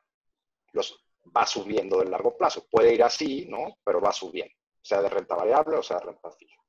los 0.73 1.03
va 1.35 1.45
subiendo 1.45 1.99
de 1.99 2.09
largo 2.09 2.35
plazo. 2.37 2.67
Puede 2.69 2.93
ir 2.93 3.03
así, 3.03 3.47
¿no? 3.49 3.77
Pero 3.83 4.01
va 4.01 4.11
subiendo, 4.11 4.53
sea 4.81 5.01
de 5.01 5.09
renta 5.09 5.35
variable 5.35 5.77
o 5.77 5.83
sea 5.83 5.97
de 5.99 6.05
renta 6.05 6.31
fija. 6.31 6.61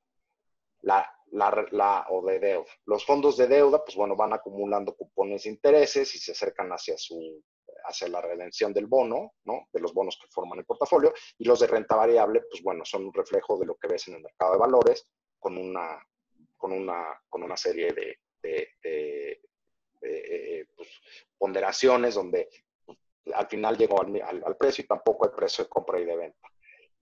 La, 0.83 1.09
la, 1.33 1.67
la, 1.71 2.07
o 2.11 2.25
de 2.27 2.39
deuda. 2.39 2.67
Los 2.87 3.05
fondos 3.07 3.37
de 3.37 3.47
deuda, 3.47 3.85
pues 3.85 3.97
bueno, 3.97 4.17
van 4.17 4.33
acumulando 4.33 4.97
cupones 4.97 5.45
de 5.45 5.51
intereses 5.51 6.15
y 6.15 6.19
se 6.19 6.33
acercan 6.33 6.71
hacia 6.71 6.97
su 6.99 7.43
hacia 7.85 8.09
la 8.09 8.21
redención 8.21 8.73
del 8.73 8.87
bono, 8.87 9.35
¿no? 9.45 9.69
De 9.73 9.81
los 9.81 9.93
bonos 9.93 10.17
que 10.21 10.29
forman 10.29 10.59
el 10.59 10.65
portafolio. 10.65 11.13
Y 11.39 11.45
los 11.45 11.61
de 11.61 11.67
renta 11.67 11.97
variable, 11.97 12.43
pues 12.49 12.63
bueno, 12.63 12.85
son 12.85 13.07
un 13.07 13.15
reflejo 13.15 13.59
de 13.59 13.67
lo 13.67 13.77
que 13.77 13.89
ves 13.89 14.07
en 14.09 14.15
el 14.15 14.23
mercado 14.23 14.53
de 14.53 14.59
valores 14.59 15.09
con 15.39 15.57
una, 15.59 15.99
con 16.57 16.73
una, 16.73 17.21
con 17.29 17.43
una 17.43 17.57
serie 17.57 17.93
de, 17.93 18.19
de, 18.43 18.69
eh, 18.83 20.67
pues, 20.77 20.89
ponderaciones 21.39 22.15
donde 22.15 22.49
al 23.35 23.47
final 23.47 23.77
llegó 23.77 24.01
al, 24.01 24.57
precio 24.57 24.85
y 24.85 24.87
tampoco 24.87 25.27
hay 25.27 25.33
precio 25.37 25.65
de 25.65 25.71
compra 25.71 26.01
y 26.01 26.05
de 26.05 26.17
venta. 26.17 26.49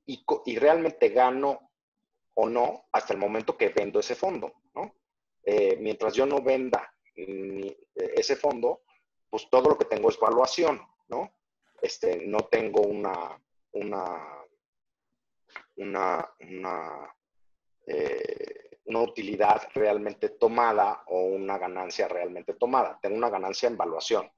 Y, 0.07 0.25
y, 0.47 0.59
realmente 0.59 1.11
gano 1.11 1.71
o 2.35 2.49
no 2.49 2.89
hasta 2.93 3.13
el 3.13 3.19
momento 3.19 3.57
que 3.57 3.69
vendo 3.69 4.01
ese 4.01 4.15
fondo, 4.15 4.53
¿no? 4.75 4.95
Eh, 5.43 5.77
mientras 5.81 6.15
yo 6.15 6.27
no 6.27 6.43
venda 6.43 6.95
ese 7.95 8.37
fondo, 8.37 8.83
pues 9.29 9.49
todo 9.51 9.71
lo 9.71 9.79
que 9.79 9.85
tengo 9.85 10.09
es 10.09 10.19
valuación, 10.19 10.81
¿no? 11.09 11.33
Este, 11.81 12.27
no 12.27 12.41
tengo 12.41 12.83
una, 12.83 13.41
una, 13.73 14.45
una, 15.77 16.35
una, 16.41 17.17
eh, 17.87 18.79
una 18.85 19.01
utilidad 19.01 19.69
realmente 19.75 20.31
tomada 20.31 21.05
o 21.07 21.23
una 21.23 21.59
ganancia 21.59 22.09
realmente 22.09 22.55
tomada. 22.55 22.99
Tengo 23.01 23.17
una 23.17 23.31
ganancia 23.31 23.69
en 23.69 23.77
valuación. 23.77 24.31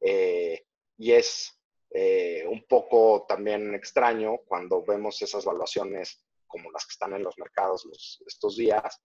Eh, 0.00 0.66
y 1.02 1.10
es 1.10 1.60
eh, 1.90 2.46
un 2.46 2.64
poco 2.68 3.26
también 3.28 3.74
extraño 3.74 4.38
cuando 4.46 4.84
vemos 4.84 5.20
esas 5.20 5.44
valuaciones 5.44 6.24
como 6.46 6.70
las 6.70 6.86
que 6.86 6.92
están 6.92 7.12
en 7.14 7.24
los 7.24 7.36
mercados 7.38 7.88
estos 8.24 8.56
días, 8.56 9.00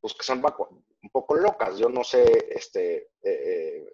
pues 0.00 0.14
que 0.14 0.24
son 0.24 0.42
un 0.44 1.10
poco 1.12 1.36
locas. 1.36 1.78
Yo 1.78 1.88
no 1.90 2.02
sé 2.02 2.48
este, 2.50 3.10
eh, 3.22 3.86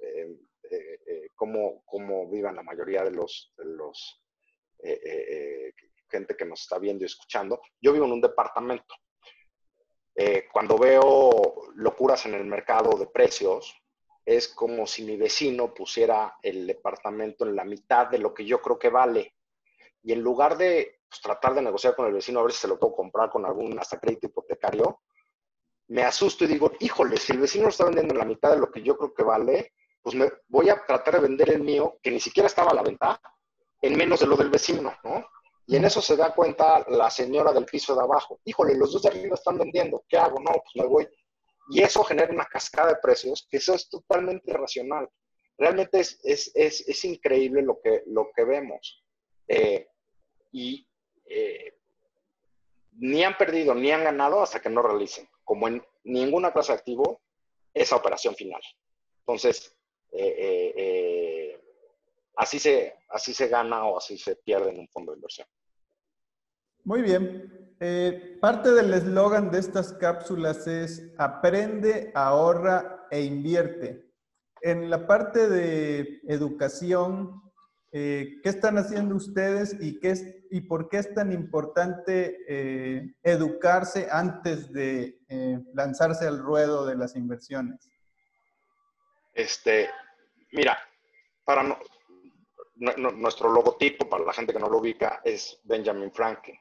eh, 0.70 1.28
cómo, 1.34 1.82
cómo, 1.84 2.30
vivan 2.30 2.57
la 2.57 2.62
mayoría 2.62 3.05
de 3.05 3.11
los, 3.11 3.53
de 3.59 3.64
los 3.66 4.22
gente 6.09 6.36
que 6.36 6.47
nos 6.47 6.62
está 6.62 6.78
viendo 6.78 7.05
y 7.05 7.07
escuchando. 7.07 7.61
Yo 7.78 7.92
vivo 7.92 8.07
en 8.07 8.12
un 8.12 8.20
departamento. 8.22 8.95
cuando 10.51 10.78
veo 10.78 11.72
locuras 11.74 12.24
en 12.24 12.34
el 12.34 12.47
mercado 12.47 12.97
de 12.97 13.07
precios, 13.07 13.84
es 14.25 14.49
como 14.49 14.87
si 14.87 15.05
mi 15.05 15.16
vecino 15.16 15.75
pusiera 15.75 16.39
el 16.43 16.66
departamento 16.66 17.45
en 17.45 17.55
la 17.55 17.64
mitad 17.64 18.07
de 18.09 18.18
lo 18.18 18.33
que 18.33 18.45
yo 18.45 18.61
creo 18.61 18.79
que 18.79 18.89
vale. 18.89 19.35
Y 20.03 20.12
en 20.12 20.20
lugar 20.20 20.57
de 20.57 21.01
pues, 21.09 21.20
tratar 21.20 21.55
de 21.55 21.62
negociar 21.62 21.95
con 21.95 22.07
el 22.07 22.14
vecino 22.14 22.41
a 22.41 22.43
ver 22.45 22.53
si 22.53 22.61
se 22.61 22.68
lo 22.68 22.79
puedo 22.79 22.95
comprar 22.95 23.31
con 23.31 23.45
algún 23.45 23.79
hasta 23.79 23.99
crédito 23.99 24.27
hipotecario, 24.27 25.03
me 25.89 26.03
asusto 26.03 26.45
y 26.45 26.47
digo, 26.47 26.72
híjole, 26.81 27.18
si 27.18 27.33
el 27.33 27.41
vecino 27.41 27.64
lo 27.64 27.70
está 27.70 27.85
vendiendo 27.85 28.14
en 28.14 28.18
la 28.18 28.25
mitad 28.25 28.51
de 28.51 28.59
lo 28.59 28.70
que 28.70 28.83
yo 28.83 28.97
creo 28.97 29.12
que 29.12 29.22
vale, 29.22 29.72
pues 30.01 30.14
me 30.14 30.31
voy 30.49 30.70
a 30.70 30.85
tratar 30.85 31.14
de 31.14 31.20
vender 31.20 31.51
el 31.51 31.62
mío, 31.62 31.99
que 32.03 32.11
ni 32.11 32.20
siquiera 32.20 32.47
estaba 32.47 32.70
a 32.70 32.75
la 32.75 32.83
venta, 32.83 33.20
en 33.83 33.97
menos 33.97 34.20
de 34.20 34.27
lo 34.27 34.37
del 34.37 34.51
vecino, 34.51 34.95
¿no? 35.05 35.27
Y 35.66 35.77
en 35.77 35.85
eso 35.85 36.03
se 36.03 36.16
da 36.16 36.35
cuenta 36.35 36.85
la 36.89 37.11
señora 37.11 37.53
del 37.53 37.64
piso 37.64 37.95
de 37.95 38.03
abajo. 38.03 38.39
Híjole, 38.45 38.77
los 38.77 38.93
dos 38.93 39.03
de 39.03 39.09
arriba 39.09 39.35
están 39.35 39.57
vendiendo. 39.57 40.05
¿Qué 40.09 40.18
hago? 40.18 40.39
No, 40.41 40.53
pues 40.53 40.77
me 40.77 40.87
voy 40.87 41.09
y 41.70 41.82
eso 41.82 42.04
genera 42.04 42.32
una 42.32 42.46
cascada 42.46 42.90
de 42.90 43.00
precios, 43.00 43.46
que 43.50 43.56
eso 43.58 43.74
es 43.74 43.88
totalmente 43.88 44.50
irracional. 44.50 45.08
Realmente 45.56 46.00
es, 46.00 46.20
es, 46.24 46.50
es, 46.54 46.86
es 46.86 47.04
increíble 47.04 47.62
lo 47.62 47.80
que, 47.80 48.02
lo 48.06 48.30
que 48.34 48.44
vemos. 48.44 49.04
Eh, 49.48 49.86
y 50.52 50.86
eh, 51.26 51.74
ni 52.92 53.24
han 53.24 53.36
perdido 53.36 53.74
ni 53.74 53.90
han 53.90 54.04
ganado 54.04 54.42
hasta 54.42 54.60
que 54.60 54.68
no 54.68 54.82
realicen, 54.82 55.28
como 55.42 55.68
en 55.68 55.84
ninguna 56.04 56.52
clase 56.52 56.72
de 56.72 56.78
activo, 56.78 57.22
esa 57.72 57.96
operación 57.96 58.34
final. 58.34 58.62
Entonces, 59.20 59.76
eh, 60.12 61.60
así, 62.36 62.58
se, 62.58 62.94
así 63.08 63.32
se 63.34 63.48
gana 63.48 63.84
o 63.86 63.98
así 63.98 64.18
se 64.18 64.36
pierde 64.36 64.70
en 64.70 64.80
un 64.80 64.88
fondo 64.88 65.12
de 65.12 65.18
inversión. 65.18 65.48
Muy 66.85 67.01
bien. 67.01 67.51
Eh, 67.80 68.37
parte 68.41 68.70
del 68.72 68.93
eslogan 68.93 69.51
de 69.51 69.59
estas 69.59 69.95
cápsulas 69.95 70.66
es 70.66 71.11
aprende, 71.16 72.12
ahorra 72.14 73.07
e 73.11 73.22
invierte. 73.22 74.05
En 74.61 74.91
la 74.91 75.07
parte 75.07 75.49
de 75.49 76.20
educación, 76.28 77.43
eh, 77.91 78.39
¿qué 78.43 78.49
están 78.51 78.76
haciendo 78.76 79.14
ustedes 79.16 79.76
y, 79.80 79.99
qué 79.99 80.11
es, 80.11 80.24
y 80.51 80.61
por 80.62 80.91
qué 80.91 80.99
es 80.99 81.14
tan 81.14 81.32
importante 81.32 82.39
eh, 82.49 83.14
educarse 83.22 84.09
antes 84.11 84.70
de 84.72 85.20
lanzarse 85.72 86.26
al 86.26 86.39
ruedo 86.39 86.85
de 86.87 86.97
las 86.97 87.16
inversiones? 87.16 87.89
Este, 89.32 89.89
mira, 90.53 90.78
para 91.45 91.64
nuestro 92.76 93.51
logotipo, 93.51 94.09
para 94.09 94.24
la 94.24 94.32
gente 94.32 94.53
que 94.53 94.59
no 94.59 94.68
lo 94.68 94.78
ubica, 94.78 95.20
es 95.24 95.61
Benjamin 95.64 96.12
Franklin. 96.12 96.59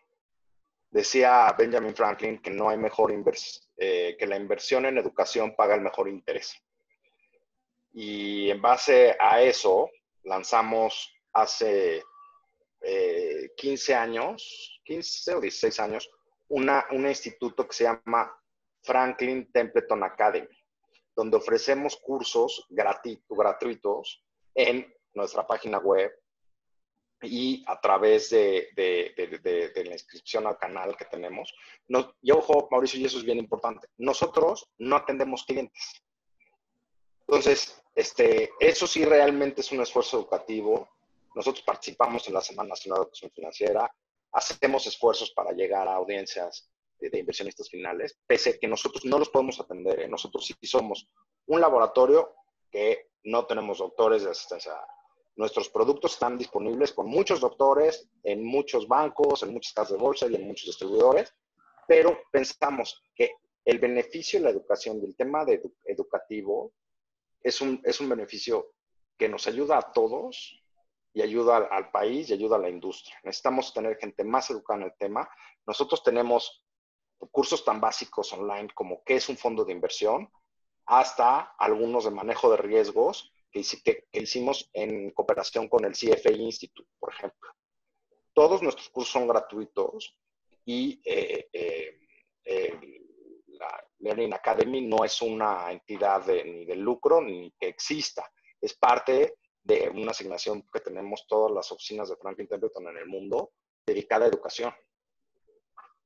Decía 0.93 1.51
Benjamin 1.57 1.95
Franklin 1.95 2.39
que 2.39 2.51
no 2.51 2.69
hay 2.69 2.77
mejor 2.77 3.11
eh, 3.77 4.15
que 4.15 4.27
la 4.27 4.37
inversión 4.37 4.85
en 4.85 4.99
educación 4.99 5.55
paga 5.55 5.73
el 5.73 5.81
mejor 5.81 6.07
interés. 6.07 6.55
Y 7.93 8.51
en 8.51 8.61
base 8.61 9.17
a 9.19 9.41
eso, 9.41 9.89
lanzamos 10.21 11.11
hace 11.33 12.03
15 13.57 13.91
eh, 13.91 13.95
años, 13.95 14.79
15 14.83 15.33
o 15.33 15.41
16 15.41 15.79
años, 15.79 16.11
una, 16.49 16.85
un 16.91 17.07
instituto 17.07 17.67
que 17.67 17.73
se 17.73 17.85
llama 17.85 18.31
Franklin 18.83 19.51
Templeton 19.51 20.03
Academy, 20.03 20.47
donde 21.15 21.37
ofrecemos 21.37 21.97
cursos 21.97 22.67
gratuitos 22.69 24.23
en 24.53 24.93
nuestra 25.15 25.47
página 25.47 25.79
web 25.79 26.11
y 27.23 27.63
a 27.67 27.79
través 27.79 28.29
de, 28.29 28.69
la 28.75 29.93
inscripción 29.93 30.45
al 30.45 30.57
canal 30.57 30.95
que 30.95 31.05
tenemos. 31.05 31.53
No, 31.87 32.15
y 32.21 32.31
ojo, 32.31 32.67
Mauricio, 32.69 32.99
y 32.99 33.05
eso 33.05 33.17
es 33.17 33.23
bien 33.23 33.39
importante, 33.39 33.87
nosotros 33.97 34.69
no 34.77 34.95
atendemos 34.95 35.43
clientes. 35.43 36.03
Entonces, 37.21 37.81
este, 37.95 38.51
eso 38.59 38.85
sí 38.85 39.05
realmente 39.05 39.61
es 39.61 39.71
un 39.71 39.81
esfuerzo 39.81 40.17
educativo. 40.17 40.89
Nosotros 41.35 41.63
participamos 41.63 42.27
en 42.27 42.33
la 42.33 42.41
Semana 42.41 42.69
Nacional 42.69 42.99
de 42.99 43.03
Educación 43.03 43.31
Financiera, 43.31 43.91
hacemos 44.33 44.85
esfuerzos 44.85 45.31
para 45.31 45.51
llegar 45.51 45.87
a 45.87 45.95
audiencias 45.95 46.69
de, 46.99 47.19
inversionistas 47.19 47.69
finales, 47.69 48.17
pese 48.25 48.51
a 48.51 48.57
que 48.57 48.67
nosotros 48.67 49.05
no 49.05 49.19
los 49.19 49.29
podemos 49.29 49.59
atender. 49.59 50.01
¿eh? 50.01 50.07
Nosotros 50.07 50.45
sí 50.45 50.55
somos 50.63 51.07
un 51.47 51.61
laboratorio 51.61 52.35
que 52.71 53.09
no 53.23 53.45
tenemos 53.45 53.77
doctores 53.77 54.23
de 54.23 54.31
asistencia 54.31 54.73
Nuestros 55.35 55.69
productos 55.69 56.13
están 56.13 56.37
disponibles 56.37 56.93
con 56.93 57.07
muchos 57.07 57.39
doctores, 57.39 58.07
en 58.23 58.43
muchos 58.43 58.87
bancos, 58.87 59.41
en 59.43 59.53
muchas 59.53 59.73
casas 59.73 59.93
de 59.93 59.97
bolsa 59.97 60.27
y 60.27 60.35
en 60.35 60.47
muchos 60.47 60.67
distribuidores, 60.67 61.33
pero 61.87 62.19
pensamos 62.31 63.03
que 63.15 63.31
el 63.65 63.79
beneficio 63.79 64.39
de 64.39 64.45
la 64.45 64.51
educación, 64.51 65.01
del 65.01 65.15
tema 65.15 65.43
de 65.43 65.61
educativo, 65.85 66.73
es 67.41 67.61
un, 67.61 67.81
es 67.83 67.99
un 67.99 68.09
beneficio 68.09 68.73
que 69.17 69.27
nos 69.27 69.47
ayuda 69.47 69.77
a 69.77 69.91
todos 69.91 70.61
y 71.13 71.21
ayuda 71.21 71.57
al, 71.57 71.67
al, 71.71 71.91
país 71.91 72.29
y 72.29 72.33
ayuda 72.33 72.57
a 72.57 72.59
la 72.59 72.69
industria. 72.69 73.15
Necesitamos 73.23 73.73
tener 73.73 73.97
gente 73.97 74.23
más 74.23 74.49
educada 74.49 74.81
en 74.81 74.85
el 74.87 74.93
tema. 74.97 75.29
Nosotros 75.65 76.03
tenemos 76.03 76.63
cursos 77.31 77.63
tan 77.63 77.79
básicos 77.79 78.31
online 78.33 78.69
como 78.73 79.03
qué 79.03 79.15
es 79.15 79.29
un 79.29 79.37
fondo 79.37 79.65
de 79.65 79.71
inversión, 79.71 80.29
hasta 80.85 81.39
algunos 81.57 82.03
de 82.03 82.11
manejo 82.11 82.51
de 82.51 82.57
riesgos 82.57 83.32
que, 83.53 84.07
hicimos 84.13 84.69
en 84.73 85.11
cooperación 85.11 85.69
con 85.69 85.85
el 85.85 85.93
CFA 85.93 86.31
Institute, 86.31 86.89
por 86.99 87.13
ejemplo. 87.13 87.49
Todos 88.33 88.61
nuestros 88.61 88.89
cursos 88.89 89.13
son 89.13 89.27
gratuitos 89.27 90.17
y 90.65 91.01
eh, 91.05 91.49
eh, 91.53 92.79
la 93.47 93.87
Learning 93.99 94.33
Academy 94.33 94.81
no 94.81 95.05
es 95.05 95.21
una 95.21 95.71
entidad 95.71 96.25
ni 96.27 96.65
de 96.65 96.75
lucro 96.75 97.21
ni 97.21 97.51
que 97.59 97.67
exista. 97.67 98.29
Es 98.59 98.73
parte 98.73 99.35
de 99.63 99.89
una 99.89 100.11
asignación 100.11 100.67
que 100.73 100.81
tenemos 100.81 101.25
todas 101.27 101.51
las 101.51 101.71
oficinas 101.71 102.09
de 102.09 102.17
Franklin 102.17 102.47
Templeton 102.47 102.87
en 102.87 102.97
el 102.97 103.05
mundo 103.05 103.53
dedicada 103.85 104.25
a 104.25 104.29
educación. 104.29 104.73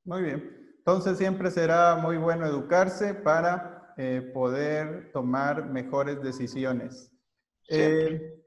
Muy 0.04 0.24
bien. 0.24 0.76
Entonces 0.78 1.18
siempre 1.18 1.50
será 1.52 1.96
muy 1.96 2.18
bueno 2.18 2.46
educarse 2.46 3.14
para 3.14 3.94
eh, 3.98 4.22
poder 4.34 5.12
tomar 5.12 5.66
mejores 5.66 6.22
decisiones. 6.22 7.12
Eh, 7.68 8.38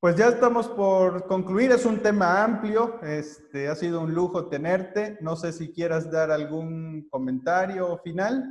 pues 0.00 0.16
ya 0.16 0.28
estamos 0.28 0.68
por 0.68 1.26
concluir, 1.26 1.70
es 1.70 1.84
un 1.84 2.02
tema 2.02 2.42
amplio, 2.42 3.00
este, 3.02 3.68
ha 3.68 3.76
sido 3.76 4.00
un 4.00 4.12
lujo 4.12 4.48
tenerte. 4.48 5.16
No 5.20 5.36
sé 5.36 5.52
si 5.52 5.72
quieras 5.72 6.10
dar 6.10 6.30
algún 6.30 7.08
comentario 7.08 7.98
final, 7.98 8.44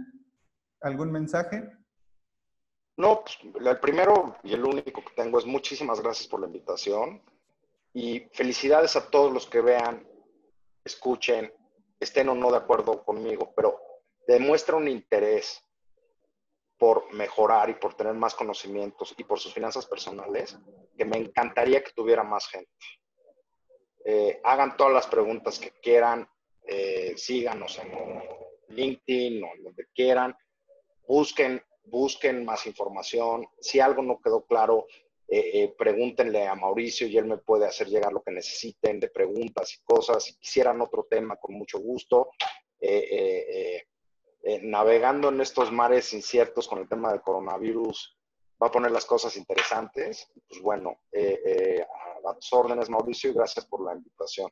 algún 0.80 1.12
mensaje. 1.12 1.70
No, 2.98 3.24
pues, 3.24 3.38
el 3.66 3.80
primero 3.80 4.38
y 4.44 4.54
el 4.54 4.64
único 4.64 5.04
que 5.04 5.14
tengo 5.16 5.40
es 5.40 5.46
muchísimas 5.46 6.02
gracias 6.02 6.28
por 6.28 6.40
la 6.40 6.48
invitación 6.48 7.22
y 7.94 8.22
felicidades 8.34 8.96
a 8.96 9.10
todos 9.10 9.34
los 9.34 9.48
que 9.48 9.62
vean, 9.62 10.08
escuchen, 10.86 11.52
estén 12.00 12.30
o 12.30 12.36
no 12.36 12.52
de 12.52 12.58
acuerdo 12.58 13.04
conmigo, 13.04 13.54
pero 13.56 13.80
demuestra 14.28 14.76
un 14.76 14.88
interés 14.88 15.62
por 16.82 17.14
mejorar 17.14 17.70
y 17.70 17.76
por 17.76 17.94
tener 17.94 18.16
más 18.16 18.34
conocimientos 18.34 19.14
y 19.16 19.24
por 19.24 19.38
sus 19.38 19.54
finanzas 19.54 19.86
personales, 19.86 20.58
que 20.98 21.06
me 21.06 21.18
encantaría 21.18 21.84
que 21.84 21.92
tuviera 21.92 22.24
más 22.24 22.48
gente. 22.48 22.72
Eh, 24.04 24.42
hagan 24.44 24.76
todas 24.76 24.92
las 24.92 25.06
preguntas 25.06 25.60
que 25.60 25.70
quieran, 25.80 26.28
eh, 26.66 27.14
síganos 27.18 27.78
en 27.78 28.24
LinkedIn 28.70 29.44
o 29.44 29.50
donde 29.62 29.86
quieran, 29.94 30.36
busquen, 31.08 31.62
busquen 31.84 32.44
más 32.46 32.66
información. 32.66 33.46
Si 33.60 33.80
algo 33.80 34.02
no 34.02 34.20
quedó 34.20 34.44
claro, 34.48 34.88
eh, 35.28 35.72
pregúntenle 35.78 36.48
a 36.48 36.56
Mauricio 36.56 37.06
y 37.06 37.16
él 37.16 37.26
me 37.26 37.38
puede 37.38 37.68
hacer 37.68 37.90
llegar 37.90 38.12
lo 38.12 38.24
que 38.24 38.32
necesiten 38.32 39.00
de 39.00 39.10
preguntas 39.10 39.72
y 39.76 39.84
cosas. 39.84 40.24
Si 40.24 40.36
quisieran 40.40 40.82
otro 40.82 41.06
tema, 41.08 41.36
con 41.36 41.54
mucho 41.54 41.78
gusto. 41.78 42.32
Eh, 44.44 44.60
navegando 44.64 45.30
en 45.30 45.40
estos 45.40 45.72
mares 45.72 46.14
inciertos 46.14 46.68
con 46.68 46.80
el 46.80 46.90
tema 46.90 47.12
del 47.12 47.22
coronavirus, 47.22 48.18
va 48.62 48.68
a 48.68 48.72
poner 48.72 48.92
las 48.92 49.06
cosas 49.06 49.38
interesantes. 49.38 50.32
Pues 50.50 50.62
bueno, 50.62 50.98
eh, 51.12 51.40
eh, 51.46 51.88
a 52.28 52.34
tus 52.34 52.52
órdenes, 52.52 52.90
Mauricio, 52.90 53.30
y 53.30 53.34
gracias 53.34 53.66
por 53.66 53.86
la 53.86 53.94
invitación. 53.94 54.50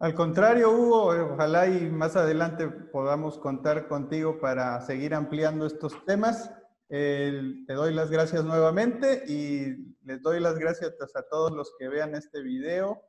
Al 0.00 0.12
contrario, 0.14 0.72
Hugo, 0.72 1.06
ojalá 1.34 1.68
y 1.68 1.88
más 1.88 2.16
adelante 2.16 2.68
podamos 2.68 3.38
contar 3.38 3.86
contigo 3.86 4.40
para 4.40 4.80
seguir 4.80 5.14
ampliando 5.14 5.66
estos 5.66 6.04
temas. 6.04 6.50
te 6.88 7.72
doy 7.72 7.94
las 7.94 8.10
gracias 8.10 8.44
nuevamente 8.44 9.24
y 9.26 9.96
les 10.02 10.20
doy 10.20 10.40
las 10.40 10.58
gracias 10.58 10.94
a 11.14 11.22
todos 11.22 11.52
los 11.52 11.72
que 11.78 11.88
vean 11.88 12.14
este 12.14 12.42
video 12.42 13.02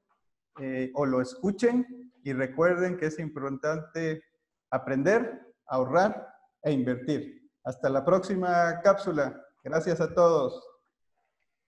o 0.93 1.05
lo 1.05 1.21
escuchen 1.21 2.11
y 2.23 2.33
recuerden 2.33 2.97
que 2.97 3.07
es 3.07 3.19
importante 3.19 4.23
aprender 4.69 5.44
ahorrar 5.67 6.27
e 6.63 6.71
invertir. 6.71 7.49
Hasta 7.63 7.89
la 7.89 8.03
próxima 8.03 8.79
cápsula. 8.81 9.41
Gracias 9.63 9.99
a 10.01 10.13
todos. 10.13 10.63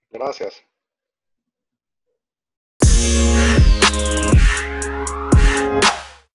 Gracias. 0.10 0.64